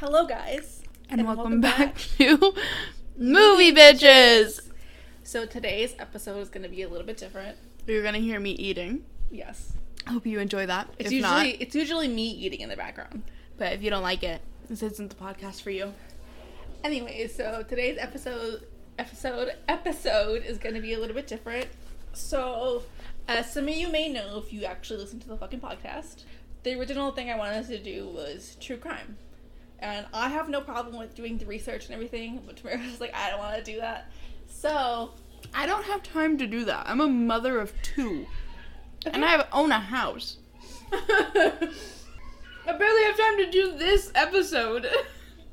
Hello, 0.00 0.26
guys. 0.26 0.82
And, 1.10 1.26
welcome, 1.26 1.60
back, 1.60 1.96
to 2.18 2.54
Movie 3.16 3.72
Bitches. 3.72 4.60
So 5.24 5.44
today's 5.44 5.96
episode 5.98 6.38
is 6.38 6.48
going 6.48 6.62
to 6.62 6.68
be 6.68 6.82
a 6.82 6.88
little 6.88 7.04
bit 7.04 7.16
different. 7.16 7.58
You're 7.84 8.04
gonna 8.04 8.18
hear 8.18 8.38
me 8.38 8.52
eating. 8.52 9.04
Yes, 9.28 9.72
I 10.06 10.12
hope 10.12 10.24
you 10.24 10.38
enjoy 10.38 10.66
that. 10.66 10.88
it's 11.00 11.08
if 11.08 11.12
usually 11.14 11.52
not, 11.52 11.60
it's 11.60 11.74
usually 11.74 12.06
me 12.06 12.30
eating 12.30 12.60
in 12.60 12.68
the 12.68 12.76
background. 12.76 13.24
but 13.56 13.72
if 13.72 13.82
you 13.82 13.90
don't 13.90 14.04
like 14.04 14.22
it, 14.22 14.40
this 14.68 14.84
isn't 14.84 15.08
the 15.08 15.16
podcast 15.16 15.62
for 15.62 15.70
you. 15.70 15.92
Anyways, 16.84 17.34
so 17.34 17.64
today's 17.68 17.98
episode 17.98 18.68
episode 19.00 19.52
episode 19.66 20.44
is 20.44 20.58
going 20.58 20.76
to 20.76 20.80
be 20.80 20.92
a 20.94 21.00
little 21.00 21.16
bit 21.16 21.26
different. 21.26 21.66
So, 22.12 22.84
as 23.26 23.52
some 23.52 23.64
of 23.64 23.74
you 23.74 23.88
may 23.88 24.08
know, 24.08 24.38
if 24.38 24.52
you 24.52 24.64
actually 24.64 25.00
listen 25.00 25.18
to 25.20 25.28
the 25.28 25.36
fucking 25.36 25.60
podcast, 25.60 26.22
the 26.62 26.78
original 26.78 27.10
thing 27.10 27.30
I 27.30 27.36
wanted 27.36 27.66
to 27.66 27.78
do 27.78 28.06
was 28.06 28.56
true 28.60 28.76
crime. 28.76 29.16
And 29.80 30.06
I 30.12 30.28
have 30.28 30.48
no 30.48 30.60
problem 30.60 30.98
with 30.98 31.14
doing 31.14 31.38
the 31.38 31.46
research 31.46 31.86
and 31.86 31.94
everything, 31.94 32.42
but 32.44 32.56
Tamara 32.56 32.78
was 32.78 33.00
like, 33.00 33.14
I 33.14 33.30
don't 33.30 33.38
want 33.38 33.56
to 33.56 33.72
do 33.72 33.80
that. 33.80 34.10
So, 34.48 35.12
I 35.54 35.66
don't 35.66 35.84
have 35.84 36.02
time 36.02 36.38
to 36.38 36.46
do 36.46 36.64
that. 36.64 36.88
I'm 36.88 37.00
a 37.00 37.08
mother 37.08 37.60
of 37.60 37.72
two, 37.82 38.26
and 39.06 39.24
I 39.24 39.28
have, 39.28 39.46
own 39.52 39.70
a 39.70 39.78
house. 39.78 40.38
I 40.92 42.72
barely 42.72 43.02
have 43.04 43.16
time 43.16 43.36
to 43.38 43.50
do 43.50 43.78
this 43.78 44.10
episode. 44.14 44.88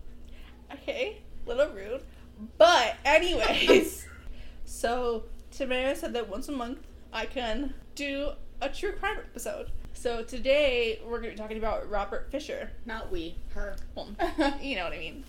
okay, 0.73 1.21
little 1.45 1.69
rude. 1.69 2.01
But, 2.57 2.95
anyways, 3.05 4.07
so 4.65 5.23
Tamara 5.51 5.95
said 5.95 6.13
that 6.13 6.29
once 6.29 6.49
a 6.49 6.51
month 6.51 6.79
I 7.13 7.25
can 7.25 7.73
do 7.95 8.31
a 8.61 8.69
true 8.69 8.91
crime 8.93 9.17
episode. 9.19 9.71
So 9.95 10.21
today 10.23 10.99
we're 11.03 11.19
going 11.19 11.31
to 11.31 11.35
be 11.35 11.41
talking 11.41 11.57
about 11.57 11.89
Robert 11.89 12.29
Fisher. 12.29 12.69
Not 12.85 13.11
we, 13.11 13.37
her. 13.53 13.77
Well, 13.95 14.09
you 14.61 14.75
know 14.75 14.83
what 14.83 14.93
I 14.93 14.99
mean. 14.99 15.23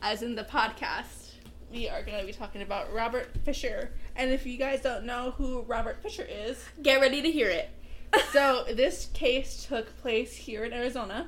As 0.00 0.22
in 0.22 0.36
the 0.36 0.44
podcast, 0.44 1.32
we 1.72 1.88
are 1.88 2.02
going 2.02 2.20
to 2.20 2.24
be 2.24 2.32
talking 2.32 2.62
about 2.62 2.94
Robert 2.94 3.36
Fisher. 3.44 3.90
And 4.14 4.30
if 4.30 4.46
you 4.46 4.56
guys 4.56 4.80
don't 4.80 5.04
know 5.04 5.32
who 5.36 5.62
Robert 5.62 6.00
Fisher 6.02 6.26
is, 6.26 6.64
Get 6.82 7.00
ready 7.00 7.20
to 7.20 7.30
hear 7.30 7.50
it. 7.50 7.68
so 8.32 8.64
this 8.72 9.10
case 9.12 9.66
took 9.68 9.94
place 10.00 10.34
here 10.34 10.64
in 10.64 10.72
Arizona. 10.72 11.26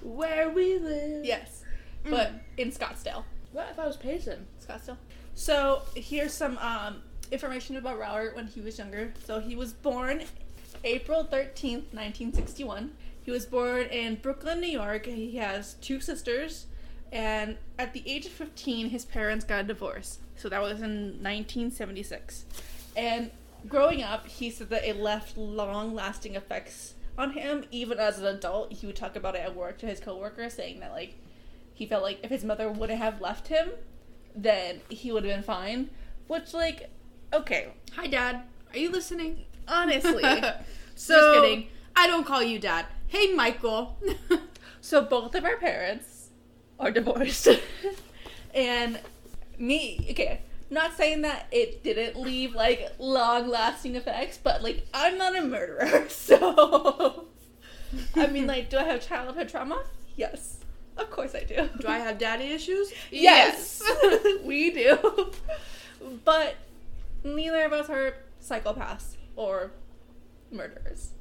Where 0.00 0.48
we 0.48 0.78
live. 0.78 1.24
Yes, 1.24 1.64
but 2.08 2.32
in 2.56 2.70
Scottsdale. 2.70 3.24
What 3.52 3.68
if 3.72 3.78
I 3.78 3.86
was 3.86 3.96
Payson? 3.96 4.46
Scottsdale. 4.64 4.96
So 5.34 5.82
here's 5.96 6.32
some 6.32 6.56
um, 6.58 7.02
information 7.32 7.76
about 7.76 7.98
Robert 7.98 8.36
when 8.36 8.46
he 8.46 8.60
was 8.60 8.78
younger. 8.78 9.12
So 9.24 9.40
he 9.40 9.56
was 9.56 9.72
born 9.72 10.22
April 10.88 11.22
13th, 11.24 11.92
1961. 11.92 12.92
He 13.22 13.30
was 13.30 13.44
born 13.44 13.82
in 13.88 14.16
Brooklyn, 14.16 14.60
New 14.60 14.68
York. 14.68 15.04
He 15.04 15.36
has 15.36 15.74
two 15.74 16.00
sisters. 16.00 16.66
And 17.12 17.58
at 17.78 17.92
the 17.92 18.02
age 18.06 18.24
of 18.24 18.32
15, 18.32 18.88
his 18.88 19.04
parents 19.04 19.44
got 19.44 19.60
a 19.60 19.64
divorce. 19.64 20.18
So 20.36 20.48
that 20.48 20.62
was 20.62 20.80
in 20.80 21.22
1976. 21.22 22.46
And 22.96 23.30
growing 23.68 24.02
up, 24.02 24.26
he 24.26 24.50
said 24.50 24.70
that 24.70 24.86
it 24.86 24.96
left 24.96 25.36
long 25.36 25.94
lasting 25.94 26.36
effects 26.36 26.94
on 27.18 27.32
him. 27.32 27.64
Even 27.70 27.98
as 27.98 28.18
an 28.18 28.24
adult, 28.24 28.72
he 28.72 28.86
would 28.86 28.96
talk 28.96 29.14
about 29.14 29.34
it 29.34 29.40
at 29.40 29.54
work 29.54 29.78
to 29.78 29.86
his 29.86 30.00
coworkers, 30.00 30.54
saying 30.54 30.80
that, 30.80 30.92
like, 30.92 31.14
he 31.74 31.84
felt 31.84 32.02
like 32.02 32.20
if 32.22 32.30
his 32.30 32.44
mother 32.44 32.70
wouldn't 32.70 32.98
have 32.98 33.20
left 33.20 33.48
him, 33.48 33.70
then 34.34 34.80
he 34.88 35.12
would 35.12 35.24
have 35.24 35.34
been 35.34 35.42
fine. 35.42 35.90
Which, 36.28 36.54
like, 36.54 36.88
okay, 37.32 37.68
Hi, 37.94 38.06
Dad. 38.06 38.42
Are 38.72 38.78
you 38.78 38.90
listening? 38.90 39.44
Honestly. 39.68 40.22
so, 40.94 41.14
Just 41.14 41.34
kidding. 41.34 41.68
I 41.94 42.06
don't 42.06 42.26
call 42.26 42.42
you 42.42 42.58
Dad. 42.58 42.86
Hey, 43.08 43.32
Michael. 43.32 43.98
So 44.88 45.02
both 45.02 45.34
of 45.34 45.44
our 45.44 45.58
parents 45.58 46.30
are 46.80 46.90
divorced. 46.90 47.46
and 48.54 48.98
me, 49.58 50.06
okay, 50.12 50.40
not 50.70 50.96
saying 50.96 51.20
that 51.22 51.46
it 51.52 51.84
didn't 51.84 52.18
leave 52.18 52.54
like 52.54 52.94
long 52.98 53.50
lasting 53.50 53.96
effects, 53.96 54.38
but 54.42 54.62
like 54.62 54.86
I'm 54.94 55.18
not 55.18 55.36
a 55.36 55.42
murderer. 55.42 56.06
So 56.08 57.26
I 58.16 58.28
mean 58.28 58.46
like 58.46 58.70
do 58.70 58.78
I 58.78 58.84
have 58.84 59.06
childhood 59.06 59.50
trauma? 59.50 59.84
Yes. 60.16 60.56
Of 60.96 61.10
course 61.10 61.34
I 61.34 61.44
do. 61.44 61.68
Do 61.80 61.86
I 61.86 61.98
have 61.98 62.16
daddy 62.16 62.46
issues? 62.46 62.90
Yes. 63.10 63.82
we 64.42 64.70
do. 64.70 65.32
But 66.24 66.56
neither 67.22 67.62
of 67.64 67.74
us 67.74 67.90
are 67.90 68.14
psychopaths 68.42 69.17
or 69.38 69.70
murderers. 70.50 71.12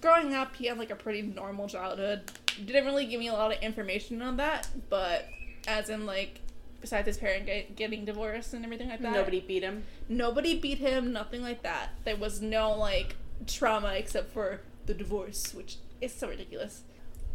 Growing 0.00 0.32
up, 0.32 0.56
he 0.56 0.66
had 0.66 0.78
like 0.78 0.90
a 0.90 0.96
pretty 0.96 1.22
normal 1.22 1.68
childhood. 1.68 2.30
Didn't 2.64 2.84
really 2.84 3.06
give 3.06 3.20
me 3.20 3.28
a 3.28 3.32
lot 3.32 3.52
of 3.54 3.60
information 3.62 4.22
on 4.22 4.36
that, 4.38 4.68
but 4.88 5.28
as 5.66 5.90
in 5.90 6.06
like 6.06 6.40
besides 6.80 7.06
his 7.06 7.16
parent 7.18 7.46
get, 7.46 7.76
getting 7.76 8.04
divorced 8.04 8.54
and 8.54 8.64
everything 8.64 8.88
like 8.88 9.00
that. 9.02 9.12
Nobody 9.12 9.40
beat 9.40 9.62
him. 9.62 9.84
nobody 10.08 10.58
beat 10.58 10.78
him, 10.78 11.12
nothing 11.12 11.42
like 11.42 11.62
that. 11.62 11.90
There 12.04 12.16
was 12.16 12.40
no 12.40 12.72
like 12.72 13.16
trauma 13.46 13.94
except 13.94 14.32
for 14.32 14.60
the 14.86 14.94
divorce, 14.94 15.54
which 15.54 15.76
is 16.00 16.12
so 16.12 16.28
ridiculous. 16.28 16.82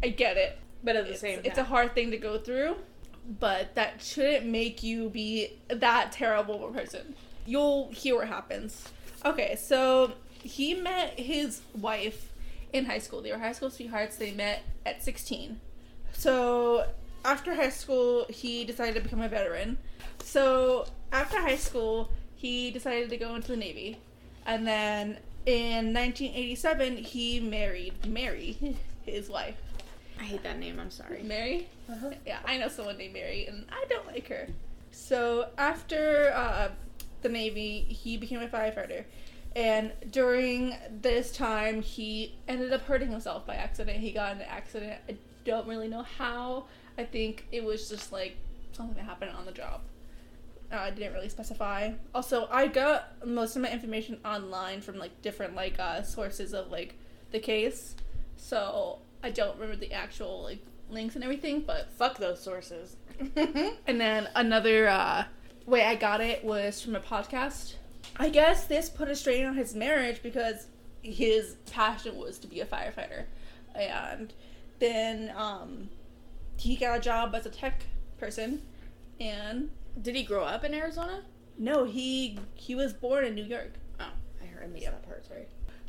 I 0.02 0.08
get 0.08 0.36
it 0.36 0.58
But 0.84 0.96
at 0.96 1.06
the 1.06 1.12
it's, 1.12 1.20
same 1.20 1.36
time, 1.36 1.46
it's 1.46 1.58
a 1.58 1.64
hard 1.64 1.94
thing 1.94 2.10
to 2.10 2.18
go 2.18 2.38
through, 2.38 2.76
but 3.40 3.74
that 3.74 4.02
shouldn't 4.02 4.46
make 4.46 4.82
you 4.82 5.08
be 5.08 5.58
that 5.68 6.12
terrible 6.12 6.64
of 6.66 6.74
a 6.76 6.78
person. 6.78 7.14
You'll 7.46 7.90
hear 7.92 8.16
what 8.16 8.28
happens. 8.28 8.88
Okay, 9.24 9.56
so 9.56 10.12
he 10.42 10.74
met 10.74 11.18
his 11.18 11.62
wife 11.74 12.32
in 12.72 12.84
high 12.84 12.98
school. 12.98 13.20
They 13.22 13.32
were 13.32 13.38
high 13.38 13.52
school 13.52 13.70
sweethearts. 13.70 14.16
They 14.16 14.32
met 14.32 14.62
at 14.86 15.02
16. 15.02 15.60
So 16.12 16.86
after 17.24 17.54
high 17.54 17.70
school, 17.70 18.26
he 18.28 18.64
decided 18.64 18.94
to 18.94 19.00
become 19.00 19.20
a 19.20 19.28
veteran. 19.28 19.78
So 20.22 20.86
after 21.12 21.40
high 21.40 21.56
school, 21.56 22.10
he 22.36 22.70
decided 22.70 23.10
to 23.10 23.16
go 23.16 23.34
into 23.34 23.48
the 23.48 23.56
Navy. 23.56 23.98
And 24.46 24.66
then 24.66 25.18
in 25.46 25.92
1987, 25.92 26.96
he 26.98 27.40
married 27.40 28.06
Mary, 28.06 28.76
his 29.04 29.28
wife. 29.28 29.56
I 30.18 30.24
hate 30.24 30.42
that 30.42 30.58
name. 30.58 30.80
I'm 30.80 30.90
sorry. 30.90 31.22
Mary? 31.22 31.68
Uh-huh. 31.90 32.10
Yeah, 32.26 32.38
I 32.44 32.58
know 32.58 32.68
someone 32.68 32.98
named 32.98 33.14
Mary, 33.14 33.46
and 33.46 33.64
I 33.70 33.84
don't 33.88 34.06
like 34.06 34.28
her. 34.28 34.48
So 34.90 35.48
after 35.56 36.32
uh, 36.34 36.70
the 37.22 37.28
Navy, 37.28 37.80
he 37.88 38.16
became 38.16 38.40
a 38.40 38.48
firefighter. 38.48 39.04
And 39.56 39.92
during 40.10 40.76
this 41.00 41.32
time, 41.32 41.82
he 41.82 42.36
ended 42.46 42.72
up 42.72 42.82
hurting 42.82 43.10
himself 43.10 43.46
by 43.46 43.54
accident. 43.54 43.98
He 43.98 44.12
got 44.12 44.32
in 44.36 44.42
an 44.42 44.46
accident. 44.48 45.00
I 45.08 45.16
don't 45.44 45.66
really 45.66 45.88
know 45.88 46.02
how. 46.02 46.66
I 46.96 47.04
think 47.04 47.46
it 47.50 47.64
was 47.64 47.88
just 47.88 48.12
like 48.12 48.36
something 48.72 48.96
that 48.96 49.04
happened 49.04 49.32
on 49.32 49.46
the 49.46 49.52
job. 49.52 49.80
Uh, 50.70 50.76
I 50.76 50.90
didn't 50.90 51.14
really 51.14 51.30
specify. 51.30 51.92
Also, 52.14 52.46
I 52.50 52.66
got 52.66 53.26
most 53.26 53.56
of 53.56 53.62
my 53.62 53.70
information 53.70 54.18
online 54.24 54.80
from 54.82 54.98
like 54.98 55.22
different 55.22 55.54
like 55.54 55.78
uh, 55.80 56.02
sources 56.02 56.52
of 56.52 56.70
like 56.70 56.94
the 57.30 57.38
case. 57.38 57.96
So 58.36 58.98
I 59.22 59.30
don't 59.30 59.54
remember 59.58 59.76
the 59.76 59.92
actual 59.92 60.42
like 60.42 60.60
links 60.90 61.14
and 61.14 61.24
everything, 61.24 61.62
but 61.66 61.90
Fuck 61.92 62.18
those 62.18 62.40
sources. 62.42 62.96
and 63.86 64.00
then 64.00 64.28
another 64.34 64.88
uh, 64.88 65.24
way 65.68 65.84
I 65.84 65.94
got 65.94 66.20
it 66.20 66.44
was 66.44 66.80
from 66.82 66.96
a 66.96 67.00
podcast. 67.00 67.74
I 68.16 68.28
guess 68.30 68.66
this 68.66 68.88
put 68.88 69.08
a 69.08 69.14
strain 69.16 69.46
on 69.46 69.54
his 69.54 69.74
marriage 69.74 70.22
because 70.22 70.66
his 71.02 71.56
passion 71.70 72.16
was 72.16 72.38
to 72.40 72.46
be 72.46 72.60
a 72.60 72.66
firefighter. 72.66 73.24
And 73.74 74.32
then 74.78 75.32
um, 75.36 75.88
he 76.56 76.74
got 76.76 76.98
a 76.98 77.00
job 77.00 77.34
as 77.34 77.46
a 77.46 77.50
tech 77.50 77.84
person. 78.18 78.62
And 79.20 79.70
Did 80.00 80.16
he 80.16 80.22
grow 80.22 80.44
up 80.44 80.64
in 80.64 80.74
Arizona? 80.74 81.22
no, 81.60 81.84
he 81.84 82.38
he 82.54 82.76
was 82.76 82.92
born 82.92 83.24
in 83.24 83.34
New 83.34 83.44
York. 83.44 83.72
Oh, 83.98 84.04
I 84.40 84.46
heard. 84.46 84.62
I 84.64 84.66
missed 84.68 84.86
that 84.86 85.02
part. 85.04 85.26
Sorry. 85.26 85.46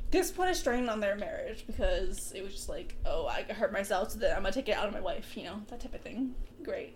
This 0.09 0.31
put 0.31 0.47
a 0.49 0.55
strain 0.55 0.89
on 0.89 0.99
their 0.99 1.15
marriage 1.15 1.65
because 1.67 2.31
it 2.35 2.43
was 2.43 2.53
just 2.53 2.69
like, 2.69 2.95
oh, 3.05 3.27
I 3.27 3.43
hurt 3.43 3.71
myself, 3.71 4.09
so 4.11 4.17
then 4.19 4.35
I'm 4.35 4.41
gonna 4.41 4.51
take 4.51 4.67
it 4.67 4.71
out 4.75 4.87
on 4.87 4.93
my 4.93 4.99
wife, 4.99 5.37
you 5.37 5.43
know, 5.43 5.61
that 5.69 5.79
type 5.79 5.93
of 5.93 6.01
thing. 6.01 6.33
Great. 6.63 6.95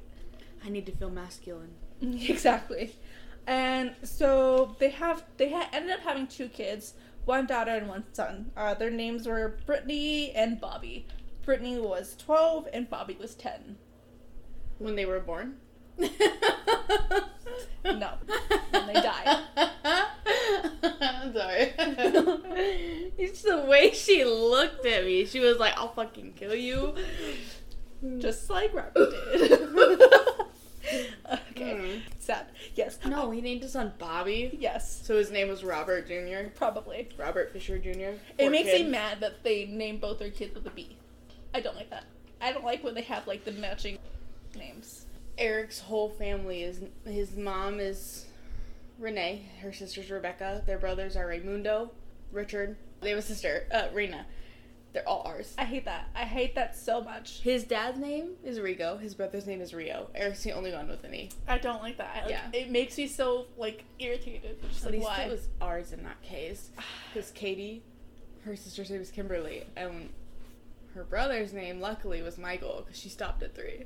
I 0.66 0.70
need 0.70 0.88
to 0.88 0.92
feel 0.92 1.12
masculine. 1.12 1.76
exactly. 2.30 2.96
And 3.46 3.96
so 4.04 4.76
they 4.80 4.90
have 4.90 5.24
they 5.38 5.52
ha- 5.52 5.70
ended 5.74 5.92
up 5.92 6.00
having 6.02 6.28
two 6.28 6.48
kids, 6.50 6.94
one 7.26 7.46
daughter 7.46 7.72
and 7.72 7.88
one 7.88 8.06
son. 8.14 8.52
Uh, 8.56 8.74
their 8.74 8.90
names 8.92 9.28
were 9.28 9.58
Brittany 9.66 10.32
and 10.32 10.60
Bobby. 10.60 11.08
Brittany 11.46 11.80
was 11.80 12.16
twelve 12.18 12.68
and 12.74 12.90
Bobby 12.90 13.18
was 13.20 13.36
ten. 13.36 13.78
When 14.80 14.96
they 14.96 15.06
were 15.06 15.20
born. 15.20 15.58
No, 17.86 18.14
when 18.72 18.88
they 18.88 18.94
died. 18.94 19.40
I'm 21.02 21.34
sorry. 21.34 21.74
it's 23.18 23.42
the 23.42 23.58
way 23.68 23.92
she 23.92 24.24
looked 24.24 24.86
at 24.86 25.04
me. 25.06 25.26
She 25.26 25.40
was 25.40 25.58
like, 25.58 25.74
"I'll 25.78 25.94
fucking 25.94 26.34
kill 26.34 26.56
you." 26.56 26.96
Just 28.20 28.50
like 28.50 28.74
Robert 28.74 29.12
did. 29.34 29.70
Okay, 31.56 31.78
Hmm. 32.00 32.00
sad. 32.20 32.48
Yes. 32.76 32.98
No, 33.06 33.32
he 33.32 33.42
named 33.42 33.62
his 33.64 33.72
son 33.74 33.94
Bobby. 33.98 34.58
Yes. 34.60 35.02
So 35.06 35.18
his 35.18 35.32
name 35.32 35.50
was 35.50 35.64
Robert 35.64 36.08
Jr. 36.08 36.50
Probably. 36.56 37.10
Robert 37.18 37.52
Fisher 37.54 37.78
Jr. 37.78 38.18
It 38.38 38.50
makes 38.52 38.70
kid. 38.70 38.86
me 38.86 38.92
mad 38.92 39.20
that 39.22 39.44
they 39.44 39.66
name 39.66 39.98
both 40.00 40.20
their 40.20 40.32
kids 40.32 40.56
with 40.56 40.66
a 40.68 40.70
B. 40.72 40.98
I 41.54 41.60
don't 41.62 41.76
like 41.76 41.90
that. 41.90 42.06
I 42.42 42.52
don't 42.52 42.66
like 42.66 42.84
when 42.84 42.94
they 42.96 43.02
have 43.04 43.26
like 43.28 43.46
the 43.46 43.52
matching. 43.54 43.98
names. 44.56 45.06
Eric's 45.38 45.80
whole 45.80 46.10
family 46.10 46.62
is 46.64 46.82
his 47.06 47.36
mom 47.36 47.80
is 47.80 48.26
Renee, 49.00 49.46
her 49.62 49.74
sister's 49.74 50.12
Rebecca, 50.12 50.62
their 50.68 50.78
brothers 50.78 51.16
are 51.16 51.26
Raymundo, 51.28 51.90
Richard. 52.32 52.76
They 53.02 53.10
have 53.10 53.20
a 53.20 53.22
sister, 53.24 53.66
uh, 53.74 53.88
Rena. 53.94 54.26
They're 54.94 55.08
all 55.10 55.24
ours. 55.26 55.56
I 55.58 55.64
hate 55.66 55.86
that. 55.86 56.08
I 56.16 56.20
hate 56.24 56.54
that 56.56 56.76
so 56.78 57.02
much. 57.02 57.40
His 57.42 57.64
dad's 57.64 57.98
name 57.98 58.34
is 58.44 58.60
Rigo. 58.60 59.00
His 59.02 59.16
brother's 59.16 59.48
name 59.48 59.60
is 59.60 59.74
Rio. 59.74 60.10
Eric's 60.14 60.44
the 60.44 60.52
only 60.52 60.72
one 60.72 60.88
with 60.88 61.04
an 61.04 61.16
E. 61.16 61.30
I 61.48 61.58
don't 61.58 61.82
like 61.82 61.98
that. 61.98 62.26
Like, 62.26 62.30
Yeah. 62.30 62.42
It 62.54 62.70
makes 62.70 62.96
me 62.98 63.08
so 63.08 63.48
like 63.58 63.86
irritated. 63.98 64.62
Just 64.70 64.86
At 64.86 64.92
like 64.92 65.00
least 65.00 65.06
why? 65.08 65.24
it 65.24 65.32
was 65.32 65.48
ours 65.60 65.94
and 65.94 66.04
not 66.04 66.22
Kay's. 66.22 66.70
Because 67.12 67.32
Katie, 67.32 67.82
her 68.46 68.56
sister's 68.56 68.92
name 68.92 69.02
is 69.02 69.10
Kimberly, 69.10 69.64
and 69.76 70.10
her 70.94 71.04
brother's 71.04 71.54
name, 71.54 71.80
luckily, 71.82 72.22
was 72.22 72.38
Michael, 72.38 72.84
because 72.86 73.00
she 73.00 73.10
stopped 73.10 73.42
at 73.42 73.56
three. 73.56 73.86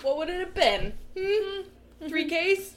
What 0.00 0.16
would 0.16 0.30
it 0.30 0.40
have 0.40 0.54
been? 0.54 0.94
Hmm? 1.18 2.08
Three 2.08 2.24
K's? 2.28 2.74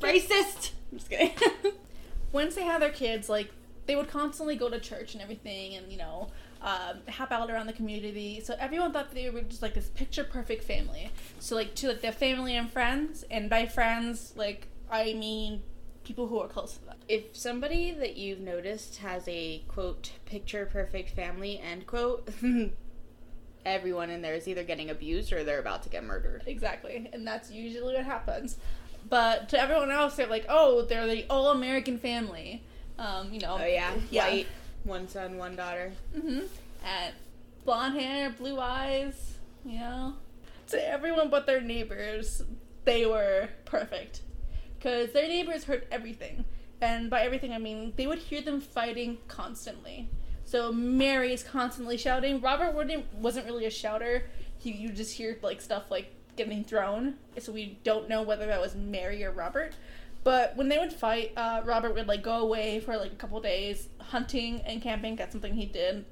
Racist! 0.00 0.70
I'm 0.92 0.98
just 0.98 1.10
kidding. 1.10 1.32
Once 2.32 2.54
they 2.54 2.62
had 2.62 2.80
their 2.80 2.90
kids, 2.90 3.28
like 3.28 3.50
they 3.84 3.96
would 3.96 4.08
constantly 4.08 4.56
go 4.56 4.70
to 4.70 4.80
church 4.80 5.12
and 5.12 5.22
everything, 5.22 5.74
and 5.74 5.92
you 5.92 5.98
know, 5.98 6.28
um, 6.66 6.98
help 7.06 7.30
out 7.32 7.48
around 7.50 7.66
the 7.68 7.72
community. 7.72 8.40
So 8.40 8.54
everyone 8.58 8.92
thought 8.92 9.12
they 9.14 9.30
were 9.30 9.40
just 9.42 9.62
like 9.62 9.72
this 9.74 9.88
picture 9.88 10.24
perfect 10.24 10.64
family. 10.64 11.10
So 11.38 11.54
like 11.54 11.74
to 11.76 11.88
like 11.88 12.00
their 12.02 12.12
family 12.12 12.56
and 12.56 12.70
friends, 12.70 13.24
and 13.30 13.48
by 13.48 13.66
friends, 13.66 14.32
like 14.36 14.66
I 14.90 15.14
mean 15.14 15.62
people 16.04 16.26
who 16.28 16.38
are 16.38 16.46
close 16.48 16.74
to 16.74 16.84
them. 16.84 16.96
if 17.08 17.36
somebody 17.36 17.90
that 17.92 18.16
you've 18.16 18.38
noticed 18.40 18.98
has 18.98 19.24
a 19.28 19.58
quote 19.66 20.12
picture 20.24 20.64
perfect 20.64 21.10
family 21.10 21.58
end 21.58 21.84
quote 21.84 22.28
everyone 23.66 24.08
in 24.10 24.22
there 24.22 24.34
is 24.34 24.46
either 24.46 24.62
getting 24.62 24.88
abused 24.90 25.32
or 25.32 25.42
they're 25.42 25.58
about 25.58 25.82
to 25.82 25.88
get 25.88 26.04
murdered 26.04 26.44
Exactly, 26.46 27.08
and 27.12 27.26
that's 27.26 27.50
usually 27.50 27.94
what 27.94 28.04
happens. 28.04 28.56
But 29.08 29.48
to 29.50 29.60
everyone 29.60 29.90
else, 29.92 30.16
they're 30.16 30.26
like, 30.26 30.46
oh, 30.48 30.82
they're 30.82 31.06
the 31.06 31.26
all 31.30 31.50
American 31.52 31.98
family. 31.98 32.62
Um, 32.98 33.32
you 33.32 33.40
know. 33.40 33.58
oh 33.60 33.64
yeah 33.66 33.92
Yeah. 34.10 34.28
white 34.28 34.46
one 34.86 35.08
son 35.08 35.36
one 35.36 35.56
daughter 35.56 35.92
hmm 36.14 36.40
And 36.84 37.14
blonde 37.64 38.00
hair, 38.00 38.30
blue 38.30 38.60
eyes, 38.60 39.34
you 39.64 39.78
know. 39.80 40.14
To 40.68 40.88
everyone 40.88 41.30
but 41.30 41.46
their 41.46 41.60
neighbors, 41.60 42.42
they 42.84 43.04
were 43.06 43.48
perfect. 43.64 44.22
Because 44.78 45.12
their 45.12 45.28
neighbors 45.28 45.64
heard 45.64 45.86
everything. 45.90 46.44
And 46.80 47.10
by 47.10 47.22
everything, 47.22 47.52
I 47.52 47.58
mean 47.58 47.92
they 47.96 48.06
would 48.06 48.18
hear 48.18 48.40
them 48.40 48.60
fighting 48.60 49.18
constantly. 49.28 50.08
So 50.44 50.72
Mary's 50.72 51.42
constantly 51.42 51.96
shouting. 51.96 52.40
Robert 52.40 52.72
wouldn't, 52.74 53.12
wasn't 53.14 53.46
really 53.46 53.66
a 53.66 53.70
shouter. 53.70 54.30
He, 54.58 54.70
you 54.70 54.90
just 54.90 55.14
hear 55.16 55.38
like 55.42 55.60
stuff 55.60 55.90
like 55.90 56.12
getting 56.36 56.62
thrown. 56.62 57.14
So 57.38 57.50
we 57.50 57.78
don't 57.82 58.08
know 58.08 58.22
whether 58.22 58.46
that 58.46 58.60
was 58.60 58.76
Mary 58.76 59.24
or 59.24 59.32
Robert. 59.32 59.72
But 60.26 60.56
when 60.56 60.68
they 60.68 60.76
would 60.76 60.92
fight, 60.92 61.34
uh, 61.36 61.62
Robert 61.64 61.94
would 61.94 62.08
like 62.08 62.24
go 62.24 62.38
away 62.38 62.80
for 62.80 62.96
like 62.96 63.12
a 63.12 63.14
couple 63.14 63.40
days 63.40 63.88
hunting 64.00 64.60
and 64.62 64.82
camping. 64.82 65.14
That's 65.14 65.30
something 65.30 65.54
he 65.54 65.66
did. 65.66 66.04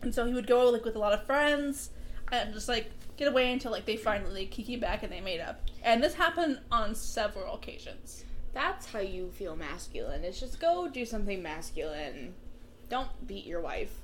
And 0.00 0.14
so 0.14 0.24
he 0.24 0.32
would 0.32 0.46
go 0.46 0.70
like 0.70 0.82
with 0.82 0.96
a 0.96 0.98
lot 0.98 1.12
of 1.12 1.26
friends 1.26 1.90
and 2.32 2.54
just 2.54 2.70
like 2.70 2.90
get 3.18 3.28
away 3.28 3.52
until 3.52 3.70
like 3.70 3.84
they 3.84 3.98
finally 3.98 4.46
came 4.46 4.80
back 4.80 5.02
and 5.02 5.12
they 5.12 5.20
made 5.20 5.40
up. 5.40 5.60
And 5.82 6.02
this 6.02 6.14
happened 6.14 6.60
on 6.72 6.94
several 6.94 7.54
occasions. 7.54 8.24
that's 8.54 8.86
how 8.86 9.00
you 9.00 9.30
feel 9.32 9.56
masculine 9.56 10.24
It's 10.24 10.40
just 10.40 10.58
go 10.58 10.88
do 10.88 11.04
something 11.04 11.42
masculine 11.42 12.32
don't 12.88 13.26
beat 13.26 13.44
your 13.44 13.60
wife 13.60 14.00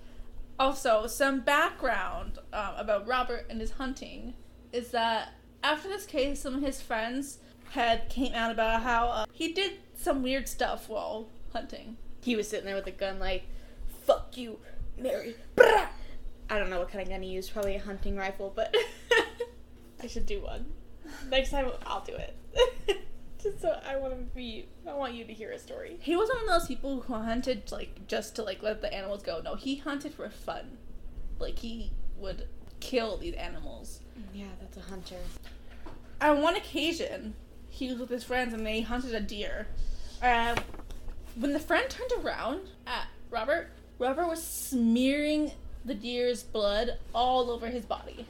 Also, 0.59 1.07
some 1.07 1.41
background 1.41 2.39
um, 2.53 2.75
about 2.77 3.09
Robert 3.09 3.47
and 3.49 3.59
his 3.59 3.71
hunting 3.71 4.35
is 4.71 4.91
that 4.91 5.33
after 5.63 5.89
this 5.89 6.05
case, 6.05 6.41
some 6.41 6.57
of 6.57 6.63
his 6.63 6.83
friends 6.83 7.39
had 7.71 8.09
came 8.09 8.35
out 8.35 8.51
about 8.51 8.83
how 8.83 9.09
uh, 9.09 9.25
he 9.33 9.53
did 9.53 9.73
some 9.95 10.23
weird 10.23 10.49
stuff 10.49 10.89
while 10.89 11.29
hunting. 11.53 11.97
he 12.23 12.35
was 12.37 12.49
sitting 12.49 12.67
there 12.67 12.75
with 12.77 12.87
a 12.87 12.91
gun 12.91 13.19
like 13.19 13.45
fuck 14.05 14.37
you 14.37 14.59
mary 14.99 15.35
Brah! 15.57 15.87
i 16.49 16.59
don't 16.59 16.71
know 16.71 16.79
what 16.79 16.91
kind 16.91 17.03
of 17.03 17.09
gun 17.09 17.23
he 17.23 17.31
used 17.31 17.53
probably 17.53 17.77
a 17.77 17.81
hunting 17.81 18.17
rifle 18.17 18.53
but 18.55 18.75
i 20.03 20.07
should 20.07 20.27
do 20.27 20.41
one 20.41 20.67
next 21.31 21.51
time 21.51 21.71
i'll 21.87 22.05
do 22.05 22.15
it 22.15 22.37
just 23.43 23.61
so 23.61 23.81
i 23.87 23.97
want 23.97 24.13
to 24.13 24.21
be 24.35 24.67
i 24.89 24.93
want 24.93 25.15
you 25.15 25.25
to 25.25 25.33
hear 25.33 25.51
a 25.53 25.59
story 25.59 25.97
He 26.01 26.17
wasn't 26.17 26.39
one 26.41 26.55
of 26.55 26.61
those 26.61 26.69
people 26.69 27.01
who 27.03 27.15
hunted 27.15 27.71
like 27.73 28.07
just 28.07 28.35
to 28.37 28.43
like 28.43 28.63
let 28.63 28.81
the 28.83 28.93
animals 28.93 29.23
go. 29.23 29.41
No, 29.43 29.55
he 29.55 29.77
hunted 29.77 30.13
for 30.15 30.29
fun. 30.29 30.77
Like 31.39 31.59
he 31.61 31.93
would 32.19 32.49
kill 32.81 33.17
these 33.17 33.35
animals. 33.35 34.01
yeah 34.35 34.47
that's 34.61 34.77
a 34.77 34.81
hunter 34.91 35.17
On 36.21 36.43
one 36.43 36.57
occasion, 36.57 37.35
he 37.81 37.89
was 37.91 37.99
with 37.99 38.11
his 38.11 38.23
friends 38.23 38.53
and 38.55 38.65
they 38.67 38.83
hunted 38.83 39.15
a 39.15 39.21
deer. 39.21 39.67
And 40.23 40.63
when 41.35 41.53
the 41.53 41.59
friend 41.61 41.89
turned 41.89 42.13
around 42.25 42.61
at 42.87 43.07
Robert, 43.31 43.71
Robert 43.99 44.27
was 44.29 44.43
smearing 44.43 45.53
the 45.85 45.95
deer's 45.95 46.43
blood 46.43 46.99
all 47.15 47.51
over 47.51 47.67
his 47.69 47.85
body. 47.87 48.27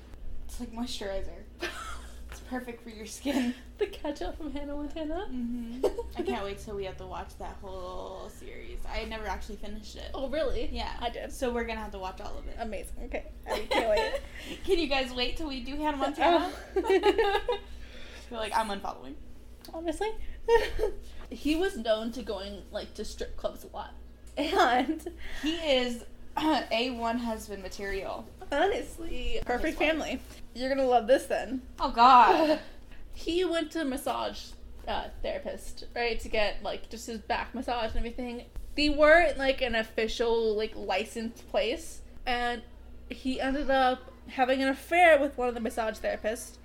it's 0.47 0.61
like 0.61 0.73
moisturizer 0.73 1.41
it's 2.31 2.41
perfect 2.49 2.81
for 2.82 2.91
your 2.91 3.06
skin 3.06 3.52
the 3.79 3.87
ketchup 3.87 4.37
from 4.38 4.52
Hannah 4.52 4.76
Montana. 4.76 5.26
mm-hmm. 5.32 5.85
i 6.17 6.23
can't 6.23 6.44
wait 6.44 6.61
till 6.61 6.76
we 6.76 6.85
have 6.85 6.97
to 6.99 7.06
watch 7.06 7.31
that 7.41 7.56
whole 7.61 8.31
series 8.38 8.79
i 8.94 9.05
never 9.06 9.26
actually 9.26 9.56
finished 9.56 9.97
it 9.97 10.11
Oh, 10.14 10.29
really? 10.29 10.69
yeah 10.73 10.93
I 11.00 11.11
did. 11.11 11.32
so 11.32 11.50
we're 11.52 11.64
gonna 11.64 11.81
have 11.81 11.91
to 11.91 11.99
watch 11.99 12.20
all 12.20 12.38
of 12.38 12.47
it 12.47 12.56
Amazing. 12.61 12.94
Okay. 13.06 13.25
I 13.50 13.58
can't 13.69 13.91
wait. 13.91 14.12
Can 14.64 14.79
you 14.79 14.87
guys 14.87 15.12
wait 15.12 15.37
till 15.37 15.49
we 15.49 15.58
do 15.61 15.75
Hannah 15.75 15.97
Montana? 15.97 16.52
Oh. 16.76 16.82
I 16.87 17.41
feel 18.29 18.38
like 18.38 18.56
I'm 18.56 18.69
unfollowing. 18.69 19.14
Honestly. 19.75 20.11
he 21.31 21.57
was 21.57 21.77
known 21.77 22.13
to 22.13 22.23
going 22.23 22.63
like 22.71 22.95
to 22.95 23.05
strip 23.05 23.37
clubs 23.37 23.65
a 23.65 23.77
lot. 23.77 23.95
And 24.37 25.07
He 25.43 25.55
is 25.57 26.05
A1 26.37 27.19
husband 27.19 27.63
material. 27.63 28.27
honestly, 28.53 29.41
perfect 29.45 29.79
family. 29.79 30.21
You're 30.55 30.69
gonna 30.69 30.87
love 30.87 31.07
this 31.07 31.27
then. 31.27 31.63
Oh 31.79 31.91
God. 31.91 32.59
he 33.13 33.45
went 33.45 33.71
to 33.73 33.85
massage 33.85 34.51
uh, 34.89 35.05
therapist, 35.23 35.85
right, 35.95 36.19
to 36.21 36.29
get 36.29 36.63
like 36.63 36.89
just 36.91 37.07
his 37.07 37.19
back 37.19 37.55
massage 37.55 37.91
and 37.91 37.99
everything. 37.99 38.45
They 38.77 38.89
weren't 38.89 39.39
like 39.39 39.61
an 39.63 39.75
official 39.75 40.57
like 40.57 40.73
licensed 40.75 41.49
place, 41.51 42.03
and 42.27 42.63
he 43.09 43.41
ended 43.41 43.71
up 43.71 44.11
having 44.29 44.63
an 44.63 44.69
affair 44.69 45.21
with 45.21 45.37
one 45.37 45.49
of 45.49 45.55
the 45.55 45.61
massage 45.61 45.99
therapists, 45.99 46.57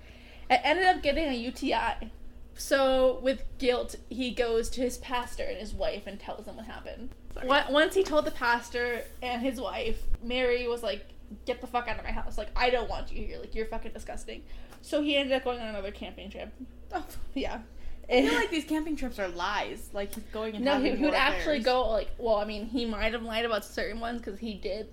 and 0.48 0.60
ended 0.64 0.86
up 0.86 1.02
getting 1.02 1.28
a 1.28 1.34
UTI. 1.34 2.10
So 2.56 3.20
with 3.22 3.44
guilt, 3.58 3.96
he 4.08 4.30
goes 4.30 4.68
to 4.70 4.80
his 4.80 4.98
pastor 4.98 5.44
and 5.44 5.58
his 5.58 5.74
wife 5.74 6.06
and 6.06 6.18
tells 6.18 6.46
them 6.46 6.56
what 6.56 6.66
happened. 6.66 7.10
Once 7.44 7.94
he 7.94 8.02
told 8.02 8.24
the 8.24 8.30
pastor 8.30 9.02
and 9.22 9.42
his 9.42 9.60
wife, 9.60 10.02
Mary 10.22 10.66
was 10.66 10.82
like, 10.82 11.04
"Get 11.44 11.60
the 11.60 11.66
fuck 11.66 11.86
out 11.86 11.98
of 11.98 12.04
my 12.04 12.12
house! 12.12 12.38
Like 12.38 12.48
I 12.56 12.70
don't 12.70 12.88
want 12.88 13.12
you 13.12 13.26
here! 13.26 13.38
Like 13.38 13.54
you're 13.54 13.66
fucking 13.66 13.92
disgusting." 13.92 14.42
So 14.80 15.02
he 15.02 15.16
ended 15.16 15.34
up 15.34 15.44
going 15.44 15.60
on 15.60 15.66
another 15.68 15.90
camping 15.90 16.30
trip. 16.30 16.52
Oh, 16.92 17.04
Yeah. 17.34 17.60
I 18.10 18.22
feel 18.22 18.34
like 18.34 18.50
these 18.50 18.64
camping 18.64 18.94
trips 18.94 19.18
are 19.18 19.26
lies. 19.28 19.90
Like 19.92 20.14
he's 20.14 20.24
going 20.32 20.54
and 20.54 20.64
no, 20.64 20.80
he, 20.80 20.94
he 20.94 21.04
would 21.04 21.12
actually 21.12 21.58
affairs. 21.58 21.64
go 21.64 21.90
like. 21.90 22.08
Well, 22.18 22.36
I 22.36 22.44
mean, 22.44 22.66
he 22.66 22.86
might 22.86 23.12
have 23.12 23.22
lied 23.22 23.44
about 23.44 23.64
certain 23.64 24.00
ones 24.00 24.22
because 24.22 24.38
he 24.38 24.54
did 24.54 24.88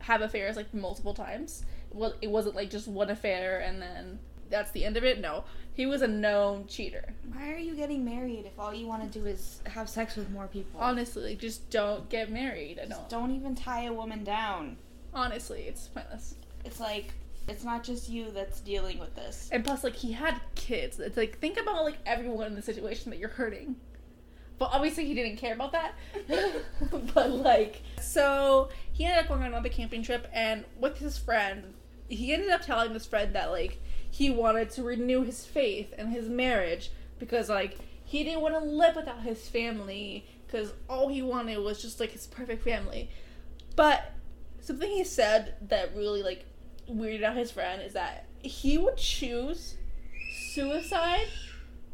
have 0.00 0.20
affairs 0.22 0.56
like 0.56 0.74
multiple 0.74 1.14
times. 1.14 1.64
Well, 1.90 2.14
it 2.20 2.28
wasn't 2.28 2.56
like 2.56 2.68
just 2.68 2.88
one 2.88 3.10
affair 3.10 3.60
and 3.60 3.80
then 3.80 4.18
that's 4.50 4.70
the 4.72 4.84
end 4.84 4.96
of 4.96 5.04
it. 5.04 5.20
No, 5.20 5.44
he 5.74 5.86
was 5.86 6.02
a 6.02 6.08
known 6.08 6.66
cheater. 6.66 7.14
Why 7.32 7.52
are 7.52 7.58
you 7.58 7.74
getting 7.74 8.04
married 8.04 8.44
if 8.46 8.58
all 8.58 8.74
you 8.74 8.86
want 8.86 9.10
to 9.10 9.18
do 9.18 9.26
is 9.26 9.60
have 9.66 9.88
sex 9.88 10.16
with 10.16 10.30
more 10.30 10.46
people? 10.46 10.80
Honestly, 10.80 11.34
just 11.34 11.70
don't 11.70 12.08
get 12.08 12.30
married. 12.30 12.78
I 12.82 12.86
don't. 12.86 13.08
Don't 13.08 13.34
even 13.34 13.54
tie 13.54 13.84
a 13.84 13.92
woman 13.92 14.24
down. 14.24 14.76
Honestly, 15.14 15.62
it's 15.62 15.88
pointless. 15.88 16.36
It's 16.64 16.80
like 16.80 17.14
it's 17.48 17.64
not 17.64 17.82
just 17.82 18.08
you 18.08 18.30
that's 18.30 18.60
dealing 18.60 18.98
with 18.98 19.14
this. 19.14 19.48
And 19.52 19.64
plus, 19.64 19.82
like, 19.82 19.96
he 19.96 20.12
had 20.12 20.40
kids. 20.54 21.00
It's 21.00 21.16
like 21.16 21.38
think 21.38 21.58
about 21.58 21.84
like 21.84 21.98
everyone 22.06 22.46
in 22.46 22.54
the 22.54 22.62
situation 22.62 23.10
that 23.10 23.18
you're 23.18 23.30
hurting. 23.30 23.76
But 24.58 24.70
obviously, 24.72 25.06
he 25.06 25.14
didn't 25.14 25.38
care 25.38 25.54
about 25.54 25.72
that. 25.72 25.94
but 27.14 27.30
like, 27.30 27.82
so 28.00 28.68
he 28.92 29.04
ended 29.04 29.24
up 29.24 29.28
going 29.28 29.40
on 29.40 29.48
another 29.48 29.68
camping 29.68 30.02
trip, 30.02 30.28
and 30.32 30.64
with 30.78 30.98
his 30.98 31.18
friend, 31.18 31.74
he 32.08 32.32
ended 32.32 32.50
up 32.50 32.62
telling 32.62 32.92
this 32.92 33.06
friend 33.06 33.34
that 33.34 33.50
like 33.50 33.80
he 34.12 34.30
wanted 34.30 34.68
to 34.68 34.82
renew 34.82 35.22
his 35.22 35.46
faith 35.46 35.94
and 35.96 36.12
his 36.12 36.28
marriage 36.28 36.92
because 37.18 37.48
like 37.48 37.78
he 38.04 38.22
didn't 38.22 38.42
want 38.42 38.54
to 38.54 38.60
live 38.60 38.94
without 38.94 39.22
his 39.22 39.48
family 39.48 40.26
because 40.46 40.74
all 40.86 41.08
he 41.08 41.22
wanted 41.22 41.56
was 41.56 41.80
just 41.80 41.98
like 41.98 42.10
his 42.10 42.26
perfect 42.26 42.62
family. 42.62 43.08
But 43.74 44.12
something 44.60 44.90
he 44.90 45.02
said 45.02 45.54
that 45.62 45.96
really 45.96 46.22
like 46.22 46.44
weirded 46.90 47.22
out 47.22 47.38
his 47.38 47.50
friend 47.50 47.80
is 47.80 47.94
that 47.94 48.26
he 48.42 48.76
would 48.76 48.98
choose 48.98 49.76
suicide 50.52 51.28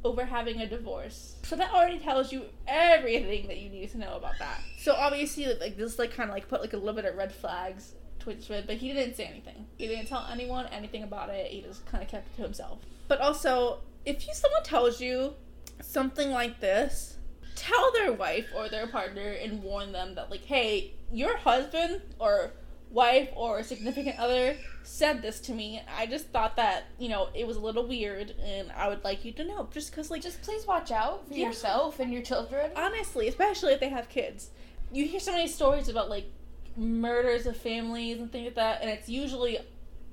over 0.03 0.25
having 0.25 0.61
a 0.61 0.67
divorce. 0.67 1.37
So 1.45 1.55
that 1.55 1.73
already 1.73 2.01
tells 2.01 2.33
you 2.33 2.47
everything 2.67 3.47
that 3.47 3.59
you 3.59 3.71
need 3.71 3.93
to 3.93 3.99
know 3.99 4.17
about 4.17 4.41
that. 4.41 4.61
So 4.81 4.93
obviously, 4.93 5.47
like 5.55 5.77
this, 5.77 6.01
like 6.01 6.15
kind 6.15 6.29
of 6.29 6.35
like 6.35 6.49
put 6.49 6.63
like 6.63 6.73
a 6.73 6.79
little 6.79 6.95
bit 6.95 7.05
of 7.05 7.15
red 7.15 7.33
flags 7.33 7.95
Twitch 8.29 8.49
with, 8.51 8.67
but 8.67 8.77
he 8.77 8.93
didn't 8.93 9.17
say 9.17 9.25
anything. 9.25 9.67
He 9.79 9.87
didn't 9.87 10.07
tell 10.07 10.27
anyone 10.31 10.67
anything 10.67 11.03
about 11.03 11.31
it. 11.31 11.51
He 11.51 11.63
just 11.63 11.87
kind 11.87 12.03
of 12.03 12.11
kept 12.11 12.29
it 12.29 12.37
to 12.37 12.43
himself. 12.43 12.79
But 13.09 13.21
also, 13.21 13.79
if 14.05 14.27
you 14.27 14.35
someone 14.35 14.63
tells 14.65 15.01
you 15.01 15.33
something 15.81 16.31
like 16.31 16.61
this, 16.61 17.17
tell 17.57 17.91
their 17.93 18.13
wife 18.13 18.47
or 18.55 18.69
their 18.69 18.87
partner 18.87 19.31
and 19.31 19.63
warn 19.63 19.93
them 19.93 20.15
that 20.17 20.31
like, 20.31 20.45
hey, 20.45 20.93
your 21.11 21.39
husband 21.39 22.03
or 22.19 22.53
wife 22.91 23.31
or 23.35 23.63
significant 23.63 24.19
other 24.19 24.57
said 24.83 25.23
this 25.23 25.41
to 25.41 25.53
me. 25.53 25.81
I 25.97 26.05
just 26.07 26.27
thought 26.29 26.57
that, 26.57 26.85
you 26.99 27.09
know, 27.09 27.29
it 27.35 27.47
was 27.47 27.57
a 27.57 27.61
little 27.61 27.87
weird 27.87 28.35
and 28.43 28.71
I 28.77 28.89
would 28.89 29.05
like 29.05 29.25
you 29.25 29.33
to 29.33 29.45
know 29.45 29.69
just 29.73 29.93
cuz 29.93 30.11
like 30.11 30.23
Just 30.23 30.43
please 30.43 30.67
watch 30.67 30.91
out 30.91 31.27
for 31.29 31.35
Yeah. 31.35 31.47
yourself 31.47 31.99
and 32.01 32.13
your 32.13 32.23
children. 32.23 32.71
honestly, 32.77 33.29
especially 33.29 33.73
if 33.73 33.81
they 33.81 33.89
have 33.91 34.09
kids. 34.11 34.51
You 34.93 35.07
hear 35.07 35.21
so 35.21 35.33
many 35.33 35.49
stories 35.49 35.89
about 35.91 36.09
like 36.09 36.31
murders 36.79 37.47
of 37.47 37.57
families 37.57 38.19
and 38.21 38.31
things 38.31 38.47
like 38.47 38.55
that 38.55 38.81
and 38.81 38.89
it's 38.91 39.09
usually 39.09 39.59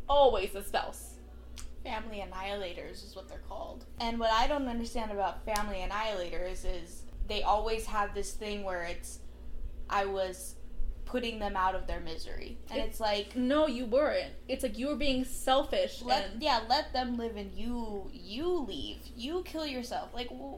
always 0.09 0.51
the 0.51 0.63
spouse. 0.63 1.11
Family 1.83 2.25
annihilators 2.27 3.05
is 3.05 3.15
what 3.15 3.29
they're 3.29 3.43
called. 3.47 3.85
And 3.99 4.19
what 4.19 4.31
I 4.31 4.47
don't 4.47 4.67
understand 4.67 5.11
about 5.11 5.45
family 5.45 5.85
annihilators 5.87 6.65
is 6.65 7.03
they 7.27 7.43
always 7.43 7.85
have 7.85 8.13
this 8.15 8.31
thing 8.33 8.63
where 8.63 8.83
it's 8.83 9.19
I 9.89 10.05
was 10.05 10.55
putting 11.05 11.37
them 11.37 11.55
out 11.55 11.75
of 11.75 11.85
their 11.85 11.99
misery. 11.99 12.57
And 12.71 12.79
It- 12.79 12.85
it's 12.87 12.99
like 12.99 13.35
No, 13.35 13.67
you 13.67 13.85
weren't. 13.85 14.33
It's 14.47 14.63
like 14.63 14.77
you 14.79 14.87
were 14.87 14.95
being 14.95 15.23
selfish 15.23 16.01
let 16.01 16.41
yeah, 16.41 16.61
let 16.67 16.91
them 16.93 17.17
live 17.17 17.35
and 17.35 17.51
you 17.53 18.09
you 18.11 18.47
leave. 18.61 18.97
You 19.15 19.43
kill 19.43 19.67
yourself. 19.67 20.09
Like 20.15 20.29
wh- 20.29 20.57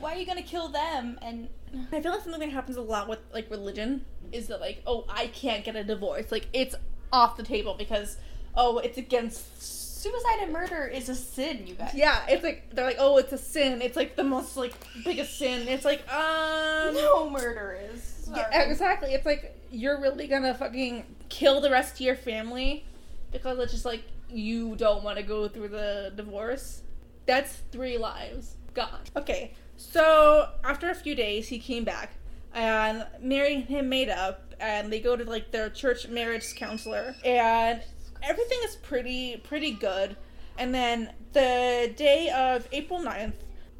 why 0.00 0.14
are 0.14 0.16
you 0.16 0.24
going 0.26 0.42
to 0.42 0.48
kill 0.48 0.68
them 0.68 1.18
and 1.20 1.48
I 1.92 2.00
feel 2.00 2.12
like 2.12 2.22
something 2.22 2.40
that 2.40 2.50
happens 2.50 2.76
a 2.76 2.82
lot 2.82 3.08
with 3.08 3.18
like 3.32 3.50
religion 3.50 4.04
is 4.32 4.48
that 4.48 4.60
like, 4.60 4.82
oh, 4.86 5.04
I 5.08 5.28
can't 5.28 5.64
get 5.64 5.76
a 5.76 5.84
divorce. 5.84 6.30
Like 6.32 6.46
it's 6.52 6.74
off 7.12 7.36
the 7.36 7.42
table 7.42 7.74
because 7.78 8.16
oh, 8.56 8.78
it's 8.78 8.98
against 8.98 9.62
suicide 10.02 10.38
and 10.42 10.52
murder 10.52 10.86
is 10.86 11.08
a 11.08 11.14
sin, 11.14 11.66
you 11.66 11.74
guys. 11.74 11.92
yeah, 11.94 12.20
it's 12.28 12.42
like 12.44 12.70
they're 12.74 12.84
like, 12.84 12.96
oh, 12.98 13.16
it's 13.18 13.32
a 13.32 13.38
sin. 13.38 13.80
It's 13.82 13.96
like 13.96 14.16
the 14.16 14.24
most 14.24 14.56
like 14.56 14.74
biggest 15.04 15.38
sin. 15.38 15.66
It's 15.68 15.84
like, 15.84 16.00
um, 16.12 16.94
No 16.94 17.30
murder 17.30 17.78
is. 17.92 18.28
yeah, 18.34 18.62
exactly. 18.62 19.12
It's 19.14 19.26
like 19.26 19.58
you're 19.70 20.00
really 20.00 20.26
gonna 20.26 20.54
fucking 20.54 21.04
kill 21.28 21.60
the 21.60 21.70
rest 21.70 21.94
of 21.94 22.00
your 22.00 22.16
family 22.16 22.84
because 23.32 23.58
it's 23.58 23.72
just 23.72 23.84
like 23.84 24.02
you 24.30 24.74
don't 24.76 25.02
want 25.02 25.16
to 25.16 25.22
go 25.22 25.48
through 25.48 25.68
the 25.68 26.12
divorce. 26.14 26.82
That's 27.26 27.56
three 27.72 27.96
lives 27.98 28.56
gone. 28.74 29.00
Okay, 29.16 29.54
so 29.76 30.48
after 30.62 30.90
a 30.90 30.94
few 30.94 31.14
days, 31.14 31.48
he 31.48 31.58
came 31.58 31.84
back, 31.84 32.12
and 32.52 33.06
Mary 33.20 33.54
and 33.54 33.64
him 33.64 33.88
made 33.88 34.08
up, 34.08 34.54
and 34.60 34.92
they 34.92 35.00
go 35.00 35.16
to 35.16 35.24
like 35.24 35.50
their 35.50 35.70
church 35.70 36.08
marriage 36.08 36.54
counselor, 36.54 37.14
and 37.24 37.82
everything 38.22 38.58
is 38.64 38.76
pretty 38.76 39.36
pretty 39.38 39.72
good. 39.72 40.16
And 40.56 40.74
then 40.74 41.12
the 41.32 41.92
day 41.96 42.30
of 42.30 42.68
April 42.70 43.00
9th, 43.00 43.34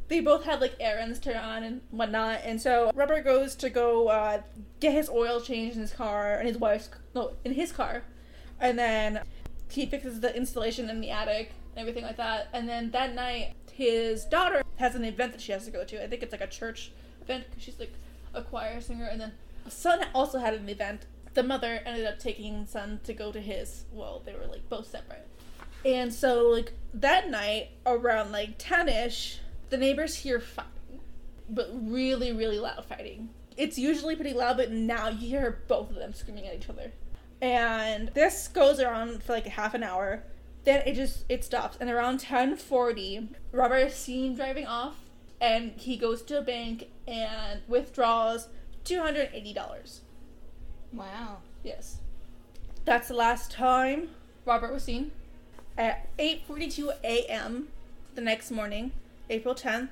they 0.09 0.21
both 0.21 0.45
had 0.45 0.61
like 0.61 0.75
errands 0.81 1.19
to 1.21 1.33
run 1.33 1.63
and 1.63 1.81
whatnot. 1.91 2.41
And 2.45 2.61
so 2.61 2.91
Robert 2.95 3.25
goes 3.25 3.55
to 3.57 3.71
go 3.71 4.09
uh, 4.09 4.43
get 4.81 4.93
his 4.93 5.09
oil 5.09 5.41
changed 5.41 5.77
in 5.77 5.83
his 5.83 5.93
car 5.93 6.37
and 6.37 6.49
his 6.49 6.59
wife's 6.59 6.91
no 7.15 7.35
in 7.45 7.55
his 7.55 7.73
car, 7.73 8.03
and 8.61 8.79
then 8.79 9.21
he 9.71 9.87
fixes 9.87 10.21
the 10.21 10.35
installation 10.37 10.91
in 10.91 11.01
the 11.01 11.11
attic 11.11 11.53
and 11.75 11.81
everything 11.81 12.05
like 12.05 12.17
that. 12.17 12.49
And 12.53 12.69
then 12.69 12.91
that 12.91 13.15
night, 13.15 13.55
his 13.75 14.25
daughter 14.25 14.63
has 14.77 14.95
an 14.95 15.05
event 15.05 15.33
that 15.33 15.41
she 15.41 15.53
has 15.53 15.65
to 15.65 15.71
go 15.71 15.85
to. 15.85 16.03
I 16.03 16.07
think 16.07 16.23
it's 16.23 16.33
like 16.33 16.41
a 16.41 16.47
church 16.47 16.93
event 17.21 17.45
because 17.49 17.63
she's 17.63 17.79
like 17.79 17.93
a 18.33 18.43
choir 18.43 18.81
singer. 18.81 19.07
And 19.07 19.21
then 19.21 19.33
son 19.69 20.01
also 20.15 20.39
had 20.39 20.55
an 20.55 20.69
event. 20.69 21.07
The 21.35 21.43
mother 21.43 21.81
ended 21.85 22.07
up 22.07 22.19
taking 22.19 22.67
son 22.67 23.01
to 23.05 23.13
go 23.13 23.33
to 23.33 23.41
his. 23.41 23.85
Well, 23.93 24.23
they 24.25 24.33
were 24.33 24.47
like 24.47 24.69
both 24.69 24.89
separate. 24.89 25.27
And 25.85 26.13
so 26.13 26.49
like 26.49 26.73
that 26.95 27.31
night 27.31 27.71
around 27.85 28.33
like 28.33 28.55
ten 28.59 28.89
ish, 28.89 29.41
the 29.71 29.77
neighbors 29.77 30.17
hear 30.17 30.41
fighting, 30.41 31.01
but 31.49 31.71
really 31.73 32.33
really 32.33 32.59
loud 32.59 32.85
fighting. 32.85 33.31
It's 33.57 33.79
usually 33.79 34.17
pretty 34.17 34.33
loud, 34.33 34.57
but 34.57 34.73
now 34.73 35.09
you 35.09 35.29
hear 35.29 35.63
both 35.69 35.91
of 35.91 35.97
them 35.97 36.13
screaming 36.13 36.47
at 36.47 36.55
each 36.55 36.69
other 36.69 36.93
and 37.45 38.09
this 38.15 38.49
goes 38.49 38.81
around 38.81 39.23
for 39.23 39.33
like 39.35 39.47
half 39.47 39.75
an 39.75 39.83
hour 39.83 40.23
then 40.65 40.83
it 40.87 40.95
just 40.95 41.25
it 41.29 41.45
stops. 41.45 41.77
And 41.81 41.91
around 41.91 42.21
10:40 42.21 43.29
Robert 43.53 43.77
is 43.79 43.95
seen 43.95 44.35
driving 44.35 44.67
off 44.67 44.97
and 45.41 45.73
he 45.77 45.97
goes 45.97 46.23
to 46.23 46.39
a 46.39 46.43
bank 46.43 46.89
and 47.07 47.61
withdraws 47.69 48.49
$280 48.85 50.01
Wow. 50.93 51.39
yes. 51.63 51.99
That's 52.85 53.09
the 53.09 53.15
last 53.15 53.51
time 53.51 54.11
Robert 54.45 54.73
was 54.73 54.85
seen. 54.85 55.11
At 55.77 56.07
8:42 56.19 56.93
a.m. 57.03 57.69
the 58.15 58.21
next 58.21 58.51
morning 58.51 58.93
April 59.31 59.55
10th 59.55 59.89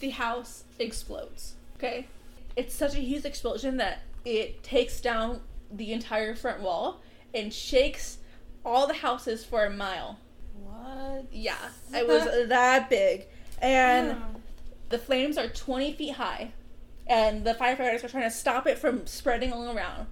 the 0.00 0.10
house 0.10 0.64
explodes. 0.78 1.54
Okay? 1.76 2.06
It's 2.56 2.74
such 2.74 2.94
a 2.94 3.00
huge 3.00 3.24
explosion 3.24 3.76
that 3.78 4.00
it 4.24 4.62
takes 4.62 5.00
down 5.00 5.40
the 5.70 5.92
entire 5.92 6.34
front 6.34 6.60
wall 6.60 7.00
and 7.34 7.52
shakes 7.52 8.18
all 8.64 8.86
the 8.86 8.94
houses 8.94 9.44
for 9.44 9.64
a 9.64 9.70
mile. 9.70 10.18
What? 10.54 11.26
Yeah, 11.32 11.56
it 11.94 12.06
was 12.06 12.24
that 12.48 12.90
big. 12.90 13.26
And 13.60 14.16
the 14.88 14.98
flames 14.98 15.36
are 15.36 15.48
20 15.48 15.92
feet 15.94 16.14
high. 16.14 16.52
And 17.06 17.44
the 17.44 17.54
firefighters 17.54 18.04
are 18.04 18.08
trying 18.08 18.24
to 18.24 18.30
stop 18.30 18.66
it 18.66 18.78
from 18.78 19.06
spreading 19.06 19.52
all 19.52 19.74
around. 19.74 20.06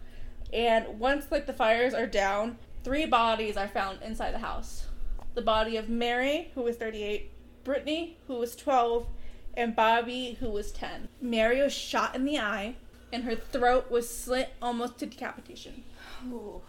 And 0.52 0.98
once 0.98 1.26
like 1.30 1.46
the 1.46 1.52
fires 1.52 1.92
are 1.92 2.06
down, 2.06 2.58
three 2.84 3.04
bodies 3.04 3.56
are 3.56 3.68
found 3.68 4.00
inside 4.02 4.32
the 4.32 4.38
house. 4.38 4.86
The 5.34 5.42
body 5.42 5.76
of 5.76 5.88
Mary, 5.88 6.50
who 6.54 6.62
was 6.62 6.76
38, 6.76 7.30
Brittany, 7.64 8.16
who 8.26 8.34
was 8.36 8.56
12, 8.56 9.06
and 9.54 9.76
Bobby, 9.76 10.38
who 10.40 10.48
was 10.48 10.72
10. 10.72 11.08
Mary 11.20 11.60
was 11.60 11.74
shot 11.74 12.14
in 12.14 12.24
the 12.24 12.38
eye, 12.38 12.76
and 13.12 13.24
her 13.24 13.34
throat 13.34 13.90
was 13.90 14.08
slit 14.08 14.54
almost 14.62 14.98
to 14.98 15.06
decapitation. 15.06 15.82
Ooh. 16.28 16.62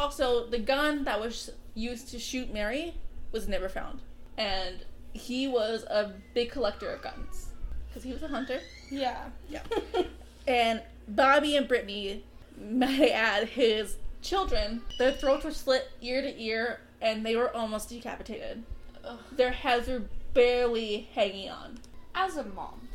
Also, 0.00 0.46
the 0.46 0.58
gun 0.58 1.04
that 1.04 1.20
was 1.20 1.50
used 1.74 2.08
to 2.08 2.18
shoot 2.18 2.52
Mary 2.52 2.94
was 3.32 3.46
never 3.46 3.68
found. 3.68 4.00
And 4.38 4.76
he 5.12 5.46
was 5.46 5.84
a 5.84 6.14
big 6.32 6.50
collector 6.50 6.90
of 6.90 7.02
guns. 7.02 7.48
Because 7.88 8.02
he 8.02 8.12
was 8.12 8.22
a 8.22 8.28
hunter. 8.28 8.60
Yeah. 8.90 9.26
Yeah. 9.48 9.62
And 10.46 10.82
Bobby 11.06 11.54
and 11.56 11.68
Brittany, 11.68 12.24
may 12.58 13.12
I 13.12 13.14
add, 13.14 13.48
his 13.48 13.96
children, 14.22 14.80
their 14.98 15.12
throats 15.12 15.44
were 15.44 15.50
slit 15.52 15.90
ear 16.00 16.22
to 16.22 16.42
ear 16.42 16.80
and 17.02 17.24
they 17.24 17.36
were 17.36 17.54
almost 17.54 17.90
decapitated. 17.90 18.64
Ugh. 19.04 19.18
Their 19.32 19.52
heads 19.52 19.86
were 19.86 20.02
barely 20.32 21.08
hanging 21.14 21.50
on. 21.50 21.78
As 22.14 22.36
a 22.36 22.44
mom 22.44 22.88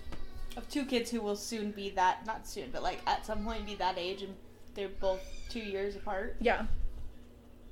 of 0.58 0.68
two 0.70 0.86
kids 0.86 1.12
who 1.12 1.22
will 1.22 1.36
soon 1.36 1.72
be 1.72 1.92
that, 1.92 2.26
not 2.26 2.48
soon, 2.48 2.72
but 2.72 2.84
like 2.84 3.00
at 3.06 3.26
some 3.26 3.46
point 3.46 3.66
be 3.66 3.76
that 3.76 3.98
age 3.98 4.24
and 4.24 4.36
they're 4.74 4.90
both 4.90 5.22
two 5.50 5.60
years 5.60 5.96
apart, 5.96 6.36
Yeah, 6.42 6.66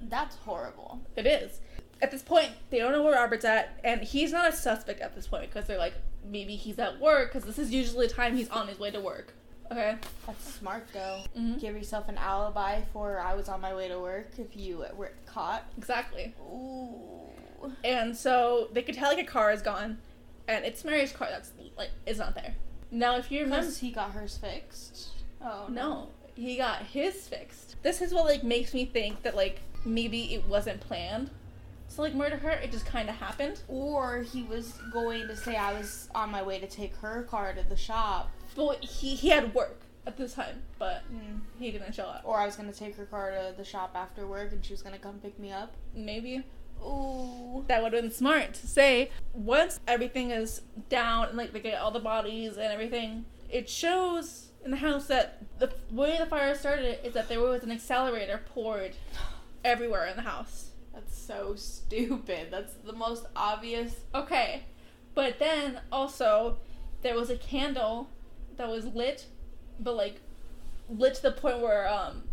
that's 0.02 0.36
horrible. 0.38 1.02
it 1.16 1.26
is. 1.26 1.60
At 2.02 2.12
this 2.12 2.22
point, 2.22 2.50
they 2.70 2.80
don't 2.80 2.92
know 2.92 3.02
where 3.04 3.14
Robert's 3.14 3.46
at, 3.46 3.80
and 3.84 4.02
he's 4.02 4.32
not 4.34 4.52
a 4.52 4.56
suspect 4.56 5.00
at 5.00 5.16
this 5.16 5.28
point 5.28 5.50
because 5.50 5.68
they're 5.68 5.78
like, 5.78 5.94
maybe 6.26 6.56
he's 6.56 6.78
at 6.80 7.00
work 7.00 7.32
because 7.32 7.46
this 7.48 7.58
is 7.58 7.72
usually 7.72 8.08
the 8.08 8.14
time 8.14 8.36
he's 8.36 8.50
on 8.50 8.68
his 8.68 8.78
way 8.80 8.92
to 8.92 9.00
work. 9.00 9.34
Okay? 9.72 9.96
That's 10.28 10.54
smart 10.56 10.88
though. 10.94 11.22
Mhm. 11.38 11.60
Give 11.62 11.76
yourself 11.76 12.10
an 12.10 12.18
alibi 12.18 12.82
for 12.92 13.20
I 13.20 13.34
was 13.36 13.48
on 13.48 13.62
my 13.62 13.74
way 13.74 13.88
to 13.88 14.00
work 14.00 14.32
if 14.38 14.56
you 14.56 14.86
were 14.96 15.14
caught. 15.26 15.64
Exactly. 15.78 16.36
Ooh. 16.42 17.72
And 17.84 18.16
so 18.16 18.68
they 18.74 18.82
could 18.82 18.96
tell 18.96 19.10
like 19.10 19.20
a 19.26 19.30
car 19.30 19.52
is 19.52 19.62
gone, 19.62 20.00
and 20.50 20.66
it's 20.66 20.84
Mary's 20.84 21.14
car 21.14 21.30
that's 21.32 21.52
like 21.78 21.92
is 22.06 22.18
not 22.18 22.36
there. 22.36 22.56
Now, 22.92 23.16
if 23.16 23.32
you 23.32 23.42
remember, 23.44 23.72
he 23.72 23.92
got 23.92 24.12
hers 24.12 24.38
fixed. 24.38 25.10
Oh 25.42 25.68
no, 25.70 26.10
he 26.36 26.58
got 26.58 26.80
his 26.84 27.28
fixed. 27.28 27.82
This 27.82 28.02
is 28.02 28.14
what 28.14 28.26
like 28.26 28.44
makes 28.44 28.74
me 28.74 28.86
think 28.86 29.24
that 29.24 29.36
like 29.36 29.62
maybe 29.86 30.34
it 30.34 30.46
wasn't 30.48 30.80
planned. 30.82 31.30
So 31.88 32.02
like 32.02 32.16
murder 32.16 32.38
her, 32.38 32.50
it 32.52 32.72
just 32.72 32.86
kind 32.86 33.10
of 33.10 33.16
happened. 33.16 33.62
Or 33.68 34.24
he 34.24 34.44
was 34.44 34.74
going 34.92 35.28
to 35.28 35.36
say 35.36 35.56
I 35.56 35.74
was 35.74 36.10
on 36.16 36.32
my 36.32 36.42
way 36.42 36.60
to 36.60 36.68
take 36.68 36.96
her 36.98 37.24
car 37.24 37.54
to 37.54 37.64
the 37.68 37.76
shop. 37.76 38.32
But 38.56 38.84
he 38.84 39.16
he 39.16 39.30
had 39.30 39.54
work 39.54 39.82
at 40.08 40.18
this 40.18 40.34
time, 40.34 40.62
but 40.80 41.04
Mm. 41.14 41.40
he 41.60 41.72
didn't 41.72 41.94
show 41.94 42.04
up. 42.06 42.22
Or 42.26 42.38
I 42.40 42.46
was 42.46 42.56
gonna 42.56 42.74
take 42.74 42.96
her 42.98 43.06
car 43.06 43.32
to 43.32 43.54
the 43.56 43.64
shop 43.64 43.92
after 43.96 44.26
work 44.28 44.52
and 44.52 44.64
she 44.66 44.74
was 44.74 44.82
gonna 44.82 44.98
come 44.98 45.20
pick 45.20 45.38
me 45.40 45.52
up. 45.52 45.74
Maybe 45.96 46.44
Ooh. 46.86 47.64
that 47.68 47.82
would 47.82 47.94
have 47.94 48.02
been 48.02 48.12
smart 48.12 48.54
to 48.56 48.68
say 48.68 49.12
once 49.34 49.80
everything 49.88 50.32
is 50.32 50.62
down 50.90 51.30
and 51.30 51.38
like 51.38 51.54
they 51.54 51.60
get 51.62 51.80
all 51.80 51.92
the 51.92 52.00
bodies 52.00 52.58
and 52.58 52.72
everything. 52.74 53.26
It 53.50 53.70
shows 53.70 54.48
in 54.66 54.72
the 54.72 54.78
house 54.78 55.08
that 55.08 55.42
the 55.60 55.72
way 55.92 56.18
the 56.18 56.26
fire 56.26 56.56
started 56.56 57.06
is 57.06 57.14
that 57.14 57.30
there 57.30 57.40
was 57.40 57.64
an 57.64 57.72
accelerator 57.72 58.42
poured 58.54 58.96
everywhere 59.64 60.06
in 60.08 60.16
the 60.16 60.24
house. 60.24 60.72
That's 60.94 61.18
so 61.18 61.56
stupid. 61.58 62.48
That's 62.52 62.74
the 62.76 62.94
most 62.94 63.26
obvious. 63.36 64.02
Okay, 64.14 64.64
but 65.16 65.40
then 65.40 65.80
also 65.92 66.58
there 67.02 67.16
was 67.16 67.30
a 67.30 67.38
candle 67.38 68.10
that 68.58 68.70
was 68.70 68.86
lit, 68.86 69.28
but 69.80 69.96
like 69.96 70.22
lit 70.90 71.16
to 71.16 71.22
the 71.24 71.32
point 71.32 71.60
where 71.60 71.88
um 71.88 72.24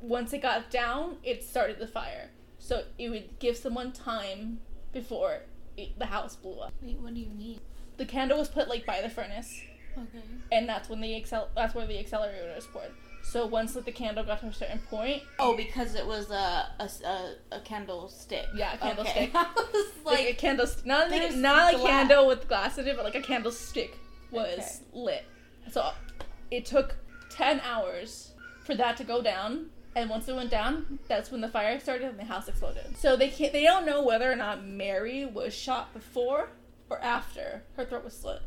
once 0.00 0.32
it 0.32 0.42
got 0.42 0.70
down, 0.70 1.16
it 1.22 1.42
started 1.42 1.78
the 1.78 1.86
fire. 1.86 2.30
So 2.58 2.84
it 2.98 3.10
would 3.10 3.38
give 3.38 3.56
someone 3.56 3.92
time 3.92 4.60
before 4.92 5.40
it, 5.76 5.98
the 5.98 6.06
house 6.06 6.36
blew 6.36 6.58
up. 6.58 6.72
Wait, 6.82 6.98
what 6.98 7.14
do 7.14 7.20
you 7.20 7.30
mean? 7.30 7.60
The 7.96 8.06
candle 8.06 8.38
was 8.38 8.48
put 8.48 8.68
like 8.68 8.84
by 8.86 9.00
the 9.00 9.08
furnace, 9.08 9.60
Okay. 9.96 10.24
and 10.52 10.68
that's 10.68 10.88
when 10.88 11.00
the 11.00 11.08
accel- 11.08 11.48
that's 11.54 11.74
where 11.74 11.86
the 11.86 11.98
accelerator 11.98 12.52
was 12.54 12.66
poured. 12.66 12.90
So 13.22 13.44
once 13.46 13.74
like 13.74 13.84
the 13.86 13.92
candle 13.92 14.22
got 14.24 14.40
to 14.40 14.46
a 14.46 14.52
certain 14.52 14.78
point, 14.78 15.22
Oh, 15.40 15.56
because 15.56 15.94
it 15.96 16.06
was 16.06 16.30
a 16.30 16.68
a, 16.78 16.88
a, 17.04 17.34
a 17.56 17.60
candlestick. 17.60 18.46
Yeah, 18.54 18.74
a 18.74 18.78
candlestick. 18.78 19.30
Okay. 19.34 19.82
Like, 20.04 20.18
like, 20.20 20.28
a 20.30 20.34
candle, 20.34 20.66
not 20.84 21.10
like, 21.10 21.34
not 21.34 21.74
a 21.74 21.78
glass. 21.78 21.88
candle 21.90 22.26
with 22.28 22.46
glass 22.48 22.78
in 22.78 22.86
it, 22.86 22.94
but 22.94 23.04
like 23.04 23.16
a 23.16 23.20
candlestick 23.22 23.96
was 24.30 24.46
Okay. 24.58 24.66
lit. 24.92 25.24
So 25.72 25.90
it 26.52 26.64
took 26.66 26.94
ten 27.30 27.60
hours 27.60 28.32
for 28.64 28.74
that 28.76 28.96
to 28.98 29.04
go 29.04 29.20
down, 29.22 29.70
and 29.96 30.08
once 30.08 30.28
it 30.28 30.36
went 30.36 30.50
down, 30.50 31.00
that's 31.08 31.32
when 31.32 31.40
the 31.40 31.48
fire 31.48 31.80
started 31.80 32.08
and 32.08 32.18
the 32.18 32.24
house 32.24 32.46
exploded. 32.48 32.96
So 32.96 33.16
they 33.16 33.28
can't, 33.28 33.52
they 33.52 33.64
don't 33.64 33.84
know 33.86 34.02
whether 34.04 34.30
or 34.30 34.36
not 34.36 34.64
Mary 34.64 35.24
was 35.26 35.52
shot 35.54 35.92
before 35.92 36.50
or 36.88 37.00
after 37.02 37.64
her 37.76 37.84
throat 37.84 38.04
was 38.04 38.14
slit. 38.16 38.42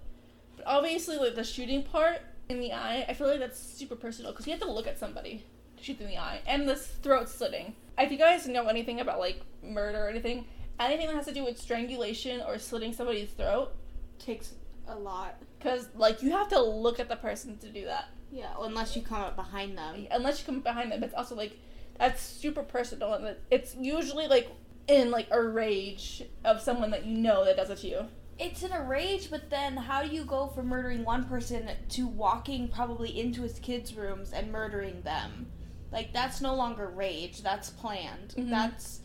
But 0.59 0.67
obviously, 0.67 1.15
like 1.17 1.35
the 1.35 1.43
shooting 1.43 1.83
part 1.83 2.21
in 2.49 2.59
the 2.59 2.73
eye, 2.73 3.05
I 3.07 3.13
feel 3.13 3.27
like 3.27 3.39
that's 3.39 3.57
super 3.57 3.95
personal 3.95 4.31
because 4.31 4.45
you 4.45 4.51
have 4.51 4.61
to 4.61 4.69
look 4.69 4.87
at 4.87 4.99
somebody 4.99 5.45
to 5.77 5.83
shoot 5.83 6.01
in 6.01 6.07
the 6.07 6.17
eye, 6.17 6.41
and 6.45 6.67
the 6.67 6.75
throat 6.75 7.29
slitting. 7.29 7.73
If 7.97 8.11
you 8.11 8.17
guys 8.17 8.45
know 8.45 8.67
anything 8.67 8.99
about 8.99 9.19
like 9.19 9.39
murder 9.63 10.05
or 10.05 10.09
anything, 10.09 10.45
anything 10.79 11.07
that 11.07 11.15
has 11.15 11.27
to 11.27 11.33
do 11.33 11.45
with 11.45 11.57
strangulation 11.57 12.41
or 12.41 12.57
slitting 12.57 12.91
somebody's 12.91 13.29
throat, 13.29 13.71
takes 14.17 14.53
a 14.87 14.95
lot. 14.95 15.35
because 15.59 15.87
like 15.95 16.21
you 16.21 16.31
have 16.31 16.49
to 16.49 16.61
look 16.61 16.99
at 16.99 17.07
the 17.07 17.15
person 17.15 17.57
to 17.59 17.69
do 17.69 17.85
that. 17.85 18.09
Yeah, 18.29 18.51
unless 18.59 18.97
you 18.97 19.01
come 19.01 19.21
up 19.21 19.37
behind 19.37 19.77
them. 19.77 20.07
Unless 20.11 20.39
you 20.39 20.45
come 20.45 20.59
behind 20.59 20.91
them, 20.91 21.03
it's 21.03 21.13
also 21.13 21.35
like 21.35 21.57
that's 21.97 22.21
super 22.21 22.63
personal, 22.63 23.13
and 23.13 23.37
it's 23.49 23.75
usually 23.75 24.27
like 24.27 24.51
in 24.89 25.09
like 25.09 25.27
a 25.31 25.41
rage 25.41 26.23
of 26.43 26.59
someone 26.59 26.91
that 26.91 27.05
you 27.05 27.17
know 27.17 27.45
that 27.45 27.55
does 27.55 27.69
it 27.69 27.77
to 27.77 27.87
you. 27.87 28.05
It's 28.39 28.63
in 28.63 28.71
a 28.71 28.81
rage, 28.81 29.29
but 29.29 29.49
then 29.49 29.75
how 29.75 30.01
do 30.01 30.07
you 30.09 30.23
go 30.23 30.47
from 30.47 30.67
murdering 30.67 31.03
one 31.03 31.25
person 31.25 31.69
to 31.89 32.07
walking 32.07 32.69
probably 32.69 33.19
into 33.19 33.41
his 33.41 33.59
kids' 33.59 33.93
rooms 33.95 34.31
and 34.31 34.51
murdering 34.51 35.01
them? 35.01 35.47
Like 35.91 36.13
that's 36.13 36.39
no 36.39 36.55
longer 36.55 36.87
rage. 36.87 37.41
That's 37.41 37.69
planned. 37.69 38.35
Mhm. 38.37 38.49
That's 38.49 39.01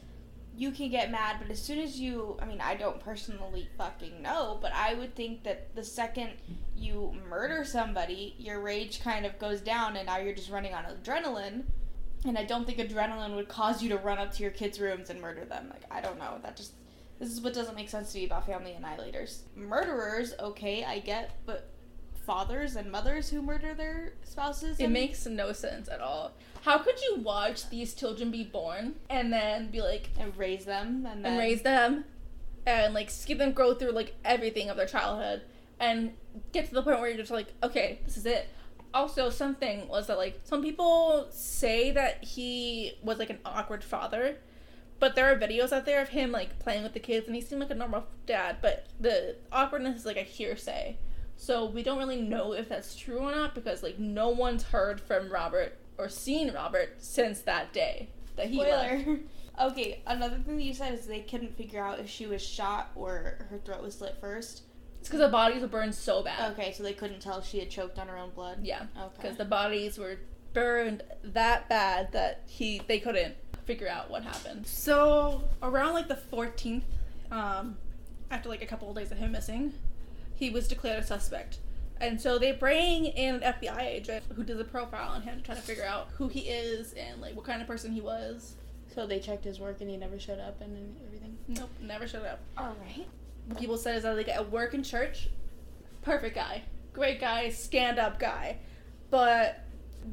you 0.56 0.70
can 0.70 0.88
get 0.88 1.10
mad, 1.10 1.38
but 1.42 1.50
as 1.50 1.60
soon 1.60 1.80
as 1.80 1.98
you, 1.98 2.38
I 2.40 2.44
mean, 2.44 2.60
I 2.60 2.76
don't 2.76 3.00
personally 3.00 3.68
fucking 3.76 4.22
know, 4.22 4.58
but 4.62 4.72
I 4.72 4.94
would 4.94 5.16
think 5.16 5.42
that 5.42 5.74
the 5.74 5.82
second 5.82 6.30
you 6.76 7.12
murder 7.28 7.64
somebody, 7.64 8.36
your 8.38 8.60
rage 8.60 9.00
kind 9.02 9.26
of 9.26 9.36
goes 9.40 9.60
down, 9.60 9.96
and 9.96 10.06
now 10.06 10.18
you're 10.18 10.34
just 10.34 10.50
running 10.50 10.72
on 10.72 10.84
adrenaline. 10.84 11.64
And 12.24 12.38
I 12.38 12.44
don't 12.44 12.64
think 12.64 12.78
adrenaline 12.78 13.34
would 13.34 13.48
cause 13.48 13.82
you 13.82 13.88
to 13.88 13.98
run 13.98 14.18
up 14.18 14.32
to 14.34 14.42
your 14.42 14.52
kids' 14.52 14.78
rooms 14.78 15.10
and 15.10 15.20
murder 15.20 15.44
them. 15.44 15.70
Like 15.70 15.82
I 15.90 16.00
don't 16.00 16.18
know. 16.18 16.38
That 16.42 16.56
just 16.56 16.74
this 17.18 17.30
is 17.30 17.40
what 17.40 17.54
doesn't 17.54 17.76
make 17.76 17.88
sense 17.88 18.12
to 18.12 18.18
me 18.18 18.26
about 18.26 18.46
family 18.46 18.76
annihilators. 18.78 19.40
Murderers, 19.54 20.34
okay, 20.40 20.84
I 20.84 20.98
get, 20.98 21.38
but 21.46 21.70
fathers 22.24 22.76
and 22.76 22.90
mothers 22.90 23.28
who 23.28 23.42
murder 23.42 23.74
their 23.74 24.14
spouses. 24.24 24.80
It 24.80 24.88
makes 24.88 25.26
no 25.26 25.52
sense 25.52 25.88
at 25.88 26.00
all. 26.00 26.32
How 26.62 26.78
could 26.78 27.00
you 27.00 27.16
watch 27.16 27.68
these 27.68 27.94
children 27.94 28.30
be 28.30 28.44
born 28.44 28.94
and 29.10 29.32
then 29.32 29.70
be 29.70 29.82
like 29.82 30.08
and 30.18 30.36
raise 30.36 30.64
them 30.64 31.06
and 31.06 31.24
then 31.24 31.32
and 31.32 31.38
raise 31.38 31.62
them 31.62 32.04
and 32.66 32.94
like 32.94 33.10
see 33.10 33.34
them 33.34 33.52
grow 33.52 33.74
through 33.74 33.92
like 33.92 34.14
everything 34.24 34.70
of 34.70 34.76
their 34.76 34.86
childhood 34.86 35.42
and 35.78 36.12
get 36.52 36.66
to 36.68 36.74
the 36.74 36.82
point 36.82 36.98
where 37.00 37.08
you're 37.08 37.18
just 37.18 37.30
like, 37.30 37.48
okay, 37.62 38.00
this 38.04 38.16
is 38.16 38.26
it. 38.26 38.48
Also, 38.92 39.28
something 39.28 39.86
was 39.88 40.06
that 40.06 40.16
like 40.16 40.40
some 40.44 40.62
people 40.62 41.26
say 41.30 41.90
that 41.90 42.24
he 42.24 42.92
was 43.02 43.18
like 43.18 43.30
an 43.30 43.38
awkward 43.44 43.84
father, 43.84 44.38
but 45.00 45.14
there 45.14 45.30
are 45.32 45.36
videos 45.38 45.72
out 45.72 45.86
there 45.86 46.00
of 46.00 46.10
him 46.10 46.32
like 46.32 46.58
playing 46.58 46.82
with 46.82 46.92
the 46.94 47.00
kids 47.00 47.26
and 47.26 47.34
he 47.34 47.42
seemed 47.42 47.60
like 47.60 47.70
a 47.70 47.74
normal 47.74 48.06
dad, 48.26 48.56
but 48.62 48.86
the 49.00 49.36
awkwardness 49.52 50.00
is 50.00 50.06
like 50.06 50.16
a 50.16 50.22
hearsay. 50.22 50.96
So 51.36 51.66
we 51.66 51.82
don't 51.82 51.98
really 51.98 52.20
know 52.20 52.52
if 52.52 52.68
that's 52.68 52.94
true 52.94 53.18
or 53.18 53.32
not 53.32 53.54
because 53.54 53.82
like 53.82 53.98
no 53.98 54.28
one's 54.28 54.62
heard 54.64 55.00
from 55.00 55.30
Robert 55.30 55.76
or 55.98 56.08
seen 56.08 56.52
Robert 56.52 56.94
since 56.98 57.40
that 57.40 57.72
day 57.72 58.08
that 58.36 58.46
he 58.48 58.58
left. 58.60 59.06
Okay, 59.60 60.02
another 60.04 60.36
thing 60.38 60.56
that 60.56 60.64
you 60.64 60.74
said 60.74 60.94
is 60.94 61.06
they 61.06 61.20
couldn't 61.20 61.56
figure 61.56 61.80
out 61.80 62.00
if 62.00 62.10
she 62.10 62.26
was 62.26 62.42
shot 62.42 62.90
or 62.96 63.46
her 63.50 63.58
throat 63.64 63.82
was 63.84 63.94
slit 63.94 64.16
first. 64.20 64.62
It's 64.98 65.08
because 65.08 65.20
the 65.20 65.28
bodies 65.28 65.62
were 65.62 65.68
burned 65.68 65.94
so 65.94 66.24
bad. 66.24 66.52
Okay, 66.52 66.72
so 66.72 66.82
they 66.82 66.92
couldn't 66.92 67.20
tell 67.20 67.38
if 67.38 67.46
she 67.46 67.60
had 67.60 67.70
choked 67.70 68.00
on 68.00 68.08
her 68.08 68.16
own 68.16 68.30
blood. 68.30 68.58
Yeah, 68.64 68.86
Okay. 68.98 69.12
because 69.16 69.36
the 69.36 69.44
bodies 69.44 69.96
were 69.96 70.16
burned 70.54 71.04
that 71.22 71.68
bad 71.68 72.10
that 72.10 72.42
he 72.48 72.82
they 72.88 72.98
couldn't 72.98 73.36
figure 73.64 73.88
out 73.88 74.10
what 74.10 74.22
happened. 74.22 74.66
So 74.66 75.44
around 75.62 75.94
like 75.94 76.08
the 76.08 76.18
14th, 76.32 76.82
um, 77.30 77.76
after 78.30 78.48
like 78.48 78.62
a 78.62 78.66
couple 78.66 78.90
of 78.90 78.96
days 78.96 79.10
of 79.10 79.18
him 79.18 79.32
missing, 79.32 79.72
he 80.34 80.50
was 80.50 80.68
declared 80.68 81.02
a 81.02 81.06
suspect. 81.06 81.58
And 82.00 82.20
so 82.20 82.38
they 82.38 82.52
bring 82.52 83.06
in 83.06 83.36
an 83.36 83.54
FBI 83.54 83.82
agent 83.82 84.24
who 84.34 84.42
does 84.42 84.58
a 84.58 84.64
profile 84.64 85.10
on 85.10 85.22
him 85.22 85.38
to 85.38 85.42
try 85.44 85.54
to 85.54 85.60
figure 85.60 85.84
out 85.84 86.08
who 86.16 86.28
he 86.28 86.40
is 86.40 86.92
and 86.94 87.20
like 87.20 87.36
what 87.36 87.44
kind 87.44 87.62
of 87.62 87.68
person 87.68 87.92
he 87.92 88.00
was. 88.00 88.54
So 88.94 89.06
they 89.06 89.18
checked 89.18 89.44
his 89.44 89.58
work 89.58 89.80
and 89.80 89.88
he 89.88 89.96
never 89.96 90.18
showed 90.18 90.38
up 90.38 90.60
and 90.60 90.96
everything. 91.06 91.36
Nope, 91.48 91.70
never 91.80 92.06
showed 92.06 92.26
up. 92.26 92.40
All 92.58 92.76
right. 92.84 93.06
people 93.58 93.76
said 93.76 93.96
is 93.96 94.02
that 94.02 94.16
like 94.16 94.28
at 94.28 94.50
work 94.50 94.74
and 94.74 94.84
church, 94.84 95.28
perfect 96.02 96.34
guy, 96.34 96.62
great 96.92 97.20
guy, 97.20 97.50
stand 97.50 97.98
up 97.98 98.18
guy, 98.18 98.58
but 99.10 99.64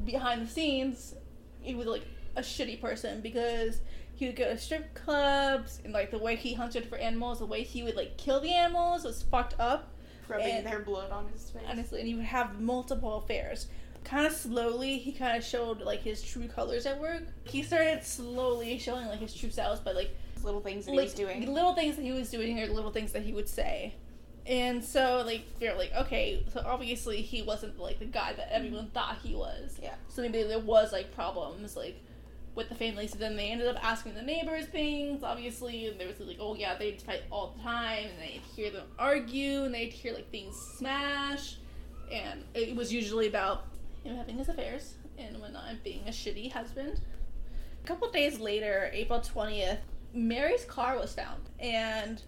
behind 0.05 0.47
the 0.47 0.51
scenes, 0.51 1.15
he 1.61 1.75
was 1.75 1.87
like 1.87 2.05
a 2.35 2.41
shitty 2.41 2.79
person 2.81 3.21
because 3.21 3.79
he 4.15 4.27
would 4.27 4.35
go 4.35 4.45
to 4.45 4.57
strip 4.57 4.93
clubs 4.93 5.79
and 5.83 5.93
like 5.93 6.11
the 6.11 6.17
way 6.17 6.35
he 6.35 6.53
hunted 6.53 6.85
for 6.85 6.97
animals, 6.97 7.39
the 7.39 7.45
way 7.45 7.63
he 7.63 7.83
would 7.83 7.95
like 7.95 8.17
kill 8.17 8.39
the 8.39 8.53
animals 8.53 9.03
was 9.03 9.23
fucked 9.23 9.59
up. 9.59 9.89
Rubbing 10.27 10.47
And- 10.47 10.67
their 10.67 10.79
blood 10.79 11.11
on 11.11 11.27
his 11.29 11.49
face. 11.49 11.63
Honestly, 11.67 11.99
and 11.99 12.07
he 12.07 12.15
would 12.15 12.25
have 12.25 12.59
multiple 12.61 13.15
affairs. 13.17 13.67
Kind 14.03 14.25
of 14.25 14.33
slowly, 14.33 14.97
he 14.97 15.11
kind 15.11 15.37
of 15.37 15.43
showed 15.43 15.81
like 15.81 16.01
his 16.01 16.23
true 16.23 16.47
colors 16.47 16.85
at 16.85 16.99
work. 16.99 17.23
He 17.43 17.61
started 17.61 18.03
slowly 18.03 18.79
showing 18.79 19.07
like 19.07 19.19
his 19.19 19.33
true 19.33 19.51
selves, 19.51 19.79
but 19.81 19.95
like 19.95 20.15
little 20.43 20.61
things 20.61 20.85
that 20.85 20.91
like 20.95 20.99
he 21.01 21.05
was 21.05 21.13
doing. 21.13 21.53
little 21.53 21.75
things 21.75 21.95
that 21.97 22.01
he 22.01 22.11
was 22.11 22.29
doing 22.31 22.59
or 22.59 22.67
little 22.67 22.91
things 22.91 23.11
that 23.11 23.21
he 23.21 23.31
would 23.33 23.47
say 23.47 23.93
and 24.47 24.83
so 24.83 25.21
like 25.25 25.43
they're 25.59 25.75
like 25.75 25.91
okay 25.95 26.43
so 26.51 26.63
obviously 26.65 27.21
he 27.21 27.41
wasn't 27.43 27.77
like 27.79 27.99
the 27.99 28.05
guy 28.05 28.33
that 28.33 28.51
everyone 28.51 28.85
mm-hmm. 28.85 28.93
thought 28.93 29.17
he 29.21 29.35
was 29.35 29.79
Yeah. 29.81 29.93
so 30.07 30.21
maybe 30.23 30.41
there 30.43 30.59
was 30.59 30.91
like 30.91 31.13
problems 31.13 31.75
like 31.75 32.01
with 32.61 32.69
the 32.69 32.85
family 32.85 33.07
so 33.07 33.17
then 33.17 33.35
they 33.35 33.49
ended 33.49 33.67
up 33.67 33.77
asking 33.83 34.13
the 34.13 34.21
neighbors 34.21 34.65
things 34.65 35.23
obviously 35.23 35.87
and 35.87 35.99
there 35.99 36.07
was 36.07 36.19
like 36.19 36.37
oh 36.39 36.55
yeah 36.55 36.77
they'd 36.77 37.01
fight 37.01 37.21
all 37.31 37.53
the 37.57 37.63
time 37.63 38.05
and 38.05 38.19
they'd 38.21 38.41
hear 38.55 38.71
them 38.71 38.85
argue 38.97 39.63
and 39.63 39.73
they'd 39.73 39.93
hear 39.93 40.13
like 40.13 40.29
things 40.31 40.55
smash 40.77 41.57
and 42.11 42.43
it 42.53 42.75
was 42.75 42.91
usually 42.93 43.27
about 43.27 43.65
him 44.03 44.15
having 44.15 44.37
his 44.37 44.49
affairs 44.49 44.95
and 45.17 45.39
whatnot 45.39 45.63
and 45.69 45.83
being 45.83 46.01
a 46.07 46.11
shitty 46.11 46.51
husband 46.51 46.99
a 47.83 47.87
couple 47.87 48.09
days 48.11 48.39
later 48.39 48.89
april 48.93 49.19
20th 49.19 49.79
Mary's 50.13 50.65
car 50.65 50.97
was 50.97 51.13
found, 51.13 51.41
and 51.59 52.21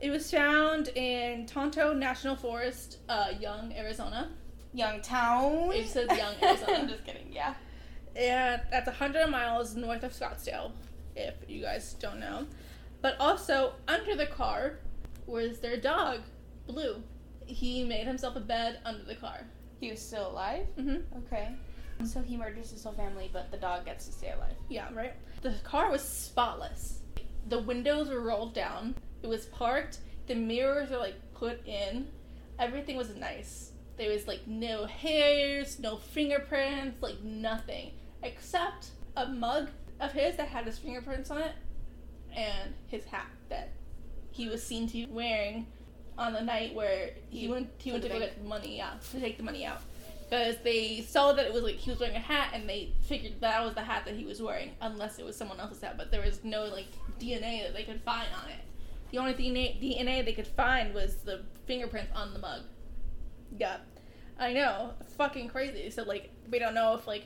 it 0.00 0.10
was 0.10 0.30
found 0.30 0.88
in 0.88 1.46
Tonto 1.46 1.92
National 1.92 2.36
Forest, 2.36 2.98
uh, 3.08 3.28
Young, 3.38 3.72
Arizona. 3.74 4.30
Youngtown. 4.76 5.74
It 5.74 5.88
says 5.88 6.08
Young, 6.16 6.34
Arizona. 6.42 6.72
I'm 6.74 6.88
just 6.88 7.04
kidding. 7.04 7.32
Yeah. 7.32 7.54
And 8.16 8.60
that's 8.70 8.86
100 8.86 9.28
miles 9.28 9.76
north 9.76 10.02
of 10.02 10.12
Scottsdale, 10.12 10.72
if 11.16 11.34
you 11.48 11.62
guys 11.62 11.94
don't 11.94 12.20
know. 12.20 12.46
But 13.02 13.16
also, 13.18 13.74
under 13.88 14.14
the 14.16 14.26
car 14.26 14.78
was 15.26 15.60
their 15.60 15.76
dog, 15.76 16.20
Blue. 16.66 17.02
He 17.46 17.84
made 17.84 18.06
himself 18.06 18.36
a 18.36 18.40
bed 18.40 18.78
under 18.84 19.04
the 19.04 19.14
car. 19.14 19.46
He 19.80 19.90
was 19.90 20.00
still 20.00 20.30
alive. 20.30 20.66
hmm 20.76 20.96
Okay. 21.24 21.48
So 22.04 22.22
he 22.22 22.36
murders 22.36 22.70
his 22.70 22.82
whole 22.82 22.92
family, 22.94 23.28
but 23.32 23.50
the 23.50 23.56
dog 23.58 23.84
gets 23.84 24.06
to 24.06 24.12
stay 24.12 24.32
alive. 24.32 24.54
Yeah, 24.68 24.88
right? 24.94 25.12
The 25.42 25.52
car 25.64 25.90
was 25.90 26.02
spotless. 26.02 27.00
The 27.48 27.58
windows 27.58 28.08
were 28.08 28.20
rolled 28.20 28.54
down. 28.54 28.94
It 29.22 29.26
was 29.26 29.46
parked. 29.46 29.98
The 30.26 30.34
mirrors 30.34 30.90
were 30.90 30.96
like 30.98 31.16
put 31.34 31.66
in. 31.66 32.08
Everything 32.58 32.96
was 32.96 33.14
nice. 33.16 33.72
There 33.96 34.10
was 34.10 34.26
like 34.26 34.46
no 34.46 34.86
hairs, 34.86 35.78
no 35.78 35.96
fingerprints, 35.96 37.02
like 37.02 37.20
nothing. 37.22 37.92
Except 38.22 38.90
a 39.16 39.26
mug 39.26 39.68
of 40.00 40.12
his 40.12 40.36
that 40.36 40.48
had 40.48 40.66
his 40.66 40.78
fingerprints 40.78 41.30
on 41.30 41.38
it 41.38 41.52
and 42.34 42.74
his 42.86 43.04
hat 43.04 43.26
that 43.48 43.70
he 44.30 44.48
was 44.48 44.62
seen 44.62 44.86
to 44.86 44.92
be 44.92 45.06
wearing 45.06 45.66
on 46.16 46.32
the 46.32 46.40
night 46.40 46.74
where 46.74 47.10
he 47.28 47.40
He 47.40 47.48
went 47.48 47.70
he 47.78 47.90
went 47.92 48.02
to 48.04 48.08
go 48.08 48.18
the 48.18 48.26
get 48.26 48.44
money 48.44 48.80
out 48.80 49.02
to 49.02 49.20
take 49.20 49.36
the 49.36 49.42
money 49.42 49.64
out. 49.64 49.80
Because 50.28 50.58
they 50.62 51.00
saw 51.00 51.32
that 51.32 51.46
it 51.46 51.52
was 51.52 51.64
like 51.64 51.74
he 51.74 51.90
was 51.90 51.98
wearing 51.98 52.14
a 52.14 52.20
hat 52.20 52.50
and 52.54 52.68
they 52.68 52.92
figured 53.02 53.40
that 53.40 53.64
was 53.64 53.74
the 53.74 53.82
hat 53.82 54.04
that 54.04 54.14
he 54.14 54.24
was 54.24 54.40
wearing 54.40 54.70
unless 54.80 55.18
it 55.18 55.24
was 55.24 55.36
someone 55.36 55.58
else's 55.58 55.82
hat 55.82 55.96
but 55.98 56.12
there 56.12 56.22
was 56.22 56.44
no 56.44 56.66
like 56.66 56.86
dna 57.18 57.64
that 57.64 57.74
they 57.74 57.82
could 57.82 58.00
find 58.02 58.28
on 58.42 58.50
it. 58.50 58.60
The 59.10 59.18
only 59.18 59.34
dna, 59.34 59.80
DNA 59.82 60.24
they 60.24 60.32
could 60.32 60.46
find 60.46 60.94
was 60.94 61.16
the 61.16 61.42
fingerprints 61.66 62.12
on 62.14 62.32
the 62.32 62.38
mug. 62.38 62.62
Yeah. 63.58 63.78
I 64.38 64.52
know. 64.52 64.92
Fucking 65.16 65.48
crazy. 65.48 65.90
So 65.90 66.04
like 66.04 66.30
we 66.50 66.58
don't 66.58 66.74
know 66.74 66.94
if 66.94 67.06
like 67.06 67.24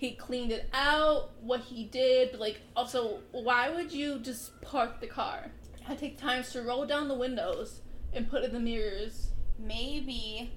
he 0.00 0.12
cleaned 0.12 0.50
it 0.50 0.66
out, 0.72 1.32
what 1.42 1.60
he 1.60 1.84
did, 1.84 2.30
but 2.30 2.40
like 2.40 2.62
also 2.74 3.20
why 3.32 3.68
would 3.68 3.92
you 3.92 4.18
just 4.18 4.58
park 4.62 4.98
the 4.98 5.06
car? 5.06 5.50
I 5.86 5.94
take 5.94 6.16
times 6.16 6.52
to 6.52 6.62
roll 6.62 6.86
down 6.86 7.06
the 7.06 7.14
windows 7.14 7.82
and 8.14 8.30
put 8.30 8.42
in 8.42 8.54
the 8.54 8.60
mirrors. 8.60 9.28
Maybe 9.58 10.54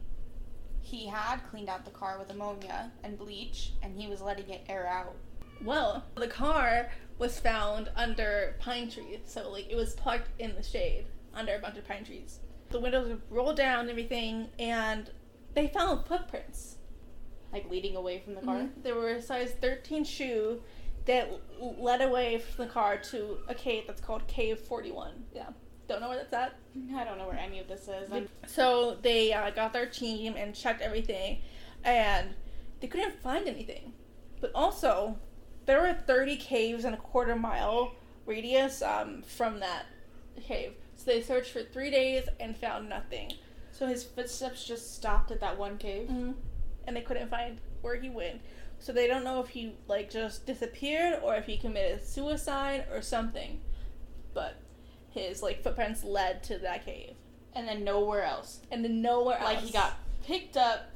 he 0.80 1.08
had 1.08 1.42
cleaned 1.52 1.68
out 1.68 1.84
the 1.84 1.92
car 1.92 2.18
with 2.18 2.30
ammonia 2.30 2.94
and 3.04 3.18
bleach 3.18 3.74
and 3.82 4.00
he 4.00 4.08
was 4.08 4.22
letting 4.22 4.50
it 4.50 4.64
air 4.70 4.88
out. 4.88 5.14
Well, 5.62 6.06
the 6.16 6.28
car 6.28 6.92
was 7.18 7.38
found 7.38 7.90
under 7.98 8.56
pine 8.60 8.90
trees, 8.90 9.20
so 9.26 9.52
like 9.52 9.70
it 9.70 9.76
was 9.76 9.94
parked 9.96 10.30
in 10.40 10.56
the 10.56 10.64
shade 10.64 11.08
under 11.34 11.56
a 11.56 11.60
bunch 11.60 11.78
of 11.78 11.86
pine 11.86 12.06
trees. 12.06 12.40
The 12.70 12.80
windows 12.80 13.10
were 13.10 13.20
rolled 13.30 13.58
down 13.58 13.82
and 13.82 13.90
everything, 13.90 14.48
and 14.58 15.12
they 15.54 15.68
found 15.68 16.08
footprints. 16.08 16.78
Like 17.54 17.70
leading 17.70 17.96
away 17.96 18.20
from 18.20 18.36
the 18.36 18.42
car. 18.42 18.56
Mhm. 18.62 18.84
There 18.84 18.96
were 18.96 19.10
a 19.10 19.22
size 19.22 19.52
13 19.62 20.04
shoe 20.04 20.62
that 21.06 21.30
led 21.60 22.02
away 22.02 22.40
from 22.40 22.66
the 22.66 22.72
car 22.72 22.98
to 22.98 23.38
a 23.48 23.54
cave 23.54 23.84
that's 23.88 24.02
called 24.02 24.26
Cave 24.28 24.60
41. 24.60 25.26
Yeah. 25.34 25.50
Don't 25.88 26.02
know 26.02 26.10
where 26.10 26.18
that's 26.18 26.34
at. 26.34 26.56
I 26.96 27.04
don't 27.04 27.18
know 27.18 27.28
where 27.28 27.38
any 27.38 27.60
of 27.60 27.68
this 27.68 27.88
is. 27.88 28.12
I'm- 28.12 28.30
So 28.48 28.96
they 29.02 29.34
uh, 29.34 29.52
got 29.52 29.74
their 29.74 29.86
team 29.86 30.36
and 30.38 30.56
checked 30.56 30.82
everything, 30.82 31.42
and 31.84 32.34
they 32.80 32.88
couldn't 32.88 33.22
find 33.22 33.48
anything. 33.48 33.94
But 34.42 34.52
also, 34.56 35.20
there 35.66 35.82
were 35.82 35.94
30 35.94 36.38
caves 36.38 36.86
in 36.86 36.94
a 36.94 36.98
quarter 36.98 37.36
mile 37.36 37.94
radius 38.26 38.82
um, 38.82 39.22
from 39.24 39.60
that 39.60 39.86
cave. 40.42 40.74
So 40.96 41.06
they 41.12 41.22
searched 41.22 41.52
for 41.52 41.64
three 41.64 41.92
days 41.92 42.28
and 42.40 42.56
found 42.58 42.88
nothing. 42.90 43.34
So 43.72 43.88
his 43.88 44.04
footsteps 44.06 44.66
just 44.66 44.96
stopped 44.96 45.32
at 45.32 45.42
that 45.42 45.58
one 45.58 45.78
cave. 45.78 46.10
And 46.86 46.96
they 46.96 47.02
couldn't 47.02 47.30
find 47.30 47.60
where 47.82 47.96
he 48.00 48.10
went. 48.10 48.42
So 48.80 48.92
they 48.92 49.08
don't 49.08 49.24
know 49.24 49.40
if 49.40 49.50
he 49.50 49.76
like 49.88 50.10
just 50.10 50.46
disappeared 50.46 51.20
or 51.24 51.36
if 51.36 51.46
he 51.46 51.58
committed 51.58 52.04
suicide 52.06 52.86
or 52.92 53.02
something. 53.02 53.62
But 54.34 54.56
his 55.12 55.42
like 55.42 55.64
footprints 55.64 56.04
led 56.04 56.44
to 56.44 56.58
that 56.60 56.86
cave. 56.86 57.14
And 57.54 57.68
then 57.68 57.84
nowhere 57.84 58.24
else. 58.24 58.60
And 58.72 58.84
then 58.84 59.02
nowhere 59.02 59.38
else. 59.38 59.46
Like 59.46 59.60
he 59.60 59.72
got 59.72 59.98
picked 60.26 60.58
up. 60.58 60.90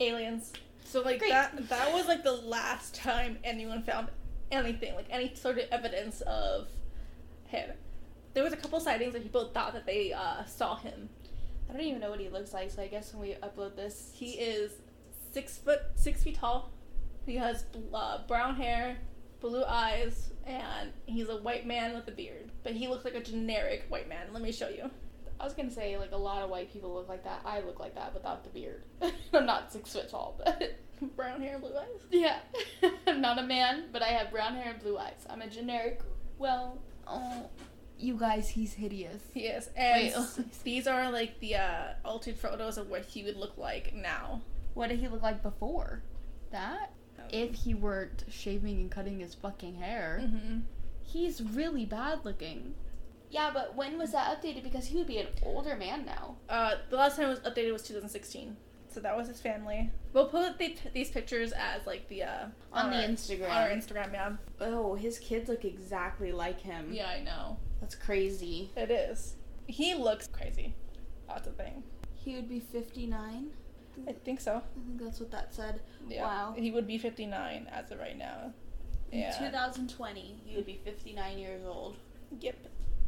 aliens. 0.00 0.52
So 0.84 1.00
like 1.00 1.20
Great. 1.20 1.30
that 1.30 1.68
that 1.68 1.92
was 1.92 2.06
like 2.06 2.22
the 2.22 2.32
last 2.32 2.94
time 2.94 3.38
anyone 3.44 3.82
found 3.82 4.08
anything, 4.50 4.94
like 4.94 5.06
any 5.10 5.32
sort 5.34 5.58
of 5.58 5.64
evidence 5.70 6.20
of 6.22 6.68
him. 7.46 7.70
There 8.34 8.44
was 8.44 8.52
a 8.52 8.56
couple 8.56 8.78
sightings 8.80 9.12
that 9.14 9.22
people 9.22 9.48
thought 9.54 9.72
that 9.74 9.86
they 9.86 10.12
uh, 10.12 10.44
saw 10.44 10.76
him. 10.76 11.08
I 11.68 11.72
don't 11.72 11.82
even 11.82 12.00
know 12.00 12.10
what 12.10 12.20
he 12.20 12.28
looks 12.28 12.52
like, 12.52 12.70
so 12.70 12.82
I 12.82 12.86
guess 12.88 13.14
when 13.14 13.22
we 13.22 13.34
upload 13.36 13.76
this, 13.76 14.10
He 14.14 14.32
is 14.32 14.72
six 15.32 15.58
foot 15.58 15.80
six 15.94 16.22
feet 16.22 16.36
tall. 16.36 16.70
He 17.26 17.36
has 17.36 17.64
uh, 17.94 18.18
brown 18.26 18.56
hair, 18.56 18.96
blue 19.40 19.64
eyes, 19.64 20.30
and 20.46 20.90
he's 21.06 21.28
a 21.28 21.36
white 21.36 21.66
man 21.66 21.94
with 21.94 22.06
a 22.08 22.10
beard. 22.12 22.50
But 22.64 22.72
he 22.72 22.88
looks 22.88 23.04
like 23.04 23.14
a 23.14 23.22
generic 23.22 23.84
white 23.88 24.08
man. 24.08 24.26
Let 24.32 24.42
me 24.42 24.52
show 24.52 24.68
you. 24.68 24.90
I 25.40 25.44
was 25.44 25.54
gonna 25.54 25.70
say 25.70 25.96
like 25.98 26.12
a 26.12 26.16
lot 26.16 26.42
of 26.42 26.50
white 26.50 26.72
people 26.72 26.94
look 26.94 27.08
like 27.08 27.24
that. 27.24 27.42
I 27.44 27.60
look 27.60 27.80
like 27.80 27.94
that 27.96 28.14
without 28.14 28.44
the 28.44 28.50
beard. 28.50 28.84
I'm 29.32 29.46
not 29.46 29.72
six 29.72 29.92
foot 29.92 30.08
tall, 30.08 30.40
but 30.44 30.78
brown 31.16 31.40
hair, 31.40 31.58
blue 31.58 31.76
eyes. 31.76 32.00
yeah, 32.10 32.38
I'm 33.06 33.20
not 33.20 33.38
a 33.38 33.42
man, 33.42 33.84
but 33.92 34.02
I 34.02 34.08
have 34.08 34.30
brown 34.30 34.54
hair 34.54 34.72
and 34.72 34.80
blue 34.82 34.98
eyes. 34.98 35.26
I'm 35.28 35.42
a 35.42 35.48
generic. 35.48 36.00
Well, 36.38 36.78
oh, 37.08 37.48
you 37.98 38.16
guys, 38.16 38.48
he's 38.48 38.72
hideous. 38.74 39.20
He 39.34 39.42
is. 39.42 39.68
And 39.76 40.02
Wait. 40.02 40.12
s- 40.12 40.40
these 40.64 40.86
are 40.86 41.10
like 41.10 41.38
the 41.40 41.56
uh, 41.56 41.84
altered 42.04 42.36
photos 42.36 42.78
of 42.78 42.88
what 42.88 43.04
he 43.04 43.22
would 43.24 43.36
look 43.36 43.56
like 43.58 43.94
now. 43.94 44.42
What 44.74 44.88
did 44.88 44.98
he 45.00 45.08
look 45.08 45.22
like 45.22 45.42
before? 45.42 46.02
That? 46.50 46.92
If 47.30 47.54
he 47.54 47.74
weren't 47.74 48.24
shaving 48.28 48.80
and 48.80 48.90
cutting 48.90 49.20
his 49.20 49.34
fucking 49.34 49.76
hair, 49.76 50.20
hmm 50.24 50.60
he's 51.04 51.42
really 51.42 51.84
bad 51.84 52.24
looking. 52.24 52.74
Yeah, 53.30 53.50
but 53.52 53.74
when 53.76 53.98
was 53.98 54.12
that 54.12 54.40
updated? 54.42 54.62
Because 54.62 54.86
he 54.86 54.96
would 54.98 55.06
be 55.06 55.18
an 55.18 55.26
older 55.42 55.76
man 55.76 56.04
now. 56.06 56.36
Uh, 56.48 56.76
the 56.90 56.96
last 56.96 57.16
time 57.16 57.26
it 57.26 57.30
was 57.30 57.40
updated 57.40 57.72
was 57.72 57.82
2016. 57.82 58.56
So 58.88 59.00
that 59.00 59.16
was 59.16 59.28
his 59.28 59.40
family. 59.40 59.90
We'll 60.12 60.28
put 60.28 60.58
the, 60.58 60.74
these 60.92 61.10
pictures 61.10 61.52
as 61.52 61.86
like 61.86 62.08
the 62.08 62.24
uh, 62.24 62.44
On 62.72 62.90
the 62.90 62.96
our- 62.96 63.02
Instagram. 63.02 63.50
On 63.50 63.56
our 63.56 63.68
Instagram, 63.70 64.12
yeah. 64.12 64.32
Oh, 64.60 64.94
his 64.94 65.18
kids 65.18 65.48
look 65.48 65.64
exactly 65.64 66.32
like 66.32 66.60
him. 66.60 66.92
Yeah, 66.92 67.08
I 67.08 67.20
know. 67.22 67.58
That's 67.80 67.94
crazy. 67.94 68.70
It 68.76 68.90
is. 68.90 69.36
He 69.66 69.94
looks 69.94 70.26
crazy. 70.26 70.74
That's 71.28 71.46
a 71.48 71.52
thing. 71.52 71.82
He 72.14 72.36
would 72.36 72.48
be 72.48 72.60
59. 72.60 73.48
I 74.08 74.12
think 74.12 74.40
so. 74.40 74.56
I 74.56 74.86
think 74.86 75.02
that's 75.02 75.20
what 75.20 75.30
that 75.30 75.54
said. 75.54 75.80
Yeah. 76.08 76.24
Wow. 76.24 76.54
He 76.56 76.70
would 76.70 76.86
be 76.86 76.98
59 76.98 77.68
as 77.72 77.90
of 77.90 77.98
right 77.98 78.16
now. 78.16 78.52
Yeah. 79.12 79.36
In 79.38 79.50
2020, 79.50 80.40
he 80.44 80.56
would 80.56 80.66
be 80.66 80.80
59 80.84 81.38
years 81.38 81.62
old. 81.66 81.96
Yep. 82.40 82.56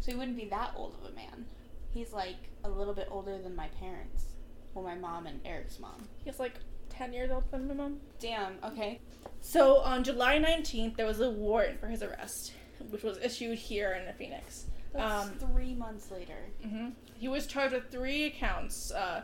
So 0.00 0.12
he 0.12 0.18
wouldn't 0.18 0.36
be 0.36 0.44
that 0.50 0.72
old 0.76 0.94
of 1.02 1.10
a 1.10 1.14
man. 1.14 1.46
He's 1.92 2.12
like 2.12 2.36
a 2.64 2.68
little 2.68 2.92
bit 2.94 3.08
older 3.10 3.38
than 3.38 3.56
my 3.56 3.68
parents. 3.80 4.26
Well, 4.74 4.84
my 4.84 4.94
mom 4.96 5.26
and 5.26 5.40
Eric's 5.44 5.78
mom. 5.78 6.08
He's 6.24 6.38
like 6.38 6.54
10 6.90 7.12
years 7.12 7.30
older 7.30 7.46
than 7.50 7.68
my 7.68 7.74
mom. 7.74 8.00
Damn, 8.20 8.54
okay. 8.64 9.00
So 9.40 9.78
on 9.78 10.04
July 10.04 10.38
19th, 10.38 10.96
there 10.96 11.06
was 11.06 11.20
a 11.20 11.30
warrant 11.30 11.80
for 11.80 11.86
his 11.86 12.02
arrest, 12.02 12.52
which 12.90 13.02
was 13.02 13.16
issued 13.18 13.56
here 13.58 13.92
in 13.92 14.12
Phoenix. 14.14 14.66
That's 14.92 15.26
Um, 15.28 15.34
three 15.38 15.74
months 15.74 16.10
later. 16.10 16.36
hmm 16.62 16.90
He 17.16 17.28
was 17.28 17.46
charged 17.46 17.74
with 17.74 17.90
three 17.90 18.30
counts: 18.30 18.92
uh, 18.92 19.22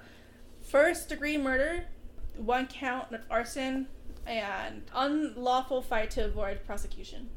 first 0.70 1.08
degree 1.08 1.36
murder, 1.36 1.84
one 2.36 2.66
count 2.66 3.12
of 3.12 3.20
arson, 3.30 3.86
and 4.26 4.82
unlawful 4.94 5.82
fight 5.82 6.10
to 6.12 6.24
avoid 6.24 6.64
prosecution. 6.64 7.28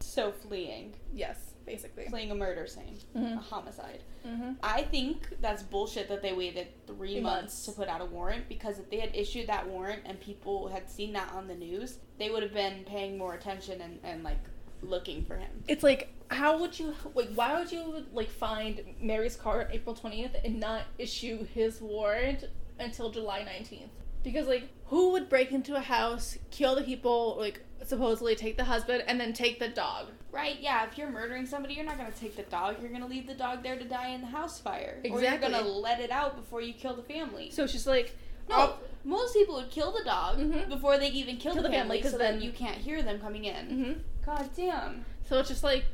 So 0.00 0.32
fleeing. 0.32 0.94
Yes, 1.14 1.54
basically. 1.64 2.06
Fleeing 2.08 2.30
a 2.30 2.34
murder 2.34 2.66
scene. 2.66 2.98
A 3.14 3.18
hmm 3.18 3.36
homicide. 3.36 4.02
hmm 4.26 4.52
I 4.62 4.82
think 4.82 5.28
that's 5.40 5.62
bullshit 5.62 6.08
that 6.08 6.20
they 6.22 6.32
waited 6.32 6.68
three 6.86 7.12
Three 7.14 7.20
months 7.20 7.42
months. 7.42 7.66
to 7.66 7.72
put 7.72 7.88
out 7.88 8.00
a 8.00 8.04
warrant 8.04 8.48
because 8.48 8.78
if 8.78 8.90
they 8.90 8.98
had 8.98 9.14
issued 9.14 9.46
that 9.46 9.66
warrant 9.68 10.02
and 10.04 10.20
people 10.20 10.68
had 10.68 10.90
seen 10.90 11.12
that 11.12 11.32
on 11.32 11.46
the 11.46 11.54
news, 11.54 11.98
they 12.18 12.30
would 12.30 12.42
have 12.42 12.52
been 12.52 12.84
paying 12.84 13.16
more 13.16 13.34
attention 13.34 13.80
and, 13.80 14.00
and 14.02 14.24
like 14.24 14.40
looking 14.82 15.24
for 15.24 15.36
him. 15.36 15.62
It's 15.68 15.84
like, 15.84 16.12
how 16.28 16.58
would 16.58 16.76
you 16.78 16.94
like? 17.14 17.30
Why 17.34 17.56
would 17.58 17.70
you 17.70 18.04
like 18.12 18.28
find 18.28 18.80
Mary's 19.00 19.36
car 19.36 19.60
on 19.62 19.66
April 19.70 19.94
twentieth 19.94 20.34
and 20.44 20.58
not 20.58 20.82
issue 20.98 21.44
his 21.54 21.80
warrant 21.80 22.44
until 22.78 23.10
July 23.10 23.42
nineteenth? 23.44 23.90
Because 24.22 24.46
like, 24.46 24.68
who 24.86 25.10
would 25.12 25.28
break 25.28 25.50
into 25.52 25.74
a 25.74 25.80
house, 25.80 26.38
kill 26.50 26.74
the 26.76 26.82
people, 26.82 27.36
like 27.38 27.60
supposedly 27.84 28.36
take 28.36 28.56
the 28.56 28.64
husband, 28.64 29.02
and 29.06 29.18
then 29.20 29.32
take 29.32 29.58
the 29.58 29.68
dog? 29.68 30.08
Right, 30.30 30.56
yeah, 30.60 30.86
if 30.86 30.96
you're 30.96 31.10
murdering 31.10 31.44
somebody, 31.44 31.74
you're 31.74 31.84
not 31.84 31.98
gonna 31.98 32.10
take 32.12 32.36
the 32.36 32.44
dog, 32.44 32.76
you're 32.80 32.90
gonna 32.92 33.06
leave 33.06 33.26
the 33.26 33.34
dog 33.34 33.62
there 33.62 33.76
to 33.76 33.84
die 33.84 34.08
in 34.10 34.20
the 34.20 34.26
house 34.28 34.58
fire. 34.60 35.00
Or 35.04 35.08
you're 35.08 35.18
Exactly. 35.34 35.50
gonna 35.50 35.66
let 35.68 36.00
it 36.00 36.10
out 36.10 36.36
before 36.36 36.60
you 36.62 36.72
kill 36.72 36.94
the 36.94 37.02
family. 37.02 37.50
So 37.50 37.64
it's 37.64 37.72
just 37.72 37.86
like, 37.86 38.16
no, 38.48 38.56
oh, 38.56 38.78
most 39.04 39.34
people 39.34 39.56
would 39.56 39.70
kill 39.70 39.92
the 39.92 40.04
dog 40.04 40.38
Mhm. 40.38 40.68
before 40.68 40.96
they 40.98 41.08
even 41.08 41.36
kill, 41.36 41.54
Kill 41.54 41.62
the, 41.62 41.68
family, 41.68 41.98
family, 41.98 42.02
'cause 42.02 42.12
so 42.12 42.18
then- 42.18 42.38
that 42.38 42.44
you 42.44 42.52
can't 42.52 42.78
hear 42.78 43.02
them 43.02 43.20
coming 43.20 43.44
in. 43.44 43.66
hmm 43.66 43.92
God 44.24 44.48
damn. 44.56 45.04
So 45.28 45.38
it's 45.40 45.48
just 45.48 45.64
like, 45.64 45.84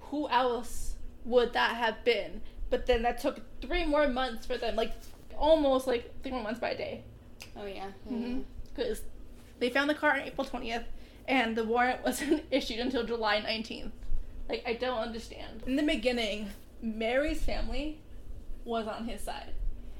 who 0.00 0.28
else 0.30 0.94
would 1.24 1.52
that 1.52 1.76
have 1.76 2.02
been? 2.04 2.40
But 2.70 2.86
then 2.86 3.02
that 3.02 3.18
took 3.20 3.40
three 3.60 3.84
more 3.84 4.08
months 4.08 4.46
for 4.46 4.56
them, 4.56 4.74
like 4.74 4.92
almost 5.38 5.86
like 5.86 6.22
three 6.22 6.32
more 6.32 6.42
months 6.42 6.60
by 6.60 6.70
a 6.70 6.76
day, 6.76 7.04
Oh 7.56 7.66
yeah. 7.66 7.88
Mm-hmm. 8.10 8.40
Because 8.74 9.02
they 9.58 9.70
found 9.70 9.90
the 9.90 9.94
car 9.94 10.12
on 10.12 10.20
April 10.20 10.46
twentieth, 10.46 10.84
and 11.26 11.56
the 11.56 11.64
warrant 11.64 12.04
wasn't 12.04 12.44
issued 12.50 12.78
until 12.78 13.04
July 13.04 13.40
nineteenth. 13.40 13.92
Like 14.48 14.62
I 14.66 14.74
don't 14.74 14.98
understand. 14.98 15.62
In 15.66 15.76
the 15.76 15.82
beginning, 15.82 16.50
Mary's 16.80 17.42
family 17.42 18.00
was 18.64 18.86
on 18.86 19.06
his 19.06 19.20
side. 19.20 19.52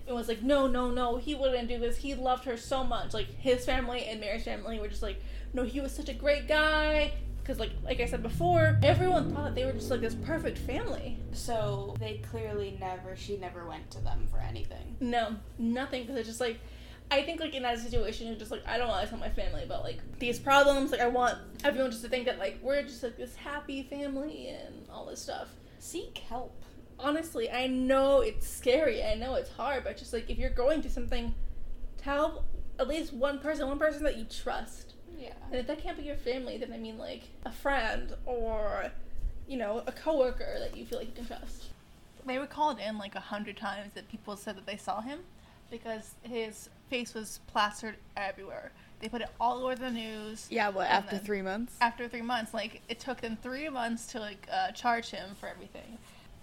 It 0.07 0.15
was 0.15 0.27
like, 0.27 0.43
no, 0.43 0.67
no, 0.67 0.91
no, 0.91 1.19
he 1.19 1.35
wouldn't 1.35 1.69
do 1.69 1.79
this. 1.79 1.99
He 1.99 2.15
loved 2.15 2.45
her 2.45 2.57
so 2.57 2.83
much. 2.83 3.13
Like 3.13 3.27
his 3.39 3.67
family 3.67 4.07
and 4.07 4.21
Mary's 4.21 4.45
family 4.45 4.81
were 4.81 4.89
just 4.89 5.03
like, 5.03 5.21
no, 5.53 5.65
he 5.65 5.81
was 5.83 5.93
such 5.95 6.09
a 6.09 6.15
great 6.15 6.49
guy. 6.49 7.13
Because 7.49 7.61
like, 7.61 7.71
like 7.83 7.99
I 7.99 8.05
said 8.05 8.23
before, 8.23 8.79
everyone 8.83 9.33
thought 9.33 9.45
that 9.45 9.55
they 9.55 9.65
were 9.65 9.73
just 9.73 9.91
like 9.91 10.03
this 10.03 10.15
perfect 10.15 10.59
family. 10.59 11.17
So 11.33 11.97
they 11.99 12.21
clearly 12.31 12.77
never, 12.79 13.17
she 13.17 13.39
never 13.39 13.67
went 13.67 13.91
to 13.93 14.03
them 14.03 14.29
for 14.31 14.39
anything. 14.39 14.97
No, 15.01 15.35
nothing. 15.57 16.03
Because 16.03 16.19
it's 16.19 16.29
just 16.29 16.43
like, 16.43 16.59
I 17.11 17.23
think 17.23 17.41
like 17.41 17.55
in 17.55 17.63
that 17.63 17.79
situation, 17.79 18.27
you're 18.27 18.37
just 18.37 18.51
like 18.51 18.67
I 18.67 18.77
don't 18.77 18.89
want 18.89 19.03
to 19.03 19.09
tell 19.09 19.19
my 19.19 19.31
family 19.31 19.63
about 19.63 19.83
like 19.83 19.99
these 20.19 20.39
problems. 20.39 20.93
Like 20.93 21.01
I 21.01 21.07
want 21.07 21.39
everyone 21.65 21.91
just 21.91 22.03
to 22.03 22.11
think 22.11 22.27
that 22.27 22.39
like 22.39 22.59
we're 22.61 22.83
just 22.83 23.03
like 23.03 23.17
this 23.17 23.35
happy 23.35 23.83
family 23.83 24.49
and 24.49 24.87
all 24.93 25.07
this 25.07 25.23
stuff. 25.23 25.49
Seek 25.79 26.19
help. 26.19 26.55
honestly, 26.99 27.51
I 27.51 27.67
know 27.67 28.21
it's 28.21 28.47
scary. 28.47 29.03
I 29.03 29.15
know 29.15 29.37
it's 29.37 29.51
hard, 29.53 29.85
but 29.85 29.97
just 29.97 30.13
like 30.13 30.29
if 30.29 30.37
you're 30.37 30.51
going 30.51 30.83
through 30.83 30.91
something, 30.91 31.35
tell 31.97 32.45
at 32.79 32.89
least 32.89 33.15
one 33.15 33.39
person, 33.39 33.67
one 33.69 33.79
person 33.79 34.03
that 34.03 34.19
you 34.19 34.27
trust. 34.27 34.88
Yeah. 35.19 35.33
And 35.51 35.61
if 35.61 35.67
that 35.67 35.83
can't 35.83 35.97
be 35.97 36.05
your 36.05 36.17
family, 36.17 36.59
then 36.59 36.73
I 36.73 36.79
mean 36.79 36.99
like 36.99 37.23
a 37.45 37.53
friend 37.53 38.15
or, 38.25 38.91
you 39.47 39.57
know, 39.57 39.83
a 39.87 39.93
coworker 39.93 40.57
that 40.61 40.77
you 40.77 40.85
feel 40.87 40.99
like 40.99 41.09
you 41.09 41.15
can 41.15 41.27
trust. 41.27 41.67
They 42.27 42.39
were 42.39 42.47
called 42.47 42.79
in 42.79 42.99
like 42.99 43.15
a 43.15 43.21
hundred 43.21 43.57
times 43.57 43.93
that 43.95 44.09
people 44.09 44.37
said 44.37 44.57
that 44.57 44.67
they 44.67 44.77
saw 44.77 45.01
him 45.01 45.21
because 45.71 46.15
his 46.23 46.69
face 46.89 47.15
was 47.15 47.41
plastered 47.47 47.97
everywhere. 48.17 48.73
They 49.01 49.09
put 49.09 49.23
it 49.23 49.29
all 49.41 49.65
over 49.65 49.77
the 49.77 49.91
news. 49.91 50.47
Yeah, 50.51 50.71
what 50.71 50.89
after 50.89 51.19
three 51.19 51.43
months? 51.43 51.77
After 51.81 52.09
three 52.09 52.23
months, 52.23 52.53
like 52.53 52.83
it 52.89 52.99
took 52.99 53.21
them 53.21 53.39
three 53.43 53.69
months 53.69 54.07
to 54.09 54.21
like 54.21 54.47
uh, 54.53 54.73
charge 54.73 55.11
him 55.11 55.31
for 55.39 55.49
everything. 55.49 55.99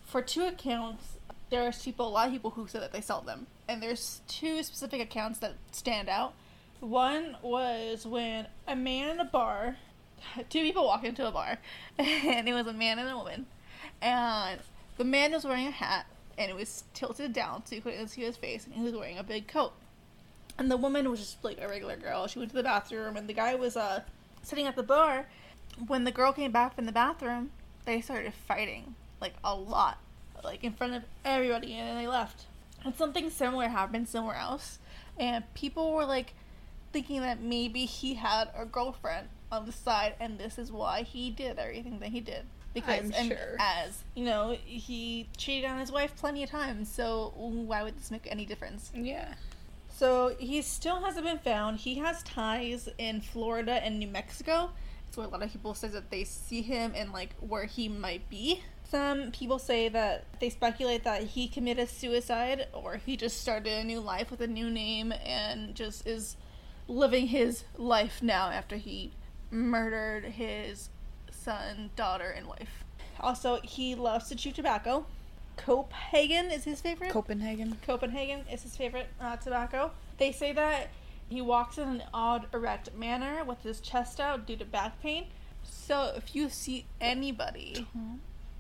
For 0.06 0.22
two 0.22 0.46
accounts, 0.46 1.04
there's 1.50 1.82
people, 1.82 2.08
a 2.08 2.10
lot 2.10 2.28
of 2.28 2.34
people 2.34 2.52
who 2.52 2.68
said 2.68 2.82
that 2.82 2.94
they 2.94 3.02
sold 3.02 3.26
them, 3.26 3.48
and 3.68 3.82
there's 3.82 4.22
two 4.28 4.64
specific 4.64 5.02
accounts 5.02 5.40
that 5.40 5.56
stand 5.72 6.08
out. 6.08 6.34
One 6.86 7.36
was 7.42 8.06
when 8.06 8.46
a 8.68 8.76
man 8.76 9.10
in 9.10 9.20
a 9.20 9.26
bar, 9.26 9.78
two 10.52 10.62
people 10.62 10.86
walk 10.86 11.04
into 11.04 11.28
a 11.28 11.32
bar, 11.32 11.58
and 11.98 12.48
it 12.48 12.54
was 12.54 12.68
a 12.68 12.74
man 12.74 13.00
and 13.00 13.10
a 13.10 13.18
woman, 13.18 13.48
and 14.04 14.60
the 14.98 15.04
man 15.04 15.32
was 15.32 15.46
wearing 15.46 15.66
a 15.66 15.72
hat 15.72 16.06
and 16.38 16.52
it 16.52 16.56
was 16.56 16.84
tilted 16.94 17.34
down 17.34 17.66
so 17.66 17.74
you 17.74 17.82
couldn't 17.82 18.10
see 18.10 18.22
his 18.22 18.38
face, 18.38 18.66
and 18.66 18.76
he 18.76 18.84
was 18.84 18.94
wearing 18.94 19.18
a 19.18 19.24
big 19.24 19.48
coat. 19.48 19.74
And 20.60 20.70
the 20.70 20.78
woman 20.78 21.10
was 21.10 21.20
just 21.20 21.44
like 21.44 21.60
a 21.60 21.68
regular 21.68 21.96
girl. 21.96 22.28
She 22.28 22.38
went 22.38 22.52
to 22.52 22.56
the 22.56 22.62
bathroom, 22.62 23.18
and 23.18 23.28
the 23.28 23.34
guy 23.34 23.56
was 23.56 23.76
uh 23.76 24.02
sitting 24.44 24.68
at 24.68 24.76
the 24.76 24.84
bar. 24.84 25.26
When 25.88 26.04
the 26.04 26.12
girl 26.12 26.34
came 26.34 26.52
back 26.52 26.76
from 26.76 26.86
the 26.86 26.92
bathroom, 26.92 27.50
they 27.86 28.00
started 28.00 28.34
fighting 28.48 28.94
like 29.20 29.34
a 29.44 29.56
lot, 29.56 29.98
like 30.44 30.64
in 30.64 30.74
front 30.74 30.94
of 30.94 31.04
everybody, 31.24 31.74
and 31.74 31.90
then 31.90 31.98
they 31.98 32.08
left. 32.08 32.46
And 32.84 32.96
something 32.96 33.32
similar 33.32 33.70
happened 33.70 34.08
somewhere 34.08 34.36
else, 34.36 34.78
and 35.18 35.52
people 35.56 35.92
were 35.92 36.06
like 36.06 36.36
thinking 36.96 37.20
that 37.20 37.42
maybe 37.42 37.84
he 37.84 38.14
had 38.14 38.48
a 38.58 38.64
girlfriend 38.64 39.28
on 39.52 39.66
the 39.66 39.72
side, 39.74 40.16
and 40.18 40.40
this 40.40 40.58
is 40.58 40.72
why 40.72 41.02
he 41.02 41.30
did 41.30 41.60
everything 41.60 42.00
that 42.00 42.08
he 42.08 42.22
did. 42.22 42.44
Because, 42.74 43.08
I'm 43.08 43.14
and 43.14 43.28
sure. 43.28 43.58
as 43.60 44.06
you 44.16 44.24
know, 44.24 44.56
he 44.64 45.28
cheated 45.36 45.70
on 45.70 45.78
his 45.78 45.92
wife 45.92 46.16
plenty 46.16 46.42
of 46.44 46.50
times. 46.50 46.90
So 46.90 47.34
why 47.36 47.84
would 47.84 47.98
this 47.98 48.12
make 48.12 48.26
any 48.32 48.46
difference? 48.46 48.92
Yeah. 48.96 49.34
So 49.94 50.38
he 50.40 50.62
still 50.62 51.02
hasn't 51.02 51.26
been 51.26 51.40
found. 51.40 51.80
He 51.80 51.96
has 51.96 52.24
ties 52.24 52.88
in 52.98 53.20
Florida 53.20 53.74
and 53.84 54.00
New 54.00 54.08
Mexico. 54.08 54.70
It's 55.10 55.18
where 55.18 55.28
a 55.28 55.30
lot 55.30 55.44
of 55.44 55.52
people 55.52 55.74
say 55.74 55.90
that 55.90 56.12
they 56.12 56.24
see 56.24 56.62
him 56.62 56.94
and 56.96 57.12
like 57.12 57.36
where 57.42 57.66
he 57.66 57.90
might 57.90 58.30
be. 58.30 58.62
Some 58.90 59.32
people 59.32 59.60
say 59.60 59.90
that 59.90 60.24
they 60.40 60.50
speculate 60.50 61.04
that 61.04 61.24
he 61.24 61.50
committed 61.50 61.90
suicide 61.90 62.68
or 62.72 63.02
he 63.06 63.18
just 63.18 63.42
started 63.42 63.74
a 63.74 63.84
new 63.84 64.00
life 64.00 64.32
with 64.32 64.40
a 64.40 64.48
new 64.48 64.70
name 64.70 65.14
and 65.26 65.76
just 65.76 66.08
is 66.08 66.38
living 66.88 67.28
his 67.28 67.64
life 67.78 68.22
now 68.22 68.50
after 68.50 68.78
he 68.78 69.12
murdered 69.52 70.26
his 70.26 70.90
son, 71.32 71.92
daughter, 71.96 72.30
and 72.30 72.48
wife. 72.48 72.84
Also, 73.20 73.60
he 73.62 73.96
loves 73.96 74.28
to 74.30 74.36
chew 74.36 74.52
tobacco. 74.52 75.06
Copenhagen 75.58 76.52
is 76.52 76.64
his 76.66 76.82
favorite. 76.82 77.12
Copenhagen. 77.12 77.78
Copenhagen 77.86 78.42
is 78.52 78.64
his 78.64 78.76
favorite 78.76 79.08
uh, 79.22 79.38
tobacco. 79.38 79.92
They 80.18 80.32
say 80.32 80.52
that 80.54 80.90
he 81.30 81.42
walks 81.42 81.78
in 81.78 81.88
an 81.88 82.04
odd, 82.14 82.48
erect 82.54 82.94
manner 82.96 83.44
with 83.44 83.62
his 83.64 83.80
chest 83.80 84.20
out 84.20 84.46
due 84.46 84.58
to 84.58 84.66
back 84.66 85.02
pain. 85.02 85.28
So 85.64 86.14
if 86.16 86.36
you 86.36 86.50
see 86.50 86.86
anybody 87.02 87.88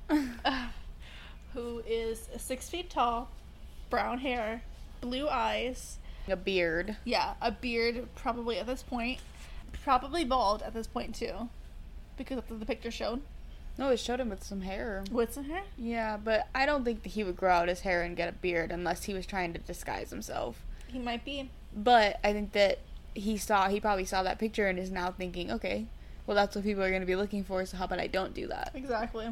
uh, 0.09 0.67
who 1.53 1.83
is 1.85 2.29
six 2.37 2.69
feet 2.69 2.89
tall, 2.89 3.29
brown 3.89 4.19
hair, 4.19 4.63
blue 5.01 5.27
eyes, 5.27 5.99
A 6.27 6.35
beard. 6.35 6.97
yeah, 7.03 7.33
a 7.41 7.51
beard 7.51 8.07
probably 8.15 8.57
at 8.59 8.65
this 8.67 8.81
point, 8.83 9.19
probably 9.83 10.25
bald 10.25 10.61
at 10.63 10.73
this 10.73 10.87
point 10.87 11.15
too, 11.15 11.49
because 12.17 12.37
that's 12.37 12.49
what 12.49 12.59
the 12.59 12.65
picture 12.65 12.91
showed 12.91 13.21
No, 13.77 13.89
it 13.89 13.99
showed 13.99 14.19
him 14.19 14.29
with 14.29 14.43
some 14.43 14.61
hair. 14.61 15.03
with 15.11 15.33
some 15.33 15.45
hair. 15.45 15.63
Yeah, 15.77 16.17
but 16.17 16.47
I 16.55 16.65
don't 16.65 16.83
think 16.83 17.03
that 17.03 17.09
he 17.09 17.23
would 17.23 17.35
grow 17.35 17.51
out 17.53 17.67
his 17.67 17.81
hair 17.81 18.01
and 18.03 18.15
get 18.17 18.29
a 18.29 18.31
beard 18.33 18.71
unless 18.71 19.03
he 19.03 19.13
was 19.13 19.25
trying 19.25 19.53
to 19.53 19.59
disguise 19.59 20.09
himself. 20.09 20.61
He 20.87 20.97
might 20.99 21.23
be. 21.25 21.49
But 21.75 22.19
I 22.23 22.31
think 22.33 22.53
that 22.53 22.79
he 23.13 23.37
saw 23.37 23.67
he 23.69 23.79
probably 23.79 24.05
saw 24.05 24.23
that 24.23 24.39
picture 24.39 24.67
and 24.67 24.79
is 24.79 24.91
now 24.91 25.11
thinking, 25.11 25.51
okay, 25.51 25.85
well 26.25 26.35
that's 26.35 26.55
what 26.55 26.65
people 26.65 26.83
are 26.83 26.89
going 26.89 27.01
to 27.01 27.05
be 27.07 27.15
looking 27.15 27.43
for, 27.43 27.65
so 27.65 27.77
how 27.77 27.85
about 27.85 27.99
I 27.99 28.07
don't 28.07 28.33
do 28.33 28.47
that? 28.47 28.71
Exactly. 28.73 29.27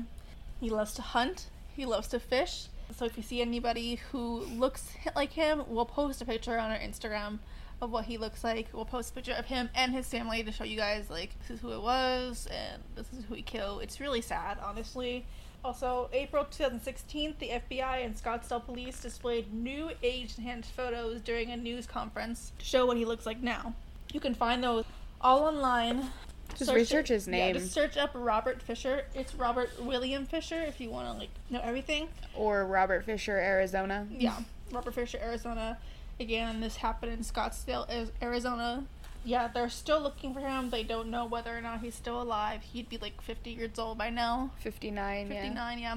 He 0.59 0.69
loves 0.69 0.93
to 0.95 1.01
hunt. 1.01 1.47
He 1.75 1.85
loves 1.85 2.07
to 2.09 2.19
fish. 2.19 2.67
So 2.91 3.05
if 3.05 3.17
you 3.17 3.23
see 3.23 3.41
anybody 3.41 3.95
who 4.11 4.39
looks 4.45 4.91
like 5.15 5.33
him, 5.33 5.63
we'll 5.67 5.85
post 5.85 6.21
a 6.21 6.25
picture 6.25 6.57
on 6.57 6.71
our 6.71 6.77
Instagram 6.77 7.39
of 7.81 7.91
what 7.91 8.05
he 8.05 8.17
looks 8.17 8.43
like. 8.43 8.67
We'll 8.71 8.85
post 8.85 9.11
a 9.11 9.13
picture 9.13 9.33
of 9.33 9.45
him 9.45 9.69
and 9.75 9.91
his 9.91 10.07
family 10.07 10.43
to 10.43 10.51
show 10.51 10.63
you 10.63 10.77
guys 10.77 11.09
like 11.09 11.37
this 11.39 11.51
is 11.51 11.59
who 11.59 11.71
it 11.71 11.81
was 11.81 12.47
and 12.51 12.81
this 12.95 13.07
is 13.17 13.25
who 13.25 13.35
he 13.35 13.41
killed. 13.41 13.81
It's 13.81 13.99
really 13.99 14.21
sad, 14.21 14.57
honestly. 14.63 15.25
Also, 15.65 16.09
April 16.11 16.43
2016, 16.43 17.35
the 17.39 17.49
FBI 17.49 18.05
and 18.05 18.15
Scottsdale 18.15 18.65
police 18.65 19.01
displayed 19.01 19.53
new 19.53 19.91
age-enhanced 20.01 20.71
photos 20.71 21.21
during 21.21 21.51
a 21.51 21.57
news 21.57 21.87
conference 21.87 22.51
to 22.59 22.65
show 22.65 22.85
what 22.85 22.97
he 22.97 23.05
looks 23.05 23.25
like 23.25 23.41
now. 23.41 23.73
You 24.11 24.19
can 24.19 24.35
find 24.35 24.61
those 24.63 24.83
all 25.21 25.43
online. 25.43 26.09
Just 26.51 26.65
Search 26.65 26.75
research 26.75 27.09
it- 27.09 27.13
his 27.15 27.27
name 27.27 27.55
Yeah, 27.55 27.61
just 27.61 27.73
search 27.73 27.97
up 27.97 28.11
Robert 28.13 28.61
Fisher. 28.61 29.05
It's 29.15 29.33
Robert 29.33 29.71
William 29.81 30.25
Fisher 30.25 30.61
if 30.61 30.79
you 30.79 30.89
want 30.91 31.07
to 31.11 31.13
like 31.17 31.29
know 31.49 31.59
everything. 31.63 32.09
or 32.35 32.65
Robert 32.65 33.05
Fisher, 33.05 33.37
Arizona. 33.37 34.07
Yeah, 34.11 34.37
Robert 34.71 34.93
Fisher, 34.93 35.17
Arizona. 35.21 35.77
Again, 36.19 36.61
this 36.61 36.75
happened 36.77 37.11
in 37.11 37.19
Scottsdale, 37.19 38.09
Arizona. 38.21 38.83
Yeah, 39.25 39.47
they're 39.47 39.69
still 39.69 39.99
looking 40.01 40.33
for 40.33 40.41
him. 40.41 40.69
They 40.69 40.83
don't 40.83 41.09
know 41.09 41.25
whether 41.25 41.57
or 41.57 41.61
not 41.61 41.79
he's 41.81 41.95
still 41.95 42.21
alive. 42.21 42.61
He'd 42.61 42.87
be 42.89 42.97
like 42.97 43.19
50 43.21 43.51
years 43.51 43.79
old 43.79 43.97
by 43.97 44.09
now. 44.11 44.51
59, 44.59 45.31
yeah. 45.31 45.41
59, 45.41 45.79
yeah. 45.79 45.95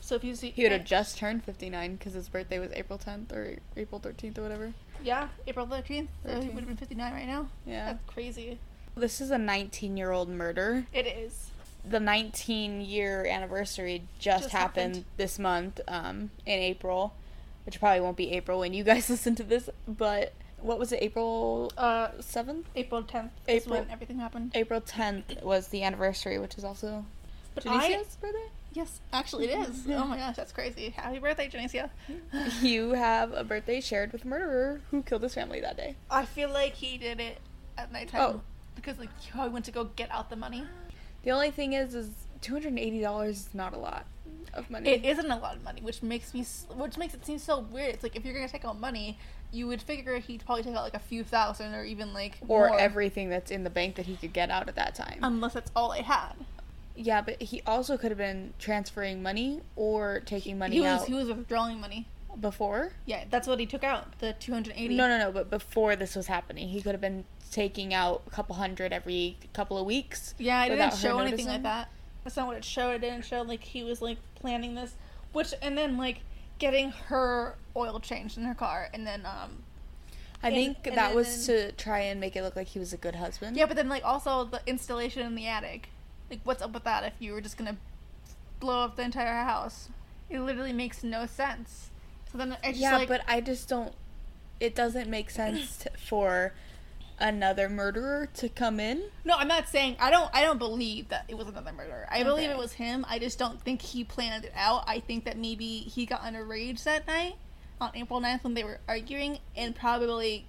So 0.00 0.14
if 0.16 0.24
you 0.24 0.34
see, 0.34 0.50
He 0.50 0.62
would 0.64 0.72
have 0.72 0.84
just 0.84 1.16
turned 1.16 1.42
59 1.44 1.96
because 1.96 2.12
his 2.12 2.28
birthday 2.28 2.58
was 2.58 2.70
April 2.72 2.98
10th 2.98 3.32
or 3.32 3.56
April 3.76 4.00
13th 4.00 4.36
or 4.38 4.42
whatever. 4.42 4.72
yeah, 5.02 5.28
April 5.46 5.66
13th. 5.66 6.08
So 6.24 6.40
he 6.40 6.48
would 6.48 6.58
have 6.58 6.66
been 6.66 6.76
59 6.76 7.12
right 7.12 7.26
now. 7.26 7.48
Yeah. 7.64 7.92
That's 7.92 8.04
crazy. 8.06 8.58
This 8.98 9.20
is 9.20 9.30
a 9.30 9.36
19 9.36 9.96
year 9.98 10.10
old 10.10 10.28
murder. 10.30 10.86
It 10.92 11.06
is. 11.06 11.50
The 11.84 12.00
19 12.00 12.80
year 12.80 13.26
anniversary 13.26 14.04
just, 14.18 14.44
Just 14.44 14.52
happened, 14.52 14.96
happened. 14.96 15.04
this 15.18 15.38
month 15.38 15.80
um, 15.86 16.30
in 16.46 16.58
April, 16.58 17.12
which 17.66 17.78
probably 17.78 18.00
won't 18.00 18.16
be 18.16 18.32
April 18.32 18.58
when 18.60 18.72
you 18.72 18.84
guys 18.84 19.10
listen 19.10 19.34
to 19.34 19.42
this, 19.44 19.68
but 19.86 20.32
what 20.60 20.78
was 20.78 20.92
it, 20.92 21.02
April 21.02 21.70
Uh, 21.76 22.08
7th? 22.20 22.64
April 22.74 23.02
10th 23.02 23.28
is 23.46 23.64
April- 23.64 23.80
when 23.80 23.90
everything 23.90 24.18
happened. 24.18 24.52
April 24.54 24.80
10th 24.80 25.42
was 25.42 25.68
the 25.68 25.82
anniversary, 25.82 26.38
which 26.38 26.56
is 26.56 26.64
also 26.64 27.04
But 27.54 27.66
I, 27.68 28.02
birthday. 28.22 28.30
yes, 28.72 29.00
actually 29.12 29.44
it 29.50 29.68
is. 29.68 29.86
Oh 29.90 30.06
my 30.06 30.16
gosh, 30.16 30.36
that's 30.36 30.52
crazy. 30.52 30.88
Happy 30.96 31.18
birthday, 31.18 31.50
Janicia. 31.50 31.90
you 32.62 32.92
have 32.94 33.30
a 33.32 33.44
birthday 33.44 33.82
shared 33.82 34.12
with 34.12 34.24
a 34.24 34.26
murderer 34.28 34.80
who 34.90 35.02
killed 35.02 35.22
his 35.22 35.34
family 35.34 35.60
that 35.60 35.76
day. 35.76 35.96
I 36.10 36.24
feel 36.24 36.48
like 36.48 36.72
he 36.72 36.96
did 36.96 37.20
it 37.20 37.38
at 37.76 37.92
nighttime. 37.92 38.20
Oh. 38.22 38.40
Because 38.76 38.98
like 38.98 39.08
he 39.20 39.30
probably 39.32 39.50
went 39.52 39.64
to 39.64 39.72
go 39.72 39.84
get 39.96 40.10
out 40.12 40.30
the 40.30 40.36
money. 40.36 40.64
The 41.24 41.32
only 41.32 41.50
thing 41.50 41.72
is, 41.72 41.94
is 41.94 42.10
two 42.40 42.52
hundred 42.52 42.68
and 42.68 42.78
eighty 42.78 43.00
dollars 43.00 43.46
is 43.46 43.48
not 43.54 43.72
a 43.74 43.78
lot 43.78 44.06
of 44.54 44.70
money. 44.70 44.88
It 44.90 45.04
isn't 45.04 45.28
a 45.30 45.36
lot 45.38 45.56
of 45.56 45.64
money, 45.64 45.80
which 45.82 46.02
makes 46.02 46.32
me 46.32 46.44
which 46.74 46.96
makes 46.96 47.14
it 47.14 47.26
seem 47.26 47.38
so 47.38 47.58
weird. 47.60 47.94
It's 47.94 48.02
like 48.04 48.14
if 48.14 48.24
you're 48.24 48.34
gonna 48.34 48.48
take 48.48 48.64
out 48.64 48.78
money, 48.78 49.18
you 49.50 49.66
would 49.66 49.82
figure 49.82 50.18
he'd 50.18 50.44
probably 50.46 50.62
take 50.62 50.76
out 50.76 50.84
like 50.84 50.94
a 50.94 51.00
few 51.00 51.24
thousand 51.24 51.74
or 51.74 51.84
even 51.84 52.12
like 52.14 52.38
or 52.46 52.68
more, 52.68 52.78
everything 52.78 53.28
that's 53.28 53.50
in 53.50 53.64
the 53.64 53.70
bank 53.70 53.96
that 53.96 54.06
he 54.06 54.14
could 54.16 54.32
get 54.32 54.50
out 54.50 54.68
at 54.68 54.76
that 54.76 54.94
time. 54.94 55.18
unless 55.22 55.54
that's 55.54 55.70
all 55.74 55.90
I 55.92 56.02
had. 56.02 56.34
yeah, 56.94 57.20
but 57.22 57.42
he 57.42 57.62
also 57.66 57.96
could 57.96 58.10
have 58.10 58.18
been 58.18 58.52
transferring 58.58 59.22
money 59.22 59.60
or 59.74 60.20
taking 60.26 60.58
money 60.58 60.76
he 60.76 60.80
was 60.80 61.00
out 61.02 61.06
he 61.06 61.14
was 61.14 61.28
withdrawing 61.28 61.80
money. 61.80 62.06
before. 62.40 62.92
Yeah, 63.04 63.24
that's 63.30 63.48
what 63.48 63.58
he 63.58 63.66
took 63.66 63.82
out 63.84 64.18
the 64.20 64.34
two 64.34 64.52
hundred 64.52 64.74
eighty. 64.76 64.94
No, 64.96 65.08
no, 65.08 65.18
no. 65.18 65.32
But 65.32 65.50
before 65.50 65.96
this 65.96 66.14
was 66.14 66.26
happening, 66.28 66.68
he 66.68 66.80
could 66.82 66.92
have 66.92 67.00
been 67.00 67.24
taking 67.50 67.94
out 67.94 68.22
a 68.26 68.30
couple 68.30 68.56
hundred 68.56 68.92
every 68.92 69.36
couple 69.52 69.78
of 69.78 69.86
weeks. 69.86 70.34
Yeah, 70.38 70.64
it 70.64 70.70
didn't 70.70 70.94
show 70.94 71.18
anything 71.18 71.46
like 71.46 71.62
that. 71.62 71.88
That's 72.24 72.36
not 72.36 72.46
what 72.48 72.56
it 72.56 72.64
showed. 72.64 72.90
It 72.96 73.00
didn't 73.02 73.24
show 73.24 73.42
like 73.42 73.62
he 73.62 73.84
was 73.84 74.02
like 74.02 74.18
planning 74.34 74.74
this, 74.74 74.94
which 75.32 75.54
and 75.62 75.76
then 75.78 75.96
like 75.96 76.20
getting 76.58 76.90
her 76.90 77.54
oil 77.76 78.00
changed 78.00 78.36
in 78.38 78.44
her 78.44 78.54
car, 78.54 78.88
and 78.92 79.06
then 79.06 79.24
um 79.26 79.62
I 80.42 80.48
And- 80.48 80.54
think 80.56 80.86
and 80.86 80.96
that 80.96 81.08
then- 81.08 81.16
was 81.16 81.46
to 81.46 81.72
try 81.72 82.00
and 82.00 82.20
make 82.20 82.36
it 82.36 82.42
look 82.42 82.56
like 82.56 82.68
he 82.68 82.78
was 82.78 82.92
a 82.92 82.96
good 82.96 83.14
husband. 83.16 83.56
yeah, 83.56 83.66
but 83.66 83.76
then 83.76 83.88
like 83.88 84.04
also 84.04 84.44
the 84.44 84.60
installation 84.66 85.24
in 85.26 85.34
the 85.34 85.46
attic. 85.46 85.88
Like, 86.30 86.40
what's 86.44 86.60
up 86.62 86.72
with 86.72 86.84
that? 86.84 87.04
If 87.04 87.14
you 87.20 87.32
were 87.32 87.40
just 87.40 87.56
gonna 87.56 87.76
blow 88.58 88.82
up 88.84 88.96
the 88.96 89.02
entire 89.02 89.44
house, 89.44 89.88
it 90.28 90.40
literally 90.40 90.72
makes 90.72 91.04
no 91.04 91.26
sense. 91.26 91.90
So 92.32 92.38
then 92.38 92.56
yeah, 92.74 92.96
like, 92.96 93.08
but 93.08 93.22
I 93.28 93.40
just 93.40 93.68
don't. 93.68 93.92
It 94.58 94.74
doesn't 94.74 95.08
make 95.08 95.30
sense 95.30 95.86
for 95.96 96.52
another 97.18 97.68
murderer 97.68 98.28
to 98.34 98.48
come 98.48 98.78
in. 98.78 99.04
no, 99.24 99.36
I'm 99.36 99.48
not 99.48 99.68
saying 99.68 99.96
I 99.98 100.10
don't. 100.10 100.30
I 100.34 100.42
don't 100.42 100.58
believe 100.58 101.08
that 101.08 101.24
it 101.28 101.36
was 101.36 101.48
another 101.48 101.72
murderer. 101.72 102.06
I 102.10 102.22
believe 102.22 102.50
it 102.50 102.58
was 102.58 102.72
him. 102.72 103.06
I 103.08 103.18
just 103.18 103.38
don't 103.38 103.60
think 103.62 103.82
he 103.82 104.04
planned 104.04 104.44
it 104.44 104.52
out. 104.54 104.84
I 104.86 105.00
think 105.00 105.24
that 105.24 105.38
maybe 105.38 105.78
he 105.78 106.06
got 106.06 106.26
in 106.26 106.36
a 106.36 106.44
rage 106.44 106.84
that 106.84 107.06
night 107.06 107.34
on 107.80 107.90
April 107.94 108.20
9th 108.20 108.44
when 108.44 108.54
they 108.54 108.64
were 108.64 108.80
arguing 108.88 109.38
and 109.56 109.74
probably 109.74 110.46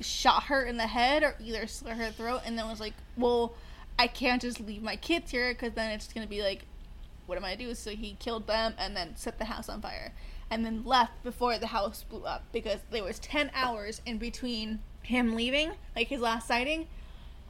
shot 0.00 0.44
her 0.44 0.64
in 0.64 0.76
the 0.76 0.86
head 0.86 1.22
or 1.22 1.36
either 1.40 1.66
slit 1.66 1.96
her 1.96 2.10
throat 2.10 2.40
and 2.46 2.58
then 2.58 2.66
was 2.68 2.80
like, 2.80 2.94
well, 3.16 3.52
I 3.98 4.06
can't 4.06 4.40
just 4.40 4.60
leave 4.60 4.82
my 4.82 4.96
kids 4.96 5.30
here 5.30 5.52
because 5.52 5.72
then 5.74 5.90
it's 5.90 6.10
going 6.12 6.26
to 6.26 6.30
be 6.30 6.42
like, 6.42 6.64
what 7.26 7.36
am 7.36 7.44
I 7.44 7.54
gonna 7.54 7.68
do? 7.68 7.74
So 7.76 7.90
he 7.90 8.16
killed 8.18 8.48
them 8.48 8.74
and 8.76 8.96
then 8.96 9.14
set 9.14 9.38
the 9.38 9.44
house 9.44 9.68
on 9.68 9.80
fire 9.80 10.12
and 10.50 10.64
then 10.64 10.82
left 10.84 11.22
before 11.22 11.58
the 11.58 11.68
house 11.68 12.02
blew 12.02 12.24
up 12.24 12.42
because 12.50 12.80
there 12.90 13.04
was 13.04 13.20
10 13.20 13.52
hours 13.54 14.02
in 14.04 14.18
between 14.18 14.80
him 15.10 15.34
leaving, 15.34 15.72
like 15.94 16.08
his 16.08 16.20
last 16.20 16.46
sighting, 16.48 16.86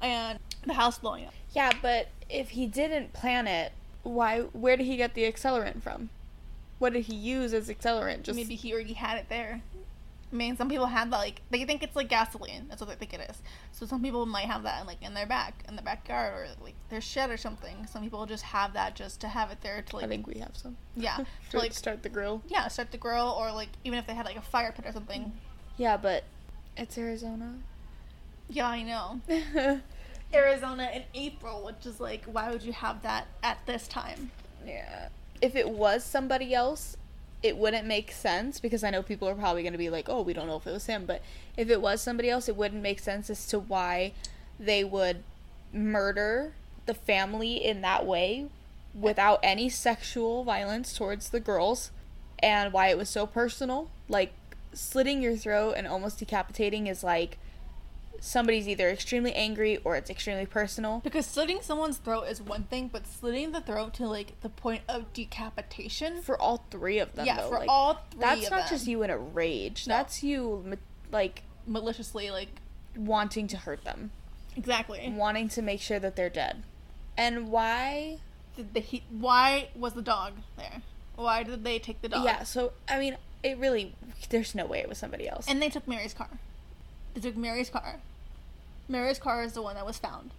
and 0.02 0.38
the 0.66 0.74
house 0.74 0.98
blowing 0.98 1.26
up. 1.26 1.34
Yeah, 1.52 1.70
but 1.80 2.08
if 2.28 2.50
he 2.50 2.66
didn't 2.66 3.12
plan 3.12 3.46
it, 3.46 3.72
why? 4.02 4.40
Where 4.52 4.76
did 4.76 4.86
he 4.86 4.96
get 4.96 5.14
the 5.14 5.30
accelerant 5.30 5.82
from? 5.82 6.10
What 6.78 6.94
did 6.94 7.04
he 7.04 7.14
use 7.14 7.52
as 7.52 7.68
accelerant? 7.68 8.22
Just 8.22 8.36
Maybe 8.36 8.54
he 8.54 8.72
already 8.72 8.94
had 8.94 9.18
it 9.18 9.26
there. 9.28 9.60
I 10.32 10.36
mean, 10.36 10.56
some 10.56 10.68
people 10.68 10.86
have 10.86 11.10
that 11.10 11.18
like 11.18 11.42
they 11.50 11.64
think 11.64 11.82
it's 11.82 11.96
like 11.96 12.08
gasoline. 12.08 12.66
That's 12.68 12.80
what 12.80 12.88
they 12.88 12.94
think 12.94 13.12
it 13.12 13.28
is. 13.30 13.42
So 13.72 13.84
some 13.84 14.00
people 14.00 14.24
might 14.26 14.46
have 14.46 14.62
that 14.62 14.86
like 14.86 15.02
in 15.02 15.12
their 15.12 15.26
back, 15.26 15.64
in 15.68 15.74
their 15.76 15.84
backyard, 15.84 16.32
or 16.32 16.64
like 16.64 16.74
their 16.88 17.00
shed 17.00 17.30
or 17.30 17.36
something. 17.36 17.86
Some 17.86 18.02
people 18.02 18.24
just 18.26 18.44
have 18.44 18.72
that 18.74 18.94
just 18.94 19.20
to 19.22 19.28
have 19.28 19.50
it 19.50 19.60
there 19.60 19.82
to 19.82 19.96
like 19.96 20.04
I 20.04 20.08
think 20.08 20.26
we 20.26 20.38
have 20.38 20.56
some. 20.56 20.76
yeah 20.96 21.18
to 21.50 21.58
like 21.58 21.72
start 21.72 22.02
the 22.02 22.08
grill. 22.08 22.42
yeah 22.48 22.68
start 22.68 22.92
the 22.92 22.98
grill 22.98 23.36
or 23.38 23.52
like 23.52 23.70
even 23.84 23.98
if 23.98 24.06
they 24.06 24.14
had 24.14 24.24
like 24.24 24.36
a 24.36 24.40
fire 24.42 24.72
pit 24.72 24.86
or 24.86 24.92
something. 24.92 25.32
Yeah, 25.76 25.96
but 25.96 26.24
it's 26.76 26.96
Arizona. 26.98 27.54
Yeah, 28.48 28.68
I 28.68 28.82
know. 28.82 29.20
Arizona 30.34 30.90
in 30.94 31.02
April, 31.14 31.64
which 31.64 31.86
is 31.86 32.00
like 32.00 32.24
why 32.24 32.50
would 32.50 32.62
you 32.62 32.72
have 32.72 33.02
that 33.02 33.26
at 33.42 33.58
this 33.66 33.88
time? 33.88 34.30
yeah. 34.66 35.08
If 35.40 35.56
it 35.56 35.70
was 35.70 36.04
somebody 36.04 36.54
else, 36.54 36.98
it 37.42 37.56
wouldn't 37.56 37.86
make 37.86 38.12
sense 38.12 38.60
because 38.60 38.84
I 38.84 38.90
know 38.90 39.02
people 39.02 39.26
are 39.28 39.34
probably 39.34 39.62
going 39.62 39.72
to 39.72 39.78
be 39.78 39.88
like, 39.88 40.08
"Oh, 40.08 40.20
we 40.20 40.34
don't 40.34 40.46
know 40.46 40.56
if 40.56 40.66
it 40.66 40.72
was 40.72 40.86
him." 40.86 41.06
But 41.06 41.22
if 41.56 41.70
it 41.70 41.80
was 41.80 42.02
somebody 42.02 42.28
else, 42.28 42.48
it 42.48 42.56
wouldn't 42.56 42.82
make 42.82 42.98
sense 42.98 43.30
as 43.30 43.46
to 43.48 43.58
why 43.58 44.12
they 44.58 44.84
would 44.84 45.22
murder 45.72 46.52
the 46.86 46.94
family 46.94 47.64
in 47.64 47.80
that 47.80 48.04
way 48.04 48.48
without 48.94 49.38
any 49.42 49.68
sexual 49.68 50.44
violence 50.44 50.96
towards 50.96 51.30
the 51.30 51.40
girls 51.40 51.90
and 52.40 52.72
why 52.72 52.88
it 52.88 52.98
was 52.98 53.08
so 53.08 53.26
personal. 53.26 53.90
Like 54.08 54.32
slitting 54.72 55.22
your 55.22 55.36
throat 55.36 55.74
and 55.76 55.86
almost 55.86 56.18
decapitating 56.18 56.86
is 56.86 57.02
like 57.02 57.38
somebody's 58.20 58.68
either 58.68 58.88
extremely 58.88 59.32
angry 59.34 59.78
or 59.78 59.96
it's 59.96 60.10
extremely 60.10 60.46
personal. 60.46 61.00
Because 61.02 61.26
slitting 61.26 61.60
someone's 61.62 61.96
throat 61.96 62.24
is 62.24 62.40
one 62.40 62.64
thing, 62.64 62.88
but 62.92 63.06
slitting 63.06 63.52
the 63.52 63.60
throat 63.60 63.94
to 63.94 64.06
like 64.06 64.38
the 64.42 64.48
point 64.48 64.82
of 64.88 65.12
decapitation. 65.12 66.22
For 66.22 66.40
all 66.40 66.64
three 66.70 66.98
of 66.98 67.14
them, 67.14 67.26
yeah, 67.26 67.38
though, 67.38 67.48
for 67.48 67.58
like, 67.58 67.68
all 67.68 68.00
three. 68.10 68.20
that's 68.20 68.50
not 68.50 68.60
them, 68.60 68.66
just 68.68 68.86
you 68.86 69.02
in 69.02 69.10
a 69.10 69.18
rage. 69.18 69.88
No. 69.88 69.94
That's 69.94 70.22
you, 70.22 70.76
like 71.10 71.42
maliciously 71.66 72.30
like 72.30 72.60
wanting 72.96 73.46
to 73.48 73.56
hurt 73.56 73.84
them, 73.84 74.10
exactly. 74.56 75.12
wanting 75.16 75.48
to 75.48 75.62
make 75.62 75.80
sure 75.80 75.98
that 75.98 76.16
they're 76.16 76.30
dead. 76.30 76.62
And 77.16 77.50
why? 77.50 78.18
Did 78.56 78.74
the 78.74 78.80
he, 78.80 79.02
why 79.10 79.68
was 79.74 79.94
the 79.94 80.02
dog 80.02 80.34
there? 80.56 80.82
Why 81.16 81.42
did 81.42 81.64
they 81.64 81.78
take 81.78 82.02
the 82.02 82.08
dog? 82.08 82.24
Yeah. 82.24 82.44
So 82.44 82.72
I 82.88 82.98
mean, 82.98 83.16
it 83.42 83.58
really. 83.58 83.94
There's 84.28 84.54
no 84.54 84.66
way 84.66 84.78
it 84.80 84.88
was 84.88 84.98
somebody 84.98 85.28
else. 85.28 85.46
And 85.48 85.60
they 85.62 85.68
took 85.70 85.86
Mary's 85.88 86.14
car. 86.14 86.28
They 87.14 87.20
took 87.20 87.36
Mary's 87.36 87.70
car. 87.70 87.96
Mary's 88.88 89.18
car 89.18 89.42
is 89.42 89.52
the 89.54 89.62
one 89.62 89.74
that 89.76 89.86
was 89.86 89.98
found. 89.98 90.30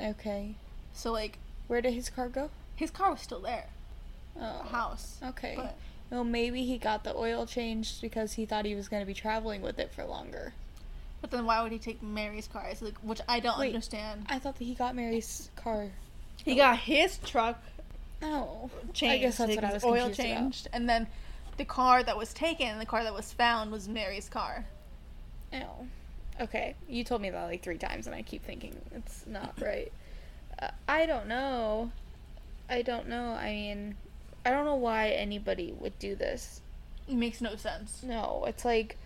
okay. 0.00 0.54
So 0.94 1.12
like 1.12 1.38
Where 1.68 1.80
did 1.80 1.94
his 1.94 2.10
car 2.10 2.28
go? 2.28 2.50
his 2.76 2.90
car 2.90 3.10
was 3.12 3.20
still 3.20 3.40
there, 3.40 3.66
Oh. 4.36 4.60
the 4.62 4.68
house. 4.70 5.18
Okay. 5.22 5.54
But 5.56 5.76
Well, 6.10 6.24
maybe 6.24 6.64
he 6.64 6.78
got 6.78 7.04
the 7.04 7.14
oil 7.14 7.46
changed 7.46 8.00
because 8.00 8.34
he 8.34 8.44
thought 8.46 8.64
he 8.64 8.74
was 8.74 8.88
going 8.88 9.02
to 9.02 9.06
be 9.06 9.14
traveling 9.14 9.62
with 9.62 9.78
it 9.78 9.92
for 9.92 10.04
longer. 10.04 10.52
but 11.20 11.30
then 11.30 11.44
why 11.46 11.62
would 11.62 11.70
he 11.72 11.78
take 11.78 12.02
Mary's 12.02 12.48
car? 12.48 12.66
It's 12.70 12.82
like 12.82 12.98
which 12.98 13.20
I 13.28 13.40
don't 13.40 13.58
Wait. 13.58 13.68
understand. 13.68 14.26
I 14.28 14.38
thought 14.38 14.58
that 14.58 14.64
he 14.64 14.74
got 14.74 14.94
Mary's 14.96 15.50
car. 15.56 15.88
He 16.44 16.56
got 16.56 16.78
his 16.78 17.18
truck 17.18 17.62
Oh, 18.24 18.70
changed. 18.92 19.12
I 19.14 19.18
guess 19.18 19.38
that's 19.38 19.48
like, 19.50 19.56
what 19.56 19.64
I 19.64 19.74
his 19.74 19.82
was 19.82 19.84
oil 19.84 20.06
confused 20.06 20.20
about. 20.20 20.38
changed, 20.40 20.68
and 20.72 20.88
then 20.88 21.06
the 21.56 21.64
car 21.64 22.02
that 22.02 22.16
was 22.16 22.32
taken, 22.32 22.78
the 22.78 22.86
car 22.86 23.04
that 23.04 23.14
was 23.14 23.32
found, 23.32 23.70
was 23.70 23.88
Mary's 23.88 24.28
car. 24.28 24.66
Oh. 25.52 25.86
Okay. 26.40 26.74
You 26.88 27.04
told 27.04 27.20
me 27.20 27.30
that 27.30 27.44
like 27.44 27.62
three 27.62 27.78
times, 27.78 28.06
and 28.06 28.16
I 28.16 28.22
keep 28.22 28.44
thinking 28.44 28.76
it's 28.94 29.26
not 29.26 29.54
right. 29.60 29.92
Uh, 30.60 30.68
I 30.88 31.06
don't 31.06 31.28
know. 31.28 31.90
I 32.68 32.82
don't 32.82 33.08
know. 33.08 33.32
I 33.32 33.52
mean, 33.52 33.96
I 34.44 34.50
don't 34.50 34.64
know 34.64 34.76
why 34.76 35.10
anybody 35.10 35.74
would 35.78 35.98
do 35.98 36.14
this. 36.14 36.60
It 37.08 37.14
makes 37.14 37.40
no 37.40 37.56
sense. 37.56 38.02
No, 38.02 38.44
it's 38.46 38.64
like 38.64 38.96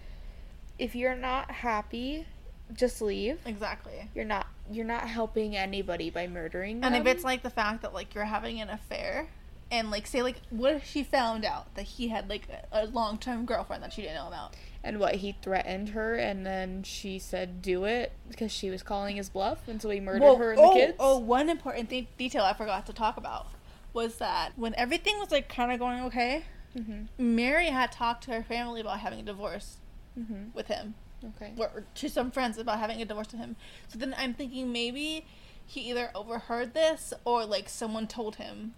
if 0.79 0.95
you're 0.95 1.17
not 1.17 1.51
happy, 1.51 2.27
just 2.73 3.01
leave. 3.01 3.39
Exactly. 3.47 4.09
You're 4.15 4.25
not. 4.25 4.47
You're 4.71 4.85
not 4.85 5.03
helping 5.03 5.57
anybody 5.57 6.11
by 6.11 6.27
murdering 6.27 6.81
them. 6.81 6.93
And 6.93 7.07
if 7.07 7.13
it's 7.13 7.25
like 7.25 7.43
the 7.43 7.51
fact 7.51 7.83
that 7.83 7.95
like 7.95 8.15
you're 8.15 8.25
having 8.25 8.61
an 8.61 8.69
affair, 8.69 9.29
and 9.71 9.91
like 9.91 10.07
say 10.07 10.23
like 10.23 10.41
what 10.51 10.75
if 10.75 10.85
she 10.87 11.03
found 11.03 11.45
out 11.45 11.75
that 11.75 11.83
he 11.83 12.09
had 12.09 12.29
like 12.29 12.49
a, 12.73 12.85
a 12.85 12.87
long 12.87 13.19
term 13.19 13.45
girlfriend 13.45 13.83
that 13.83 13.93
she 13.93 14.03
didn't 14.03 14.17
know 14.17 14.29
about? 14.29 14.55
and 14.85 15.01
what 15.01 15.17
he 15.17 15.33
threatened 15.43 15.89
her, 15.89 16.15
and 16.15 16.47
then 16.47 16.81
she 16.85 17.19
said 17.19 17.61
do 17.61 17.85
it 17.85 18.13
because 18.29 18.53
she 18.53 18.71
was 18.71 18.85
calling 18.85 19.17
his 19.17 19.29
bluff, 19.29 19.67
and 19.67 19.83
so 19.83 19.91
he 19.91 19.99
murdered 19.99 20.23
Well, 20.23 20.37
her 20.37 20.53
and 20.53 20.61
oh, 20.61 20.69
the 20.69 20.79
kids. 20.79 20.95
Oh, 21.01 21.19
one 21.19 21.49
important 21.49 21.91
th- 21.91 22.07
detail 22.17 22.45
I 22.45 22.53
forgot 22.53 22.87
to 22.87 22.93
talk 22.93 23.17
about 23.17 23.49
was 23.93 24.19
that 24.19 24.53
when 24.55 24.75
everything 24.77 25.19
was 25.19 25.33
like 25.33 25.49
kind 25.49 25.73
of 25.73 25.81
going 25.81 26.01
okay, 26.05 26.45
Mhm. 26.79 27.09
Mary 27.19 27.67
had 27.71 27.91
talked 27.91 28.23
to 28.25 28.31
her 28.33 28.43
family 28.45 28.81
about 28.81 29.01
having 29.01 29.19
a 29.19 29.23
divorce 29.25 29.79
Mhm. 30.17 30.55
with 30.55 30.69
him, 30.69 30.95
Okay. 31.25 31.53
or 31.57 31.83
to 31.97 32.09
some 32.09 32.31
friends 32.31 32.57
about 32.57 32.79
having 32.79 33.03
a 33.03 33.05
divorce 33.05 33.33
with 33.33 33.41
him. 33.41 33.57
So 33.89 33.99
then 33.99 34.15
I'm 34.17 34.35
thinking 34.35 34.71
maybe 34.73 35.25
he 35.67 35.81
either 35.91 36.13
overheard 36.15 36.75
this 36.75 37.13
or 37.25 37.45
like 37.45 37.69
someone 37.69 38.07
told 38.07 38.37
him 38.37 38.75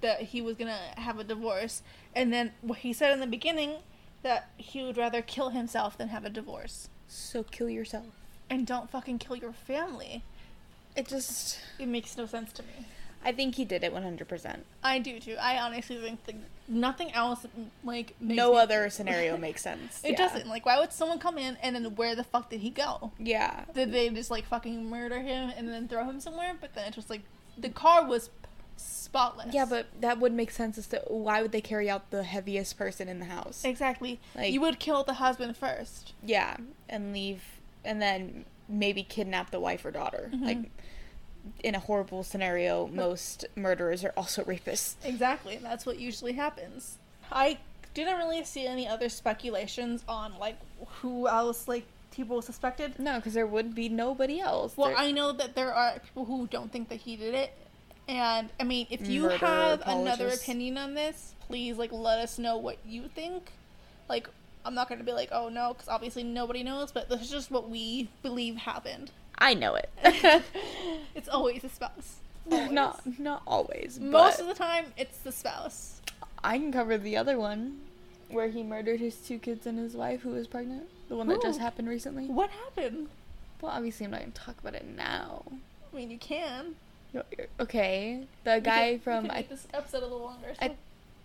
that 0.00 0.20
he 0.22 0.40
was 0.40 0.56
gonna 0.56 0.78
have 0.96 1.18
a 1.18 1.24
divorce, 1.24 1.82
and 2.14 2.32
then 2.32 2.52
what 2.62 2.78
he 2.80 2.92
said 2.92 3.12
in 3.12 3.20
the 3.20 3.26
beginning 3.26 3.76
that 4.22 4.48
he 4.56 4.82
would 4.82 4.96
rather 4.96 5.22
kill 5.22 5.50
himself 5.50 5.96
than 5.96 6.08
have 6.08 6.24
a 6.24 6.30
divorce. 6.30 6.88
So 7.06 7.42
kill 7.42 7.68
yourself. 7.70 8.06
And 8.50 8.66
don't 8.66 8.90
fucking 8.90 9.18
kill 9.18 9.36
your 9.36 9.52
family. 9.52 10.22
It 10.96 11.06
just. 11.08 11.58
It 11.78 11.86
makes 11.86 12.16
no 12.16 12.26
sense 12.26 12.52
to 12.54 12.62
me. 12.62 12.86
I 13.24 13.32
think 13.32 13.56
he 13.56 13.64
did 13.64 13.82
it 13.84 13.92
100%. 13.92 14.60
I 14.82 14.98
do 15.00 15.18
too. 15.20 15.36
I 15.40 15.58
honestly 15.58 15.96
think 15.96 16.24
that 16.26 16.36
nothing 16.68 17.12
else 17.12 17.44
like 17.84 18.14
makes 18.20 18.36
No 18.36 18.52
me- 18.52 18.58
other 18.58 18.88
scenario 18.90 19.36
makes 19.36 19.60
sense. 19.62 20.00
It 20.04 20.12
Yeah. 20.12 20.16
doesn't. 20.28 20.46
Like, 20.48 20.64
why 20.66 20.78
would 20.78 20.92
someone 20.92 21.18
come 21.18 21.36
in 21.38 21.56
and 21.62 21.74
then 21.74 21.94
where 21.96 22.14
the 22.14 22.22
fuck 22.24 22.48
did 22.50 22.60
he 22.60 22.70
go? 22.70 23.12
Yeah. 23.18 23.64
Did 23.74 23.92
they 23.92 24.08
just 24.10 24.30
like 24.30 24.46
fucking 24.46 24.88
murder 24.88 25.18
him 25.20 25.52
and 25.56 25.68
then 25.68 25.88
throw 25.88 26.04
him 26.04 26.20
somewhere? 26.20 26.54
But 26.60 26.74
then 26.74 26.86
it's 26.88 26.96
just 26.96 27.10
like 27.10 27.22
the 27.56 27.68
car 27.70 28.06
was 28.06 28.30
spotless. 28.78 29.52
Yeah, 29.54 29.64
but 29.64 29.86
that 30.00 30.18
would 30.20 30.32
make 30.32 30.50
sense 30.50 30.78
as 30.78 30.86
to 30.88 31.02
why 31.08 31.42
would 31.42 31.52
they 31.52 31.60
carry 31.60 31.88
out 31.90 32.10
the 32.10 32.22
heaviest 32.22 32.76
person 32.78 33.08
in 33.08 33.18
the 33.18 33.26
house? 33.26 33.64
exactly. 33.64 34.20
Like- 34.34 34.52
you 34.52 34.60
would 34.60 34.78
kill 34.78 35.04
the 35.04 35.14
husband 35.14 35.56
first. 35.56 36.12
Yeah, 36.22 36.56
and 36.88 37.12
leave, 37.12 37.42
and 37.84 38.00
then 38.00 38.44
maybe 38.68 39.02
kidnap 39.02 39.50
the 39.50 39.60
wife 39.60 39.84
or 39.84 39.90
daughter. 39.90 40.30
Mhm. 40.32 40.44
Like, 40.44 40.58
in 41.64 41.74
a 41.74 41.78
horrible 41.80 42.22
scenario, 42.22 42.86
most 42.88 43.44
murderers 43.56 44.04
are 44.04 44.12
also 44.16 44.44
rapists. 44.44 44.96
Exactly. 45.02 45.56
That's 45.56 45.86
what 45.86 45.98
usually 45.98 46.32
happens. 46.34 46.98
I 47.32 47.58
didn't 47.94 48.18
really 48.18 48.44
see 48.44 48.66
any 48.66 48.86
other 48.86 49.08
speculations 49.08 50.04
on 50.08 50.38
like 50.38 50.56
who 51.00 51.26
else 51.26 51.66
like 51.66 51.84
people 52.10 52.42
suspected. 52.42 52.98
No, 52.98 53.16
because 53.16 53.32
there 53.34 53.46
would 53.46 53.74
be 53.74 53.88
nobody 53.88 54.40
else. 54.40 54.76
Well, 54.76 54.88
There- 54.88 54.98
I 54.98 55.10
know 55.10 55.32
that 55.32 55.54
there 55.54 55.72
are 55.72 55.98
people 56.00 56.26
who 56.26 56.46
don't 56.48 56.70
think 56.70 56.88
that 56.90 56.96
he 57.00 57.16
did 57.16 57.34
it. 57.34 57.52
And 58.08 58.48
I 58.58 58.64
mean, 58.64 58.86
if 58.90 59.06
you 59.06 59.24
Murder 59.24 59.36
have 59.36 59.82
another 59.86 60.28
opinion 60.28 60.78
on 60.78 60.94
this, 60.94 61.34
please 61.46 61.76
like 61.76 61.92
let 61.92 62.18
us 62.18 62.38
know 62.38 62.56
what 62.56 62.78
you 62.86 63.08
think. 63.14 63.52
Like, 64.08 64.28
I'm 64.64 64.74
not 64.74 64.88
going 64.88 64.98
to 64.98 65.04
be 65.04 65.12
like, 65.12 65.28
"Oh 65.30 65.50
no," 65.50 65.74
cuz 65.74 65.88
obviously 65.88 66.24
nobody 66.24 66.62
knows, 66.62 66.90
but 66.90 67.10
this 67.10 67.20
is 67.20 67.30
just 67.30 67.50
what 67.50 67.68
we 67.68 68.08
believe 68.22 68.56
happened. 68.56 69.10
I 69.36 69.54
know 69.54 69.74
it. 69.76 69.90
It's 71.14 71.28
always 71.28 71.62
the 71.62 71.68
spouse. 71.68 72.16
Always. 72.50 72.70
not 72.70 73.18
not 73.18 73.42
always. 73.46 73.98
Most 74.00 74.40
of 74.40 74.46
the 74.46 74.54
time 74.54 74.86
it's 74.96 75.18
the 75.18 75.32
spouse. 75.32 76.00
I 76.42 76.56
can 76.58 76.72
cover 76.72 76.96
the 76.96 77.16
other 77.16 77.38
one, 77.38 77.80
where 78.30 78.48
he 78.48 78.62
murdered 78.62 79.00
his 79.00 79.16
two 79.16 79.38
kids 79.38 79.66
and 79.66 79.78
his 79.78 79.94
wife 79.94 80.22
who 80.22 80.30
was 80.30 80.46
pregnant. 80.46 80.84
The 81.08 81.16
one 81.16 81.28
that 81.28 81.42
just 81.42 81.58
happened 81.58 81.88
recently. 81.88 82.26
What 82.26 82.50
happened? 82.50 83.08
Well, 83.60 83.72
obviously 83.72 84.06
I'm 84.06 84.12
not 84.12 84.20
gonna 84.20 84.32
talk 84.32 84.58
about 84.60 84.74
it 84.74 84.86
now. 84.86 85.42
I 85.92 85.96
mean, 85.96 86.10
you 86.10 86.18
can. 86.18 86.76
Okay, 87.60 88.26
the 88.44 88.60
guy 88.60 88.90
can- 88.92 89.00
from 89.00 89.30
I 89.30 89.42
this 89.42 89.66
episode 89.72 90.02
a 90.02 90.06
little 90.06 90.20
longer. 90.20 90.54
So. 90.54 90.66
I 90.66 90.76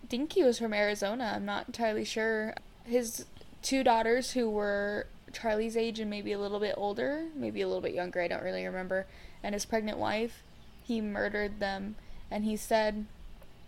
think 0.09 0.33
he 0.33 0.43
was 0.43 0.59
from 0.59 0.73
Arizona. 0.73 1.33
I'm 1.35 1.45
not 1.45 1.67
entirely 1.67 2.05
sure. 2.05 2.55
His 2.85 3.25
two 3.61 3.83
daughters, 3.83 4.31
who 4.31 4.49
were 4.49 5.07
Charlie's 5.31 5.75
age 5.75 5.99
and 5.99 6.09
maybe 6.09 6.31
a 6.31 6.39
little 6.39 6.59
bit 6.59 6.75
older, 6.77 7.25
maybe 7.35 7.61
a 7.61 7.67
little 7.67 7.81
bit 7.81 7.93
younger, 7.93 8.21
I 8.21 8.27
don't 8.27 8.43
really 8.43 8.65
remember, 8.65 9.07
and 9.41 9.53
his 9.53 9.65
pregnant 9.65 9.97
wife, 9.97 10.43
he 10.83 11.01
murdered 11.01 11.59
them. 11.59 11.95
And 12.29 12.45
he 12.45 12.55
said, 12.55 13.05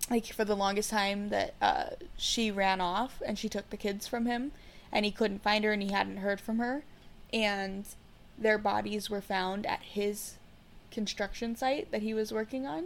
like, 0.09 0.25
for 0.27 0.45
the 0.45 0.55
longest 0.55 0.89
time, 0.89 1.29
that 1.29 1.53
uh, 1.61 1.85
she 2.17 2.51
ran 2.51 2.81
off 2.81 3.21
and 3.25 3.37
she 3.37 3.49
took 3.49 3.69
the 3.69 3.77
kids 3.77 4.07
from 4.07 4.25
him, 4.25 4.51
and 4.91 5.05
he 5.05 5.11
couldn't 5.11 5.43
find 5.43 5.63
her 5.63 5.73
and 5.73 5.83
he 5.83 5.91
hadn't 5.91 6.17
heard 6.17 6.39
from 6.39 6.59
her. 6.59 6.83
And 7.33 7.85
their 8.37 8.57
bodies 8.57 9.09
were 9.09 9.21
found 9.21 9.65
at 9.65 9.81
his 9.81 10.35
construction 10.95 11.55
site 11.55 11.91
that 11.91 12.01
he 12.01 12.13
was 12.13 12.31
working 12.31 12.65
on. 12.65 12.85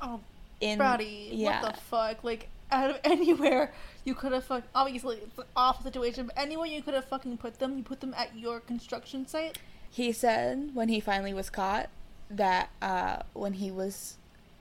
oh, 0.00 0.20
In 0.60 0.78
Brody, 0.78 1.30
yeah. 1.32 1.62
what 1.62 1.74
the 1.74 1.80
fuck? 1.80 2.22
Like, 2.22 2.48
out 2.70 2.90
of 2.90 3.00
anywhere 3.04 3.72
you 4.04 4.14
could 4.14 4.32
have 4.32 4.44
fuck. 4.44 4.62
Obviously, 4.74 5.16
it's 5.16 5.38
an 5.38 5.44
awful 5.56 5.82
situation, 5.82 6.26
but 6.26 6.38
anywhere 6.38 6.66
you 6.68 6.82
could 6.82 6.94
have 6.94 7.06
fucking 7.06 7.38
put 7.38 7.58
them, 7.58 7.78
you 7.78 7.82
put 7.82 8.00
them 8.00 8.14
at 8.16 8.36
your 8.36 8.60
construction 8.60 9.26
site. 9.26 9.58
He 9.90 10.12
said 10.12 10.70
when 10.74 10.88
he 10.90 11.00
finally 11.00 11.32
was 11.32 11.48
caught 11.50 11.88
that 12.30 12.68
uh, 12.82 13.22
when 13.32 13.54
he 13.54 13.70
was 13.70 14.16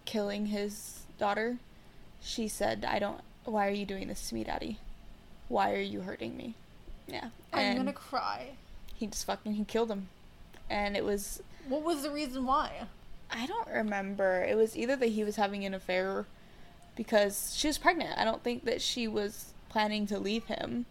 killing 0.05 0.47
his 0.47 1.01
daughter, 1.19 1.57
she 2.21 2.47
said, 2.47 2.85
"I 2.87 2.97
don't. 2.97 3.19
Why 3.43 3.67
are 3.67 3.71
you 3.71 3.85
doing 3.85 4.07
this 4.07 4.29
to 4.29 4.35
me, 4.35 4.45
Daddy? 4.45 4.79
Why 5.49 5.73
are 5.73 5.81
you 5.81 6.01
hurting 6.01 6.37
me?" 6.37 6.55
Yeah, 7.07 7.29
I'm 7.51 7.75
gonna 7.75 7.91
cry. 7.91 8.51
he 8.95 9.07
just 9.07 9.25
fucking 9.25 9.53
he 9.55 9.65
killed 9.65 9.91
him, 9.91 10.07
and 10.69 10.95
it 10.95 11.03
was 11.03 11.41
What 11.67 11.83
was 11.83 12.03
the 12.03 12.09
reason 12.11 12.45
why? 12.45 12.83
I 13.31 13.45
don't 13.45 13.67
remember. 13.67 14.43
It 14.43 14.55
was 14.55 14.77
either 14.77 14.95
that 14.95 15.07
he 15.09 15.23
was 15.23 15.35
having 15.35 15.65
an 15.65 15.73
affair 15.73 16.25
because 16.95 17.53
she 17.55 17.67
was 17.67 17.77
pregnant. 17.77 18.17
I 18.17 18.23
don't 18.23 18.43
think 18.43 18.63
that 18.65 18.81
she 18.81 19.07
was 19.07 19.51
planning 19.69 20.07
to 20.07 20.17
leave 20.19 20.45
him, 20.45 20.85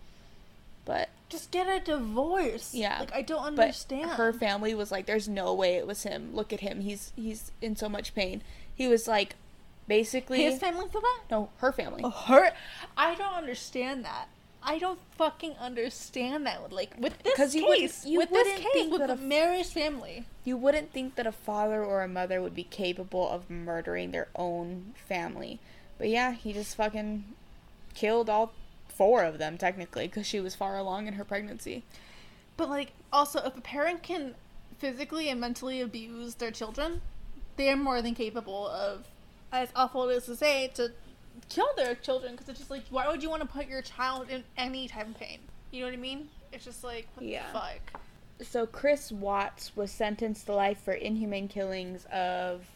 but 0.85 1.09
Just 1.29 1.51
get 1.51 1.66
a 1.66 1.81
divorce. 1.85 2.72
Yeah, 2.74 3.01
Like 3.01 3.14
I 3.14 3.22
don't 3.22 3.57
but 3.57 3.62
understand. 3.62 4.11
her 4.12 4.33
family 4.33 4.74
was 4.74 4.93
like, 4.93 5.07
"There's 5.07 5.29
no 5.29 5.53
way 5.55 5.74
it 5.77 5.87
was 5.87 6.03
him. 6.05 6.35
Look 6.35 6.53
at 6.53 6.61
him. 6.61 6.81
He's 6.83 7.12
he's 7.16 7.51
in 7.61 7.74
so 7.74 7.89
much 7.89 8.14
pain." 8.14 8.43
He 8.74 8.87
was 8.87 9.09
like, 9.09 9.35
basically, 9.89 10.43
His 10.43 10.59
family 10.61 10.87
feel 10.89 11.01
that? 11.01 11.20
no, 11.31 11.49
her 11.59 11.72
family. 11.72 12.03
Oh, 12.05 12.11
her. 12.11 12.53
I 12.97 13.14
don't 13.14 13.33
understand 13.35 14.05
that. 14.05 14.29
I 14.68 14.78
don't 14.78 14.98
fucking 15.16 15.54
understand 15.60 16.44
that. 16.46 16.72
Like 16.72 16.94
with 16.98 17.22
this 17.22 17.36
'Cause 17.36 17.54
you 17.54 17.64
case, 17.66 18.04
you 18.04 18.18
with 18.18 18.30
this 18.30 18.58
case, 18.58 18.90
with 18.90 19.06
the 19.06 19.12
a 19.12 19.16
Mary's 19.16 19.70
family. 19.70 20.26
You 20.44 20.56
wouldn't 20.56 20.92
think 20.92 21.14
that 21.14 21.26
a 21.26 21.32
father 21.32 21.84
or 21.84 22.02
a 22.02 22.08
mother 22.08 22.42
would 22.42 22.54
be 22.54 22.64
capable 22.64 23.28
of 23.28 23.48
murdering 23.48 24.10
their 24.10 24.28
own 24.34 24.94
family, 25.08 25.60
but 25.98 26.08
yeah, 26.08 26.32
he 26.32 26.52
just 26.52 26.74
fucking 26.74 27.24
killed 27.94 28.28
all 28.28 28.52
four 28.88 29.22
of 29.22 29.38
them 29.38 29.56
technically 29.56 30.08
because 30.08 30.26
she 30.26 30.40
was 30.40 30.54
far 30.54 30.76
along 30.76 31.06
in 31.06 31.14
her 31.14 31.24
pregnancy. 31.24 31.84
But 32.56 32.68
like, 32.68 32.92
also, 33.12 33.40
if 33.44 33.56
a 33.56 33.60
parent 33.60 34.02
can 34.02 34.34
physically 34.78 35.28
and 35.28 35.40
mentally 35.40 35.80
abuse 35.80 36.34
their 36.34 36.50
children, 36.50 37.02
they 37.56 37.70
are 37.70 37.76
more 37.76 38.02
than 38.02 38.14
capable 38.14 38.66
of, 38.66 39.06
as 39.52 39.68
awful 39.76 40.08
it 40.08 40.14
is 40.14 40.24
to 40.26 40.36
say, 40.36 40.68
to 40.74 40.92
kill 41.49 41.68
their 41.76 41.95
children. 41.95 42.32
Because 42.32 42.49
it's 42.49 42.59
just 42.59 42.70
like, 42.70 42.84
why 42.91 43.09
would 43.09 43.22
you 43.22 43.30
want 43.30 43.43
to 43.43 43.49
put 43.49 43.66
your 43.68 43.82
child 43.82 44.28
in 44.30 44.45
any 44.57 44.89
type 44.89 45.09
of 45.09 45.18
pain? 45.18 45.39
You 45.70 45.80
know 45.80 45.87
what 45.87 45.95
I 45.95 45.99
mean? 45.99 46.28
It's 46.53 46.64
just 46.64 46.82
like, 46.84 47.09
what 47.14 47.26
Yeah. 47.26 47.47
the 47.53 47.59
fuck? 47.59 48.01
So 48.43 48.66
Chris 48.66 49.11
Watts 49.11 49.74
was 49.76 49.91
sentenced 49.91 50.47
to 50.47 50.53
life 50.55 50.78
for 50.78 50.93
inhumane 50.93 51.49
killings 51.49 52.05
of 52.12 52.66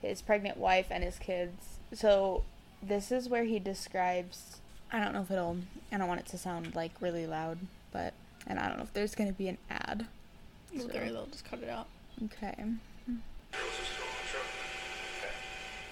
his 0.00 0.22
pregnant 0.22 0.56
wife 0.56 0.86
and 0.90 1.04
his 1.04 1.18
kids. 1.18 1.78
So 1.92 2.44
this 2.82 3.12
is 3.12 3.28
where 3.28 3.44
he 3.44 3.58
describes 3.58 4.58
I 4.90 5.00
don't 5.00 5.12
know 5.14 5.22
if 5.22 5.30
it'll 5.30 5.56
I 5.90 5.96
don't 5.98 6.08
want 6.08 6.20
it 6.20 6.26
to 6.28 6.38
sound 6.38 6.74
like 6.74 6.92
really 7.00 7.26
loud, 7.26 7.58
but 7.92 8.12
and 8.46 8.58
I 8.58 8.68
don't 8.68 8.76
know 8.78 8.82
if 8.84 8.92
there's 8.92 9.14
going 9.14 9.30
to 9.30 9.36
be 9.36 9.48
an 9.48 9.58
ad. 9.70 10.06
Well, 10.74 10.82
So- 10.86 10.88
there, 10.92 11.04
they'll 11.12 11.26
just 11.26 11.44
cut 11.44 11.60
it 11.62 11.68
out. 11.68 11.88
Okay. 12.24 12.54
Girls 12.56 12.68
are 13.52 13.84
still 13.84 14.04
in 14.04 14.16
the 14.16 14.28
truck. 14.30 14.46
Okay. 15.20 15.32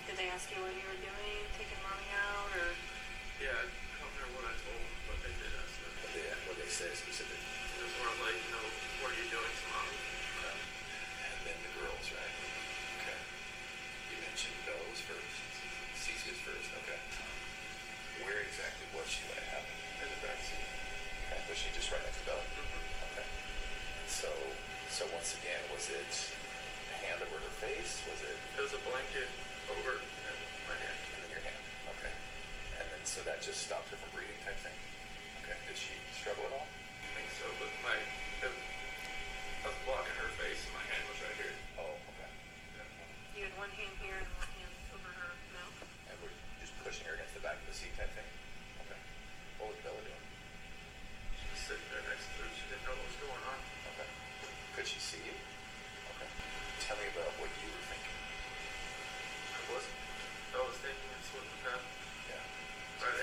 Did 0.08 0.16
they 0.16 0.28
ask 0.28 0.50
you 0.54 0.62
what 0.62 0.72
you 0.74 0.80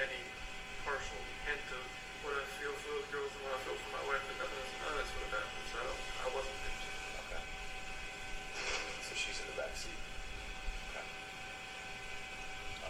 any 0.02 0.24
partial 0.82 1.22
hint 1.46 1.68
of 1.78 1.86
what 2.26 2.34
I 2.34 2.46
feel 2.58 2.74
for 2.82 2.90
those 2.98 3.08
girls 3.14 3.32
and 3.38 3.42
what 3.46 3.54
I 3.54 3.62
feel 3.62 3.78
for 3.78 3.92
my 3.94 4.04
wife, 4.10 4.24
and 4.26 4.38
none 4.42 4.50
of 4.50 4.58
this, 4.58 4.72
none 4.82 4.94
of 4.94 4.98
this 5.06 5.10
would 5.14 5.24
have 5.30 5.36
happened. 5.38 5.66
So 5.70 5.76
I, 5.78 5.84
don't, 5.86 6.02
I 6.02 6.28
wasn't 6.34 6.58
thinking. 6.66 6.94
Okay. 7.28 7.44
So 9.06 9.12
she's 9.14 9.38
in 9.44 9.48
the 9.54 9.58
back 9.62 9.74
seat. 9.78 10.02
Okay. 10.90 11.06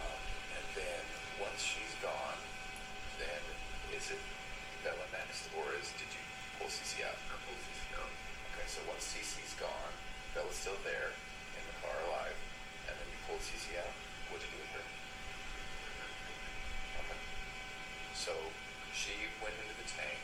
Um, 0.00 0.20
and 0.56 0.66
then 0.72 1.02
once 1.42 1.60
she's 1.60 1.94
gone, 2.00 2.40
then 3.18 3.42
is 3.94 4.10
it 4.14 4.22
Bella 4.86 5.06
next, 5.10 5.50
or 5.58 5.66
is 5.76 5.90
did 5.98 6.06
you 6.08 6.22
pull 6.58 6.70
Cece 6.70 7.02
out? 7.02 7.18
I 7.28 7.36
pulled 7.42 7.58
this 7.58 7.82
out. 7.98 8.10
Okay. 8.54 8.66
So 8.70 8.78
once 8.86 9.02
Cece's 9.10 9.54
gone, 9.58 9.92
Bella's 10.34 10.54
still 10.54 10.78
there 10.86 11.10
in 11.58 11.62
the 11.66 11.76
car 11.82 11.94
alive, 12.06 12.38
and 12.86 12.94
then 12.94 13.06
you 13.10 13.18
pulled 13.26 13.42
Cece 13.42 13.74
out. 13.82 13.90
What'd 14.30 14.46
you 14.46 14.54
do 14.54 14.60
with 14.62 14.74
her? 14.78 14.86
Okay. 17.02 17.18
So 18.14 18.32
she 18.94 19.14
went 19.42 19.56
into 19.66 19.74
the 19.82 19.88
tank, 19.90 20.22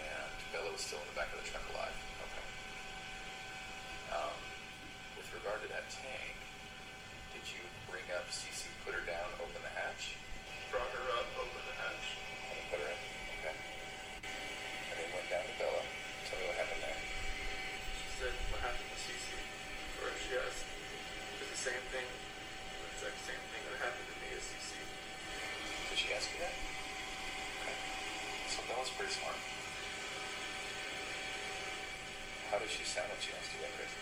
and 0.00 0.32
Bella 0.50 0.74
was 0.74 0.82
still 0.82 0.98
in 1.02 1.08
the 1.12 1.18
back 1.18 1.30
of 1.30 1.38
the 1.38 1.46
truck 1.46 1.62
alive. 1.70 1.94
Okay. 1.94 2.46
Um, 4.10 4.38
with 5.14 5.28
regard 5.38 5.62
to 5.62 5.68
that 5.70 5.86
tank, 5.92 6.34
did 7.30 7.44
you 7.46 7.62
bring 7.86 8.04
up 8.16 8.26
Cece, 8.32 8.66
put 8.82 8.96
her 8.96 9.04
down, 9.06 9.30
open 9.38 9.62
the 9.62 9.70
hatch, 9.76 10.18
Brought 10.72 10.88
her 10.88 11.04
up, 11.20 11.28
opened 11.36 11.68
the 11.68 11.76
hatch. 11.76 12.16
and 12.48 12.56
then 12.56 12.64
put 12.72 12.80
her 12.80 12.88
in? 12.88 13.00
Okay. 13.44 13.52
And 13.52 14.96
then 14.96 15.08
went 15.12 15.28
down 15.28 15.44
to 15.44 15.54
Bella. 15.60 15.84
Tell 16.24 16.40
me 16.40 16.48
what 16.48 16.56
happened 16.56 16.80
there. 16.80 16.96
She 16.96 18.08
said, 18.16 18.32
what 18.48 18.64
happened 18.64 18.88
to 18.88 18.96
Cece? 18.96 19.36
First, 20.00 20.16
she 20.24 20.32
asked, 20.32 20.64
is 21.44 21.48
the 21.52 21.60
same 21.60 21.84
thing, 21.92 22.08
the 22.08 22.88
exact 22.88 23.20
same 23.20 23.42
thing 23.52 23.60
that 23.68 23.84
happened 23.84 24.08
to 24.08 24.16
me 24.24 24.32
as 24.32 24.48
Cece. 24.48 24.80
Did 24.80 25.98
she 26.00 26.08
ask 26.16 26.24
you 26.32 26.40
that? 26.40 26.56
Okay. 26.56 27.76
So 28.48 28.64
Bella's 28.64 28.88
pretty 28.96 29.12
smart. 29.12 29.36
How 32.48 32.56
does 32.64 32.72
she 32.72 32.88
sound 32.88 33.12
when 33.12 33.20
she 33.20 33.36
asks 33.36 33.52
you 33.52 33.60
that, 33.60 33.76
Chris? 33.76 33.92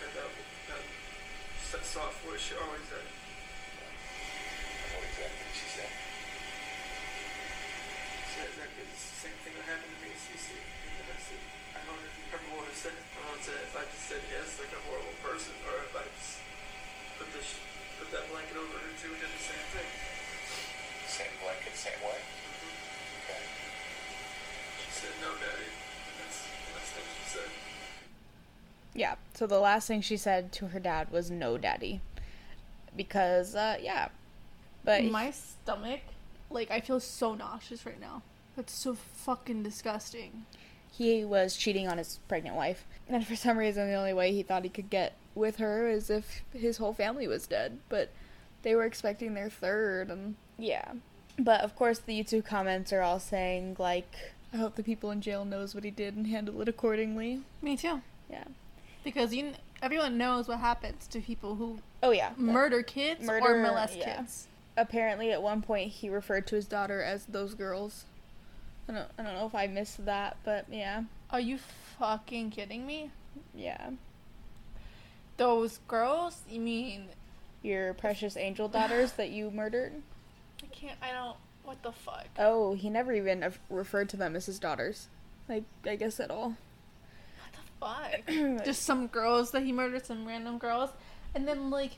Said 0.00 0.16
that, 0.16 0.32
that 0.72 0.80
s- 2.24 2.40
soft 2.40 2.40
she 2.40 2.54
always 2.56 2.88
had. 2.88 3.04
And 3.04 4.88
what 4.96 5.04
exactly 5.04 5.44
did 5.44 5.56
she 5.56 5.68
say? 5.68 5.88
Said 8.32 8.46
exactly 8.48 8.84
the 8.88 8.98
same 8.98 9.36
thing 9.44 9.54
that 9.60 9.66
happened 9.68 9.92
to 9.92 9.98
me 10.00 10.10
as 10.14 10.22
Cece. 10.24 10.56
And 10.56 10.92
then 10.98 11.06
I 11.12 11.18
said, 11.20 11.42
I 11.76 11.78
don't 11.84 11.96
know 12.00 12.08
if 12.08 12.14
you 12.16 12.24
remember 12.32 12.52
what 12.64 12.68
I 12.70 12.76
said. 12.76 12.96
I 12.96 13.36
said 13.44 13.60
if 13.60 13.74
I 13.76 13.84
just 13.92 14.04
said 14.08 14.22
yes, 14.32 14.48
like 14.56 14.72
a 14.72 14.80
horrible 14.88 15.16
person, 15.20 15.52
or 15.68 15.84
if 15.84 15.92
I 15.92 16.04
just 16.16 16.40
put 17.20 17.28
this, 17.36 17.48
put 18.00 18.08
that 18.14 18.24
blanket 18.32 18.56
over 18.56 18.76
her 18.80 18.92
too, 18.96 19.12
and 19.12 19.20
did 19.20 19.28
the 19.30 19.42
same 19.44 19.66
thing. 19.76 19.90
Same 21.08 21.34
blanket, 21.44 21.76
same 21.76 22.00
way? 22.00 22.16
Mm-hmm. 22.18 23.20
Okay. 23.20 23.42
She 24.80 24.90
said, 24.90 25.14
no, 25.20 25.30
daddy. 25.36 25.68
And 25.68 26.16
that's 26.24 26.38
the 26.40 26.72
last 26.72 26.90
thing 26.96 27.04
she 27.04 27.26
said. 27.28 27.50
Yeah. 28.96 29.14
So 29.34 29.46
the 29.46 29.60
last 29.60 29.86
thing 29.88 30.00
she 30.00 30.16
said 30.16 30.52
to 30.52 30.68
her 30.68 30.80
dad 30.80 31.10
was 31.12 31.30
no 31.30 31.58
daddy. 31.58 32.00
Because 32.96 33.54
uh 33.54 33.76
yeah. 33.80 34.08
But 34.84 35.04
My 35.04 35.30
stomach, 35.30 36.00
like, 36.50 36.70
I 36.70 36.80
feel 36.80 37.00
so 37.00 37.34
nauseous 37.34 37.86
right 37.86 37.98
now. 38.00 38.22
That's 38.56 38.72
so 38.72 38.94
fucking 38.94 39.62
disgusting. 39.62 40.44
he 40.92 41.24
was 41.24 41.56
cheating 41.56 41.88
on 41.88 41.98
his 41.98 42.18
pregnant 42.28 42.54
wife. 42.54 42.84
And 43.08 43.26
for 43.26 43.34
some 43.36 43.56
reason 43.58 43.88
the 43.88 43.94
only 43.94 44.12
way 44.12 44.32
he 44.32 44.42
thought 44.42 44.62
he 44.62 44.68
could 44.68 44.90
get 44.90 45.14
with 45.34 45.56
her 45.56 45.88
is 45.88 46.10
if 46.10 46.42
his 46.52 46.76
whole 46.76 46.92
family 46.94 47.26
was 47.26 47.46
dead. 47.46 47.78
But 47.88 48.10
they 48.62 48.74
were 48.74 48.84
expecting 48.84 49.34
their 49.34 49.50
third 49.50 50.10
and 50.10 50.36
yeah. 50.58 50.92
But 51.38 51.62
of 51.62 51.74
course 51.74 51.98
the 51.98 52.18
YouTube 52.22 52.44
comments 52.46 52.92
are 52.92 53.02
all 53.02 53.18
saying 53.18 53.76
like 53.78 54.12
I 54.52 54.56
hope 54.58 54.76
the 54.76 54.84
people 54.84 55.10
in 55.10 55.20
jail 55.20 55.44
knows 55.44 55.74
what 55.74 55.82
he 55.82 55.90
did 55.90 56.14
and 56.14 56.26
handle 56.28 56.60
it 56.62 56.68
accordingly. 56.68 57.40
Me 57.60 57.76
too. 57.76 58.02
Yeah. 58.30 58.44
Because 59.02 59.34
you, 59.34 59.52
everyone 59.84 60.16
knows 60.16 60.48
what 60.48 60.58
happens 60.60 61.06
to 61.08 61.20
people 61.20 61.54
who 61.56 61.78
Oh 62.02 62.10
yeah. 62.10 62.30
murder 62.36 62.82
kids 62.82 63.28
or 63.28 63.58
molest 63.58 63.96
yeah. 63.96 64.16
kids. 64.16 64.48
apparently 64.76 65.30
at 65.30 65.42
one 65.42 65.62
point 65.62 65.90
he 65.90 66.08
referred 66.08 66.46
to 66.48 66.56
his 66.56 66.66
daughter 66.66 67.02
as 67.02 67.26
those 67.26 67.54
girls. 67.54 68.04
I 68.88 68.92
don't 68.92 69.08
I 69.18 69.22
don't 69.22 69.34
know 69.34 69.46
if 69.46 69.54
I 69.54 69.66
missed 69.66 70.04
that, 70.06 70.36
but 70.44 70.66
yeah. 70.70 71.02
Are 71.30 71.40
you 71.40 71.58
fucking 71.98 72.50
kidding 72.50 72.86
me? 72.86 73.10
Yeah. 73.54 73.90
Those 75.36 75.80
girls? 75.88 76.42
You 76.48 76.60
mean 76.60 77.08
Your 77.62 77.94
precious 77.94 78.36
angel 78.36 78.68
daughters 78.68 79.12
that 79.12 79.30
you 79.30 79.50
murdered? 79.50 79.92
I 80.62 80.66
can't. 80.66 80.98
I 81.02 81.12
don't. 81.12 81.36
What 81.64 81.82
the 81.82 81.92
fuck? 81.92 82.26
Oh, 82.38 82.74
he 82.74 82.90
never 82.90 83.12
even 83.12 83.52
referred 83.70 84.08
to 84.10 84.16
them 84.18 84.36
as 84.36 84.46
his 84.46 84.58
daughters. 84.58 85.08
Like, 85.48 85.64
I 85.86 85.96
guess 85.96 86.20
at 86.20 86.30
all. 86.30 86.56
What 87.84 88.26
the 88.26 88.56
fuck? 88.56 88.64
Just 88.64 88.82
some 88.82 89.08
girls 89.08 89.50
that 89.50 89.62
he 89.62 89.72
murdered, 89.72 90.06
some 90.06 90.26
random 90.26 90.58
girls, 90.58 90.90
and 91.34 91.46
then 91.46 91.70
like, 91.70 91.92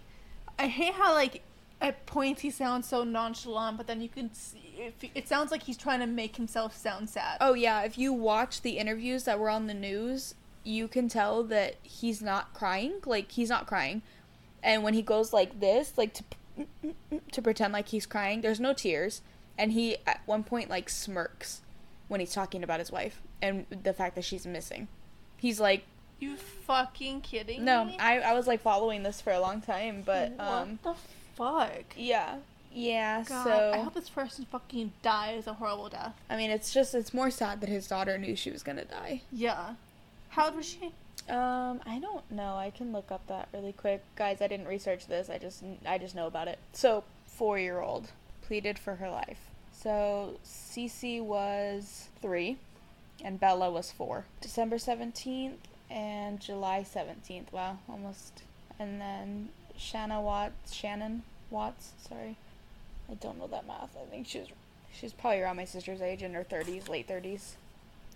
I 0.58 0.66
hate 0.66 0.94
how 0.94 1.14
like 1.14 1.42
at 1.80 2.06
points 2.06 2.40
he 2.40 2.50
sounds 2.50 2.88
so 2.88 3.04
nonchalant, 3.04 3.76
but 3.76 3.86
then 3.86 4.00
you 4.00 4.08
can 4.08 4.32
see 4.32 4.74
if, 4.78 4.94
it 5.14 5.28
sounds 5.28 5.50
like 5.50 5.62
he's 5.62 5.76
trying 5.76 6.00
to 6.00 6.06
make 6.06 6.36
himself 6.36 6.76
sound 6.76 7.08
sad. 7.08 7.36
Oh 7.40 7.54
yeah, 7.54 7.82
if 7.82 7.98
you 7.98 8.12
watch 8.12 8.62
the 8.62 8.78
interviews 8.78 9.24
that 9.24 9.38
were 9.38 9.50
on 9.50 9.66
the 9.66 9.74
news, 9.74 10.34
you 10.64 10.88
can 10.88 11.08
tell 11.08 11.44
that 11.44 11.76
he's 11.82 12.20
not 12.20 12.52
crying. 12.52 12.94
Like 13.04 13.30
he's 13.32 13.50
not 13.50 13.66
crying, 13.66 14.02
and 14.62 14.82
when 14.82 14.94
he 14.94 15.02
goes 15.02 15.32
like 15.32 15.60
this, 15.60 15.96
like 15.96 16.14
to 16.14 16.24
mm, 16.58 16.66
mm, 16.84 16.94
mm, 17.12 17.20
to 17.30 17.42
pretend 17.42 17.72
like 17.72 17.88
he's 17.88 18.06
crying, 18.06 18.40
there's 18.40 18.60
no 18.60 18.72
tears, 18.72 19.22
and 19.56 19.72
he 19.72 19.98
at 20.06 20.20
one 20.26 20.42
point 20.42 20.68
like 20.68 20.88
smirks 20.88 21.62
when 22.08 22.20
he's 22.20 22.32
talking 22.32 22.64
about 22.64 22.78
his 22.80 22.90
wife 22.90 23.20
and 23.42 23.66
the 23.70 23.92
fact 23.92 24.14
that 24.14 24.24
she's 24.24 24.46
missing. 24.46 24.88
He's 25.36 25.60
like, 25.60 25.84
You 26.20 26.36
fucking 26.36 27.20
kidding 27.22 27.64
no, 27.64 27.84
me? 27.84 27.96
I 27.98 28.20
I 28.20 28.32
was 28.34 28.46
like 28.46 28.60
following 28.60 29.02
this 29.02 29.20
for 29.20 29.32
a 29.32 29.40
long 29.40 29.60
time, 29.60 30.02
but 30.04 30.32
um, 30.38 30.78
what 30.82 30.96
the 30.96 31.00
fuck? 31.36 31.84
yeah, 31.96 32.36
yeah. 32.72 33.24
God, 33.26 33.44
so 33.44 33.72
I 33.74 33.78
hope 33.78 33.94
this 33.94 34.08
person 34.08 34.46
fucking 34.50 34.92
dies 35.02 35.46
a 35.46 35.54
horrible 35.54 35.88
death. 35.88 36.14
I 36.28 36.36
mean, 36.36 36.50
it's 36.50 36.72
just 36.72 36.94
it's 36.94 37.14
more 37.14 37.30
sad 37.30 37.60
that 37.60 37.68
his 37.68 37.86
daughter 37.86 38.18
knew 38.18 38.36
she 38.36 38.50
was 38.50 38.62
gonna 38.62 38.84
die. 38.84 39.22
Yeah. 39.32 39.74
How 40.30 40.46
old 40.46 40.56
was 40.56 40.66
she? 40.66 40.92
Um, 41.28 41.80
I 41.86 41.98
don't 42.00 42.30
know. 42.30 42.56
I 42.56 42.70
can 42.70 42.92
look 42.92 43.10
up 43.10 43.26
that 43.28 43.48
really 43.52 43.72
quick, 43.72 44.02
guys. 44.14 44.40
I 44.40 44.46
didn't 44.46 44.66
research 44.68 45.06
this. 45.06 45.28
I 45.28 45.38
just 45.38 45.62
I 45.86 45.98
just 45.98 46.14
know 46.14 46.26
about 46.26 46.48
it. 46.48 46.58
So 46.72 47.04
four 47.26 47.58
year 47.58 47.80
old 47.80 48.10
pleaded 48.42 48.78
for 48.78 48.96
her 48.96 49.10
life. 49.10 49.50
So 49.72 50.38
Cece 50.44 51.22
was 51.22 52.08
three, 52.22 52.58
and 53.26 53.40
Bella 53.40 53.70
was 53.70 53.90
four. 53.90 54.24
December 54.40 54.78
seventeenth 54.78 55.66
and 55.90 56.40
July 56.40 56.84
seventeenth. 56.84 57.52
Wow, 57.52 57.78
almost. 57.88 58.44
And 58.78 59.00
then 59.00 59.48
Shanna 59.76 60.22
Watts, 60.22 60.72
Shannon 60.72 61.24
Watts. 61.50 61.90
Sorry, 62.08 62.36
I 63.10 63.14
don't 63.14 63.38
know 63.38 63.48
that 63.48 63.66
math. 63.66 63.96
I 64.00 64.08
think 64.08 64.28
she 64.28 64.38
was 64.38 64.48
she's 64.92 65.12
probably 65.12 65.40
around 65.40 65.56
my 65.56 65.64
sister's 65.64 66.00
age 66.00 66.22
in 66.22 66.34
her 66.34 66.44
thirties, 66.44 66.88
late 66.88 67.08
thirties. 67.08 67.56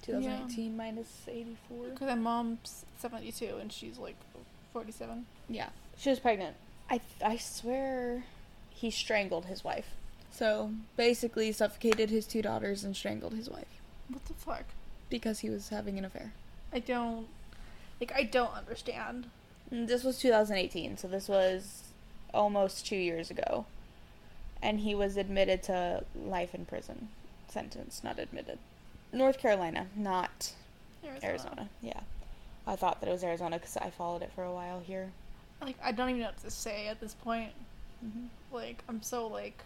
2018 0.02 0.74
minus 0.78 1.26
84. 1.28 1.88
Because 1.90 2.08
my 2.08 2.14
mom's 2.14 2.86
72 3.00 3.58
and 3.61 3.70
she's 3.70 3.98
like 3.98 4.16
47. 4.72 5.26
Yeah, 5.50 5.68
she 5.98 6.08
was 6.08 6.18
pregnant. 6.18 6.56
I 6.88 7.02
I 7.22 7.36
swear 7.36 8.24
he 8.70 8.90
strangled 8.90 9.44
his 9.44 9.62
wife. 9.62 9.90
So 10.30 10.70
basically, 10.96 11.52
suffocated 11.52 12.08
his 12.08 12.26
two 12.26 12.40
daughters 12.40 12.82
and 12.82 12.96
strangled 12.96 13.34
his 13.34 13.50
wife 13.50 13.82
What 14.08 14.24
the 14.24 14.32
fuck? 14.34 14.64
Because 15.11 15.40
he 15.40 15.50
was 15.50 15.68
having 15.68 15.98
an 15.98 16.04
affair. 16.04 16.32
I 16.72 16.78
don't. 16.78 17.26
Like, 18.00 18.12
I 18.16 18.22
don't 18.22 18.54
understand. 18.56 19.26
And 19.70 19.86
this 19.88 20.02
was 20.04 20.18
2018, 20.18 20.96
so 20.96 21.06
this 21.08 21.28
was 21.28 21.82
almost 22.32 22.86
two 22.86 22.96
years 22.96 23.30
ago, 23.30 23.66
and 24.62 24.80
he 24.80 24.94
was 24.94 25.16
admitted 25.16 25.62
to 25.64 26.04
life 26.16 26.54
in 26.54 26.64
prison 26.64 27.08
sentence, 27.48 28.02
not 28.02 28.18
admitted. 28.18 28.58
North 29.12 29.38
Carolina, 29.38 29.86
not 29.96 30.52
Arizona. 31.22 31.68
Yeah, 31.82 32.00
I 32.66 32.76
thought 32.76 33.00
that 33.00 33.08
it 33.08 33.12
was 33.12 33.22
Arizona 33.24 33.58
because 33.58 33.76
I 33.76 33.90
followed 33.90 34.22
it 34.22 34.30
for 34.34 34.44
a 34.44 34.52
while 34.52 34.80
here. 34.80 35.11
Like, 35.61 35.76
I 35.84 35.92
don't 35.92 36.08
even 36.08 36.22
know 36.22 36.28
what 36.28 36.42
to 36.42 36.50
say 36.50 36.86
at 36.88 37.00
this 37.00 37.14
point. 37.14 37.52
hmm 38.00 38.26
Like, 38.52 38.82
I'm 38.88 39.02
so 39.02 39.26
like. 39.26 39.62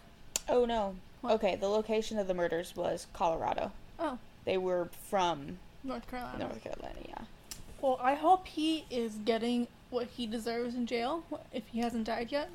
Oh 0.49 0.65
no. 0.65 0.95
What? 1.21 1.33
Okay, 1.33 1.55
the 1.55 1.69
location 1.69 2.19
of 2.19 2.27
the 2.27 2.33
murders 2.33 2.75
was 2.75 3.07
Colorado. 3.13 3.71
Oh, 3.97 4.17
They 4.45 4.57
were 4.57 4.89
from 5.09 5.59
North 5.83 6.09
Carolina. 6.09 6.39
North 6.39 6.63
Carolina, 6.63 6.99
yeah. 7.07 7.21
Well, 7.81 7.99
I 8.01 8.15
hope 8.15 8.47
he 8.47 8.85
is 8.89 9.15
getting 9.25 9.67
what 9.89 10.07
he 10.07 10.25
deserves 10.25 10.75
in 10.75 10.85
jail 10.85 11.23
if 11.51 11.67
he 11.67 11.79
hasn't 11.79 12.05
died 12.05 12.31
yet. 12.31 12.49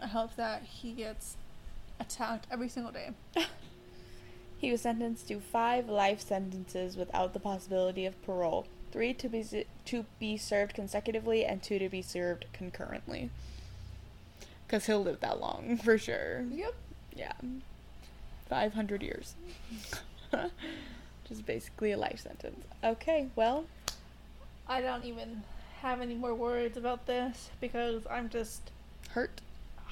I 0.00 0.06
hope 0.06 0.36
that 0.36 0.62
he 0.62 0.92
gets 0.92 1.36
attacked 1.98 2.46
every 2.50 2.68
single 2.68 2.92
day. 2.92 3.10
He 4.58 4.72
was 4.72 4.80
sentenced 4.80 5.28
to 5.28 5.40
five 5.40 5.88
life 5.88 6.20
sentences 6.20 6.96
without 6.96 7.34
the 7.34 7.40
possibility 7.40 8.06
of 8.06 8.20
parole. 8.22 8.66
Three 8.90 9.12
to 9.14 9.28
be 9.28 9.44
to 9.84 10.06
be 10.18 10.36
served 10.38 10.74
consecutively, 10.74 11.44
and 11.44 11.62
two 11.62 11.78
to 11.78 11.88
be 11.88 12.00
served 12.00 12.46
concurrently. 12.52 13.30
Cause 14.68 14.86
he'll 14.86 15.02
live 15.02 15.20
that 15.20 15.40
long 15.40 15.76
for 15.84 15.98
sure. 15.98 16.44
Yep. 16.50 16.74
Yeah, 17.14 17.32
five 18.48 18.72
hundred 18.74 19.02
years. 19.02 19.34
Just 21.28 21.44
basically 21.46 21.92
a 21.92 21.96
life 21.98 22.20
sentence. 22.20 22.64
Okay, 22.84 23.26
well, 23.34 23.64
I 24.68 24.80
don't 24.80 25.04
even 25.04 25.42
have 25.82 26.00
any 26.00 26.14
more 26.14 26.34
words 26.34 26.76
about 26.76 27.06
this 27.06 27.50
because 27.60 28.06
I'm 28.10 28.28
just 28.28 28.70
hurt. 29.10 29.40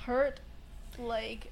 hurt. 0.07 0.41
Like, 0.99 1.51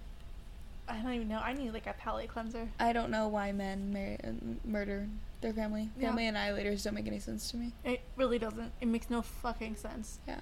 I 0.89 0.99
don't 1.01 1.13
even 1.15 1.29
know. 1.29 1.41
I 1.41 1.53
need 1.53 1.73
like 1.73 1.87
a 1.89 1.95
palate 1.95 2.29
cleanser. 2.29 2.69
I 2.79 2.93
don't 2.93 3.11
know 3.11 3.27
why 3.29 3.51
men 3.53 3.93
mar- 3.93 4.19
uh, 4.31 4.35
murder 4.65 5.09
their 5.41 5.53
family. 5.53 5.89
Yeah. 5.99 6.09
Family 6.09 6.25
annihilators 6.25 6.85
don't 6.85 6.95
make 6.95 7.09
any 7.09 7.19
sense 7.19 7.51
to 7.51 7.57
me. 7.57 7.73
It 7.85 8.01
really 8.17 8.39
doesn't. 8.39 8.71
It 8.81 8.87
makes 8.87 9.11
no 9.11 9.23
fucking 9.23 9.77
sense. 9.77 10.19
Yeah, 10.29 10.39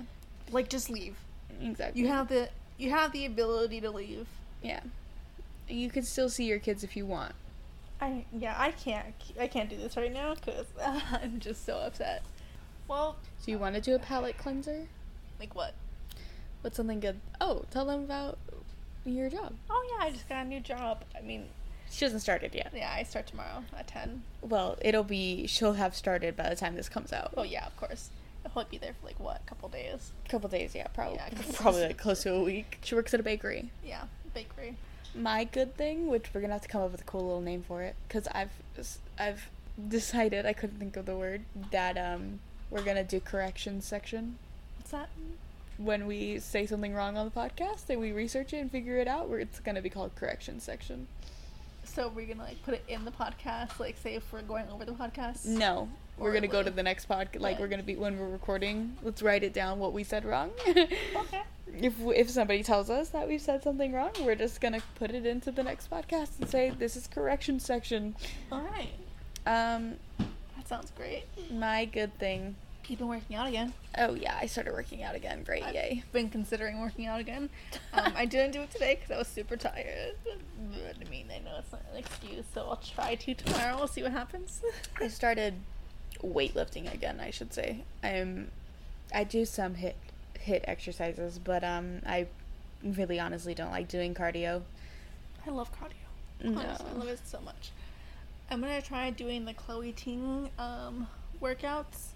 Like, 0.50 0.68
just 0.68 0.90
leave. 0.90 1.16
exactly. 1.62 2.02
You 2.02 2.08
have 2.08 2.28
the 2.28 2.50
you 2.78 2.90
have 2.90 3.12
the 3.12 3.24
ability 3.26 3.80
to 3.82 3.90
leave. 3.90 4.26
Yeah. 4.62 4.80
You 5.68 5.88
can 5.90 6.02
still 6.02 6.28
see 6.28 6.44
your 6.46 6.58
kids 6.58 6.82
if 6.84 6.96
you 6.96 7.06
want. 7.06 7.32
I 8.00 8.24
yeah. 8.32 8.54
I 8.58 8.70
can't. 8.72 9.06
I 9.38 9.46
can't 9.46 9.68
do 9.68 9.76
this 9.76 9.96
right 9.96 10.12
now 10.12 10.34
because 10.34 10.66
I'm 11.12 11.38
just 11.38 11.64
so 11.64 11.76
upset. 11.78 12.22
Well, 12.88 13.16
do 13.44 13.50
you 13.50 13.58
want 13.58 13.74
to 13.76 13.80
do 13.80 13.94
a 13.94 13.98
palate 13.98 14.36
cleanser? 14.38 14.86
like 15.38 15.54
what? 15.54 15.74
What's 16.60 16.76
something 16.76 17.00
good? 17.00 17.18
Oh, 17.40 17.64
tell 17.70 17.86
them 17.86 18.04
about 18.04 18.38
your 19.06 19.30
job. 19.30 19.54
Oh 19.70 19.96
yeah, 19.98 20.04
I 20.06 20.10
just 20.10 20.28
got 20.28 20.44
a 20.44 20.48
new 20.48 20.60
job. 20.60 21.04
I 21.16 21.22
mean, 21.22 21.46
She 21.90 22.04
hasn't 22.04 22.20
started 22.20 22.54
yet. 22.54 22.72
yeah, 22.76 22.92
I 22.94 23.02
start 23.04 23.26
tomorrow 23.26 23.64
at 23.76 23.86
ten. 23.86 24.22
Well, 24.42 24.76
it'll 24.82 25.04
be 25.04 25.46
she'll 25.46 25.72
have 25.74 25.96
started 25.96 26.36
by 26.36 26.48
the 26.50 26.56
time 26.56 26.74
this 26.74 26.88
comes 26.88 27.12
out. 27.12 27.32
Oh 27.36 27.42
yeah, 27.42 27.66
of 27.66 27.76
course. 27.76 28.10
I'll 28.56 28.64
be 28.64 28.78
there 28.78 28.94
for 28.98 29.06
like 29.06 29.20
what, 29.20 29.40
a 29.44 29.48
couple 29.48 29.68
days. 29.68 30.12
A 30.26 30.28
couple 30.28 30.48
days, 30.48 30.74
yeah, 30.74 30.86
probably. 30.88 31.16
Yeah, 31.16 31.28
probably 31.54 31.82
like 31.82 31.98
close 31.98 32.22
to 32.22 32.32
a 32.34 32.42
week. 32.42 32.78
She 32.82 32.94
works 32.94 33.12
at 33.14 33.20
a 33.20 33.22
bakery. 33.22 33.70
Yeah, 33.84 34.04
bakery. 34.34 34.76
My 35.14 35.44
good 35.44 35.76
thing, 35.76 36.06
which 36.06 36.26
we're 36.32 36.40
gonna 36.40 36.52
have 36.52 36.62
to 36.62 36.68
come 36.68 36.82
up 36.82 36.92
with 36.92 37.00
a 37.00 37.04
cool 37.04 37.22
little 37.22 37.40
name 37.40 37.64
for 37.66 37.82
it, 37.82 37.96
because 38.06 38.28
I've 38.28 38.52
I've 39.18 39.48
decided 39.88 40.46
I 40.46 40.52
couldn't 40.52 40.78
think 40.78 40.96
of 40.96 41.06
the 41.06 41.16
word 41.16 41.42
that 41.70 41.96
um 41.96 42.38
we're 42.70 42.82
gonna 42.82 43.02
do 43.04 43.18
corrections 43.18 43.84
section 43.86 44.36
What's 44.78 44.90
that? 44.90 45.08
when 45.78 46.06
we 46.06 46.38
say 46.38 46.66
something 46.66 46.92
wrong 46.94 47.16
on 47.16 47.24
the 47.24 47.30
podcast 47.30 47.88
and 47.88 47.98
we 48.00 48.12
research 48.12 48.52
it 48.52 48.58
and 48.58 48.70
figure 48.70 48.98
it 48.98 49.08
out. 49.08 49.30
It's 49.30 49.60
gonna 49.60 49.80
be 49.82 49.88
called 49.90 50.14
corrections 50.14 50.62
section. 50.62 51.06
So 51.84 52.08
we're 52.14 52.26
gonna 52.26 52.42
like 52.44 52.62
put 52.62 52.74
it 52.74 52.84
in 52.88 53.04
the 53.04 53.10
podcast, 53.10 53.80
like 53.80 53.96
say 53.96 54.14
if 54.14 54.30
we're 54.32 54.42
going 54.42 54.68
over 54.70 54.84
the 54.84 54.92
podcast. 54.92 55.46
No, 55.46 55.88
we're 56.20 56.32
gonna 56.32 56.46
go 56.48 56.62
to 56.62 56.70
the 56.70 56.82
next 56.82 57.08
podcast. 57.08 57.40
Like 57.40 57.58
we're 57.58 57.68
gonna 57.68 57.82
be 57.82 57.96
when 57.96 58.18
we're 58.18 58.28
recording. 58.28 58.96
Let's 59.02 59.22
write 59.22 59.42
it 59.42 59.52
down 59.52 59.78
what 59.78 59.92
we 59.92 60.04
said 60.04 60.24
wrong. 60.24 60.50
Okay. 60.66 60.88
If 61.72 61.94
if 62.00 62.28
somebody 62.28 62.64
tells 62.64 62.90
us 62.90 63.10
that 63.10 63.28
we've 63.28 63.40
said 63.40 63.62
something 63.62 63.92
wrong, 63.92 64.10
we're 64.22 64.34
just 64.34 64.60
gonna 64.60 64.80
put 64.96 65.12
it 65.12 65.24
into 65.24 65.52
the 65.52 65.62
next 65.62 65.88
podcast 65.88 66.30
and 66.40 66.48
say 66.50 66.70
this 66.70 66.96
is 66.96 67.06
correction 67.06 67.60
section. 67.60 68.16
All 68.50 68.62
right. 68.62 68.90
Um, 69.46 69.94
That 70.56 70.66
sounds 70.66 70.90
great. 70.96 71.26
my 71.52 71.84
good 71.84 72.18
thing. 72.18 72.56
You've 72.88 72.98
been 72.98 73.06
working 73.06 73.36
out 73.36 73.46
again. 73.46 73.72
Oh 73.96 74.14
yeah, 74.14 74.36
I 74.40 74.46
started 74.46 74.72
working 74.72 75.04
out 75.04 75.14
again. 75.14 75.44
Great, 75.44 75.62
I've 75.62 75.74
yay! 75.76 76.02
been 76.12 76.28
considering 76.28 76.80
working 76.80 77.06
out 77.06 77.20
again. 77.20 77.48
Um, 77.92 78.12
I 78.16 78.24
didn't 78.26 78.50
do 78.50 78.62
it 78.62 78.72
today 78.72 78.96
because 78.96 79.12
I 79.14 79.18
was 79.18 79.28
super 79.28 79.56
tired. 79.56 80.16
But, 80.24 80.96
I 81.06 81.08
mean, 81.08 81.28
I 81.32 81.38
know 81.38 81.54
it's 81.60 81.70
not 81.70 81.82
an 81.92 81.98
excuse, 81.98 82.46
so 82.52 82.62
I'll 82.68 82.76
try 82.78 83.14
to 83.14 83.34
tomorrow. 83.34 83.76
We'll 83.76 83.86
see 83.86 84.02
what 84.02 84.10
happens. 84.10 84.60
I 85.00 85.06
started 85.06 85.54
weightlifting 86.22 86.92
again. 86.92 87.20
I 87.20 87.30
should 87.30 87.52
say. 87.52 87.84
I'm. 88.02 88.50
I 89.12 89.24
do 89.24 89.44
some 89.44 89.74
HIIT 89.74 89.94
HIIT 90.46 90.64
exercises, 90.64 91.38
but 91.38 91.64
um, 91.64 92.00
I 92.06 92.26
really 92.82 93.18
honestly 93.20 93.54
don't 93.54 93.70
like 93.70 93.88
doing 93.88 94.14
cardio. 94.14 94.62
I 95.46 95.50
love 95.50 95.70
cardio. 95.72 95.94
No. 96.42 96.60
Honestly, 96.60 96.86
I 96.88 96.98
love 96.98 97.08
it 97.08 97.20
so 97.24 97.40
much. 97.40 97.70
I'm 98.50 98.60
gonna 98.60 98.82
try 98.82 99.10
doing 99.10 99.44
the 99.44 99.54
Chloe 99.54 99.92
Ting 99.92 100.50
um, 100.58 101.06
workouts. 101.40 102.08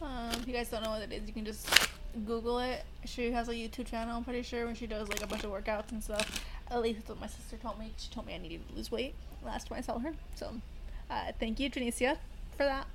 Um, 0.00 0.30
if 0.32 0.46
you 0.46 0.52
guys 0.52 0.68
don't 0.68 0.82
know 0.82 0.90
what 0.90 1.02
it 1.02 1.12
is, 1.12 1.26
you 1.26 1.32
can 1.32 1.44
just 1.44 1.68
Google 2.26 2.58
it. 2.58 2.84
She 3.04 3.30
has 3.30 3.48
a 3.48 3.52
YouTube 3.52 3.86
channel. 3.86 4.16
I'm 4.16 4.24
pretty 4.24 4.42
sure 4.42 4.66
when 4.66 4.74
she 4.74 4.86
does 4.86 5.08
like 5.08 5.22
a 5.22 5.26
bunch 5.26 5.44
of 5.44 5.50
workouts 5.50 5.92
and 5.92 6.02
stuff. 6.02 6.44
At 6.70 6.82
least 6.82 7.00
that's 7.00 7.08
what 7.10 7.20
my 7.20 7.26
sister 7.26 7.56
told 7.56 7.78
me. 7.78 7.92
She 7.96 8.10
told 8.10 8.26
me 8.26 8.34
I 8.34 8.38
needed 8.38 8.68
to 8.68 8.74
lose 8.74 8.90
weight 8.90 9.14
last 9.44 9.68
time 9.68 9.78
I 9.78 9.80
saw 9.80 9.98
her. 9.98 10.12
So, 10.34 10.52
uh, 11.10 11.32
thank 11.38 11.60
you, 11.60 11.70
Janicia, 11.70 12.16
for 12.56 12.64
that. 12.64 12.86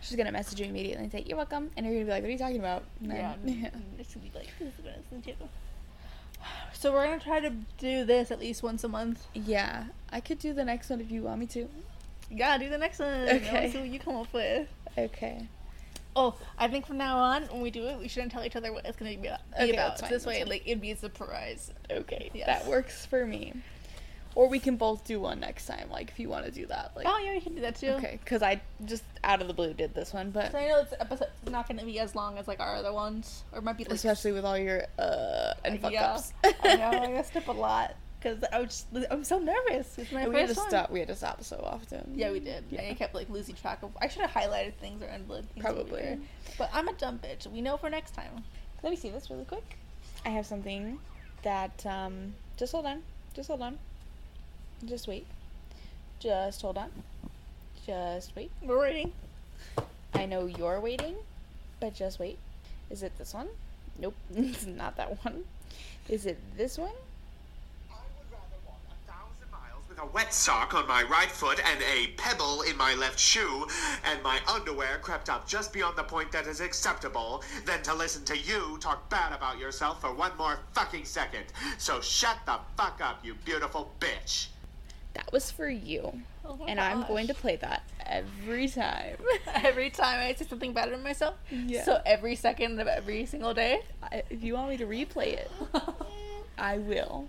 She's 0.00 0.16
gonna 0.16 0.32
message 0.32 0.60
you 0.60 0.66
immediately 0.66 1.02
and 1.04 1.12
say, 1.12 1.24
You're 1.26 1.36
welcome. 1.36 1.70
And 1.76 1.84
you're 1.84 1.94
gonna 1.96 2.04
be 2.06 2.10
like, 2.12 2.22
What 2.22 2.28
are 2.28 2.32
you 2.32 2.38
talking 2.38 2.58
about? 2.58 2.84
And 3.00 3.12
Yeah. 3.12 3.34
then- 3.44 3.72
would 3.98 4.22
be 4.22 4.30
like 4.34 4.48
this 4.58 4.68
is 4.74 4.84
what 4.84 4.92
I 4.94 4.96
listen 5.14 5.22
to. 5.22 5.48
So 6.72 6.92
we're 6.92 7.04
gonna 7.06 7.20
try 7.20 7.40
to 7.40 7.50
do 7.78 8.04
this 8.04 8.30
at 8.30 8.38
least 8.38 8.62
once 8.62 8.84
a 8.84 8.88
month. 8.88 9.26
yeah. 9.34 9.84
I 10.10 10.20
could 10.20 10.38
do 10.38 10.52
the 10.54 10.64
next 10.64 10.88
one 10.90 11.00
if 11.00 11.10
you 11.10 11.22
want 11.22 11.40
me 11.40 11.46
to. 11.46 11.68
Yeah, 12.30 12.56
do 12.58 12.68
the 12.68 12.78
next 12.78 12.98
one. 13.00 13.28
Okay. 13.28 13.70
See 13.72 13.78
what 13.78 13.88
you 13.88 13.98
come 13.98 14.16
up 14.16 14.32
with. 14.32 14.68
Okay. 14.96 15.46
Oh, 16.16 16.34
I 16.58 16.68
think 16.68 16.86
from 16.86 16.96
now 16.98 17.18
on, 17.18 17.42
when 17.44 17.60
we 17.60 17.70
do 17.70 17.84
it, 17.86 17.98
we 17.98 18.08
shouldn't 18.08 18.32
tell 18.32 18.44
each 18.44 18.56
other 18.56 18.72
what 18.72 18.84
it's 18.86 18.96
gonna 18.96 19.16
be 19.16 19.26
about. 19.28 19.40
Okay, 19.54 19.72
about. 19.72 20.00
fine, 20.00 20.10
This 20.10 20.24
way, 20.26 20.40
fine. 20.40 20.48
like 20.48 20.62
it'd 20.66 20.80
be 20.80 20.90
a 20.92 20.96
surprise. 20.96 21.70
Okay. 21.90 22.30
Yes. 22.34 22.46
That 22.46 22.66
works 22.66 23.04
for 23.06 23.26
me. 23.26 23.52
Or 24.38 24.48
we 24.48 24.60
can 24.60 24.76
both 24.76 25.02
do 25.02 25.18
one 25.18 25.40
next 25.40 25.66
time, 25.66 25.90
like 25.90 26.10
if 26.10 26.20
you 26.20 26.28
want 26.28 26.44
to 26.44 26.52
do 26.52 26.64
that. 26.66 26.92
Like 26.94 27.06
oh 27.08 27.18
yeah, 27.18 27.32
we 27.32 27.40
can 27.40 27.56
do 27.56 27.60
that 27.62 27.74
too. 27.74 27.88
Okay, 27.88 28.20
because 28.22 28.40
I 28.40 28.60
just 28.84 29.02
out 29.24 29.42
of 29.42 29.48
the 29.48 29.52
blue 29.52 29.74
did 29.74 29.94
this 29.94 30.12
one, 30.12 30.30
but 30.30 30.52
So 30.52 30.58
I 30.58 30.68
know 30.68 30.84
this 30.84 30.94
episode's 31.00 31.32
not 31.50 31.66
gonna 31.66 31.84
be 31.84 31.98
as 31.98 32.14
long 32.14 32.38
as 32.38 32.46
like 32.46 32.60
our 32.60 32.76
other 32.76 32.92
ones, 32.92 33.42
or 33.50 33.58
it 33.58 33.64
might 33.64 33.76
be 33.76 33.82
like 33.82 33.94
especially 33.94 34.30
with 34.30 34.44
all 34.44 34.56
your 34.56 34.84
uh 34.96 35.54
and 35.64 35.80
fuck 35.80 35.90
yeah. 35.90 36.12
ups. 36.12 36.32
I 36.62 36.76
know 36.76 36.84
I 37.02 37.08
messed 37.08 37.36
up 37.36 37.48
a 37.48 37.52
lot 37.52 37.96
because 38.20 38.44
I 38.52 38.60
was 38.60 38.86
just, 38.92 39.06
I'm 39.10 39.24
so 39.24 39.40
nervous. 39.40 39.98
It's 39.98 40.12
my 40.12 40.28
we 40.28 40.36
had 40.36 40.50
to 40.50 40.54
one. 40.54 40.68
stop. 40.68 40.92
We 40.92 41.00
had 41.00 41.08
to 41.08 41.16
stop 41.16 41.42
so 41.42 41.56
often. 41.56 42.12
Yeah, 42.14 42.30
we 42.30 42.38
did. 42.38 42.62
Yeah. 42.70 42.82
And 42.82 42.92
I 42.92 42.94
kept 42.94 43.16
like 43.16 43.28
losing 43.30 43.56
track 43.56 43.82
of. 43.82 43.90
I 44.00 44.06
should 44.06 44.22
have 44.22 44.30
highlighted 44.30 44.74
things 44.74 45.02
or 45.02 45.06
unloaded 45.06 45.50
things. 45.50 45.64
Probably. 45.64 46.20
But 46.56 46.70
I'm 46.72 46.86
a 46.86 46.92
dumb 46.92 47.18
bitch. 47.18 47.48
We 47.48 47.60
know 47.60 47.76
for 47.76 47.90
next 47.90 48.14
time. 48.14 48.44
Let 48.84 48.90
me 48.90 48.96
see 48.96 49.10
this 49.10 49.30
really 49.30 49.46
quick. 49.46 49.64
I 50.24 50.28
have 50.28 50.46
something 50.46 51.00
that 51.42 51.84
um 51.86 52.34
just 52.56 52.70
hold 52.70 52.86
on. 52.86 53.02
Just 53.34 53.48
hold 53.48 53.62
on. 53.62 53.80
Just 54.84 55.08
wait. 55.08 55.26
Just 56.20 56.62
hold 56.62 56.78
on. 56.78 56.90
Just 57.84 58.34
wait. 58.36 58.50
We're 58.62 58.78
waiting. 58.78 59.12
I 60.14 60.24
know 60.26 60.46
you're 60.46 60.80
waiting, 60.80 61.16
but 61.80 61.94
just 61.94 62.18
wait. 62.18 62.38
Is 62.90 63.02
it 63.02 63.12
this 63.18 63.34
one? 63.34 63.48
Nope, 63.98 64.14
it's 64.34 64.66
not 64.66 64.96
that 64.96 65.24
one. 65.24 65.44
Is 66.08 66.26
it 66.26 66.38
this 66.56 66.78
one? 66.78 66.92
I 67.90 67.94
would 68.16 68.32
rather 68.32 68.56
walk 68.66 68.80
a 68.88 69.10
thousand 69.10 69.50
miles 69.50 69.82
with 69.88 69.98
a 69.98 70.06
wet 70.06 70.32
sock 70.32 70.74
on 70.74 70.86
my 70.86 71.02
right 71.02 71.30
foot 71.30 71.60
and 71.64 71.82
a 71.82 72.12
pebble 72.16 72.62
in 72.62 72.76
my 72.76 72.94
left 72.94 73.18
shoe, 73.18 73.66
and 74.04 74.22
my 74.22 74.38
underwear 74.48 74.98
crept 75.02 75.28
up 75.28 75.46
just 75.48 75.72
beyond 75.72 75.96
the 75.96 76.04
point 76.04 76.30
that 76.32 76.46
is 76.46 76.60
acceptable, 76.60 77.42
than 77.66 77.82
to 77.82 77.92
listen 77.94 78.24
to 78.26 78.38
you 78.38 78.78
talk 78.80 79.10
bad 79.10 79.32
about 79.32 79.58
yourself 79.58 80.00
for 80.00 80.14
one 80.14 80.32
more 80.38 80.60
fucking 80.72 81.04
second. 81.04 81.44
So 81.78 82.00
shut 82.00 82.38
the 82.46 82.60
fuck 82.76 83.00
up, 83.02 83.24
you 83.24 83.34
beautiful 83.44 83.92
bitch. 83.98 84.48
That 85.14 85.32
was 85.32 85.50
for 85.50 85.68
you. 85.68 86.22
Oh 86.44 86.58
and 86.66 86.80
I'm 86.80 87.02
going 87.06 87.26
to 87.26 87.34
play 87.34 87.56
that 87.56 87.82
every 88.04 88.68
time. 88.68 89.16
every 89.54 89.90
time 89.90 90.20
I 90.20 90.34
say 90.34 90.46
something 90.46 90.72
bad 90.72 90.88
about 90.88 91.02
myself. 91.02 91.34
Yeah. 91.50 91.84
So 91.84 92.00
every 92.06 92.36
second 92.36 92.80
of 92.80 92.86
every 92.86 93.26
single 93.26 93.52
day. 93.54 93.82
I, 94.02 94.22
if 94.30 94.42
you 94.42 94.54
want 94.54 94.70
me 94.70 94.76
to 94.78 94.86
replay 94.86 95.34
it, 95.34 95.50
I 96.58 96.78
will. 96.78 97.28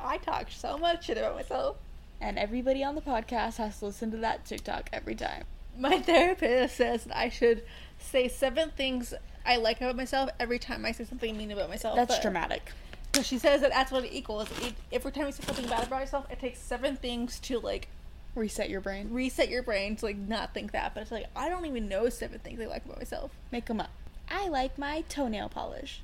I 0.00 0.18
talk 0.18 0.50
so 0.50 0.78
much 0.78 1.06
shit 1.06 1.18
about 1.18 1.34
myself. 1.34 1.76
And 2.20 2.38
everybody 2.38 2.82
on 2.82 2.94
the 2.94 3.00
podcast 3.02 3.56
has 3.56 3.78
to 3.80 3.86
listen 3.86 4.10
to 4.12 4.16
that 4.18 4.44
TikTok 4.44 4.88
every 4.92 5.14
time. 5.14 5.44
My 5.78 5.98
therapist 6.00 6.76
says 6.76 7.04
that 7.04 7.16
I 7.16 7.28
should 7.28 7.62
say 7.98 8.28
seven 8.28 8.70
things 8.70 9.12
I 9.46 9.56
like 9.56 9.80
about 9.80 9.96
myself 9.96 10.30
every 10.40 10.58
time 10.58 10.86
I 10.86 10.92
say 10.92 11.04
something 11.04 11.36
mean 11.36 11.50
about 11.50 11.68
myself. 11.68 11.96
That's 11.96 12.18
dramatic. 12.20 12.70
So 13.14 13.22
she 13.22 13.38
says 13.38 13.60
that 13.60 13.70
that's 13.70 13.92
what 13.92 14.04
it 14.04 14.12
equals. 14.12 14.48
It, 14.60 14.74
every 14.92 15.12
time 15.12 15.26
you 15.26 15.32
say 15.32 15.44
something 15.44 15.68
bad 15.68 15.86
about 15.86 16.00
yourself, 16.00 16.26
it 16.30 16.40
takes 16.40 16.58
seven 16.58 16.96
things 16.96 17.38
to 17.40 17.60
like 17.60 17.88
Reset 18.34 18.68
your 18.68 18.80
brain. 18.80 19.12
reset 19.12 19.48
your 19.48 19.62
brain 19.62 19.94
to 19.94 20.04
like 20.06 20.16
not 20.16 20.52
think 20.52 20.72
that. 20.72 20.92
But 20.94 21.02
it's 21.02 21.12
like 21.12 21.26
I 21.36 21.48
don't 21.48 21.66
even 21.66 21.88
know 21.88 22.08
seven 22.08 22.40
things 22.40 22.60
I 22.60 22.66
like 22.66 22.84
about 22.84 22.98
myself. 22.98 23.30
Make 23.52 23.66
them 23.66 23.80
up. 23.80 23.90
I 24.28 24.48
like 24.48 24.76
my 24.76 25.04
toenail 25.08 25.48
polish. 25.48 26.02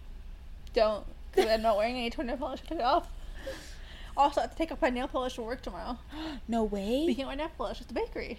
Don't. 0.73 1.05
Because 1.33 1.51
I'm 1.51 1.63
not 1.63 1.77
wearing 1.77 1.97
any 1.97 2.11
toenail 2.11 2.37
polish. 2.37 2.61
I 2.65 2.69
took 2.69 2.79
it 2.79 2.85
off. 2.85 3.09
Also, 4.17 4.41
I 4.41 4.45
have 4.45 4.53
to 4.53 4.57
take 4.57 4.71
off 4.71 4.81
my 4.83 4.91
nail 4.91 5.09
polish 5.09 5.35
for 5.35 5.43
work 5.43 5.63
tomorrow. 5.63 5.99
No 6.49 6.63
way. 6.65 7.05
Speaking 7.05 7.25
of 7.25 7.29
my 7.29 7.35
nail 7.35 7.51
polish, 7.57 7.81
at 7.81 7.89
the 7.89 7.95
bakery. 7.95 8.39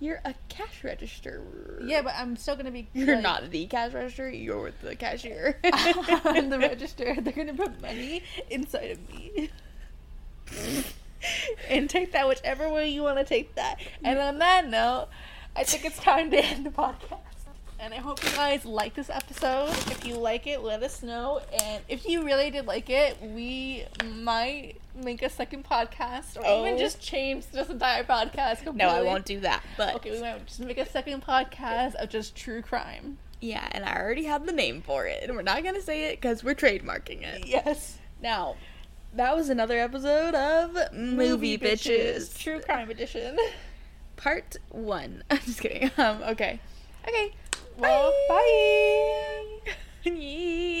You're 0.00 0.22
a 0.24 0.34
cash 0.48 0.82
register. 0.82 1.78
Yeah, 1.84 2.00
but 2.00 2.14
I'm 2.16 2.34
still 2.36 2.56
gonna 2.56 2.70
be. 2.70 2.88
You're 2.94 3.16
like, 3.16 3.22
not 3.22 3.50
the 3.50 3.66
cash 3.66 3.92
register. 3.92 4.30
You're 4.30 4.72
the 4.82 4.96
cashier. 4.96 5.60
I'm 5.64 6.48
the 6.48 6.58
register. 6.58 7.14
They're 7.20 7.34
gonna 7.34 7.54
put 7.54 7.80
money 7.82 8.22
inside 8.48 8.92
of 8.92 9.08
me. 9.10 9.50
and 11.68 11.88
take 11.88 12.12
that 12.12 12.26
whichever 12.26 12.68
way 12.70 12.88
you 12.88 13.02
want 13.02 13.18
to 13.18 13.24
take 13.24 13.54
that. 13.56 13.78
And 14.02 14.18
on 14.18 14.38
that 14.38 14.68
note, 14.68 15.08
I 15.54 15.64
think 15.64 15.84
it's 15.84 15.98
time 15.98 16.30
to 16.30 16.38
end 16.42 16.64
the 16.64 16.70
podcast. 16.70 17.18
And 17.82 17.94
I 17.94 17.96
hope 17.96 18.22
you 18.22 18.30
guys 18.32 18.66
like 18.66 18.94
this 18.94 19.08
episode. 19.08 19.70
If 19.90 20.04
you 20.04 20.14
like 20.14 20.46
it, 20.46 20.60
let 20.62 20.82
us 20.82 21.02
know. 21.02 21.40
And 21.62 21.82
if 21.88 22.06
you 22.06 22.22
really 22.24 22.50
did 22.50 22.66
like 22.66 22.90
it, 22.90 23.16
we 23.22 23.84
might 24.16 24.74
make 24.94 25.22
a 25.22 25.30
second 25.30 25.64
podcast 25.64 26.36
or 26.36 26.42
Oh. 26.44 26.60
even 26.66 26.78
just 26.78 27.00
change 27.00 27.46
this 27.46 27.70
entire 27.70 28.04
podcast 28.04 28.56
completely. 28.64 28.78
no, 28.80 28.88
I 28.90 29.02
won't 29.02 29.24
do 29.24 29.40
that. 29.40 29.62
But 29.78 29.94
Okay, 29.96 30.10
we 30.10 30.20
might 30.20 30.46
just 30.46 30.60
make 30.60 30.76
a 30.76 30.84
second 30.86 31.24
podcast 31.24 31.94
of 31.94 32.10
just 32.10 32.36
true 32.36 32.60
crime. 32.60 33.16
yeah, 33.40 33.66
and 33.72 33.84
I 33.86 33.96
already 33.98 34.24
have 34.24 34.44
the 34.44 34.52
name 34.52 34.82
for 34.82 35.06
it, 35.06 35.22
and 35.22 35.34
we're 35.34 35.40
not 35.42 35.64
gonna 35.64 35.80
say 35.80 36.04
it 36.12 36.20
because 36.20 36.44
we're 36.44 36.54
trademarking 36.54 37.22
it. 37.22 37.46
Yes. 37.46 37.96
Now, 38.22 38.56
that 39.14 39.34
was 39.34 39.48
another 39.48 39.78
episode 39.78 40.34
of 40.34 40.76
Movie, 40.92 41.56
Bitches, 41.56 42.36
True 42.38 42.60
crime 42.60 42.90
edition. 42.90 43.38
Part 44.16 44.56
One. 44.68 45.22
I'm 45.30 45.38
just 45.38 45.62
kidding. 45.62 45.90
Um. 45.96 46.22
Okay. 46.24 46.60
Okay. 47.08 47.32
Well, 47.76 48.12
bye. 48.28 49.60
bye. 50.04 50.10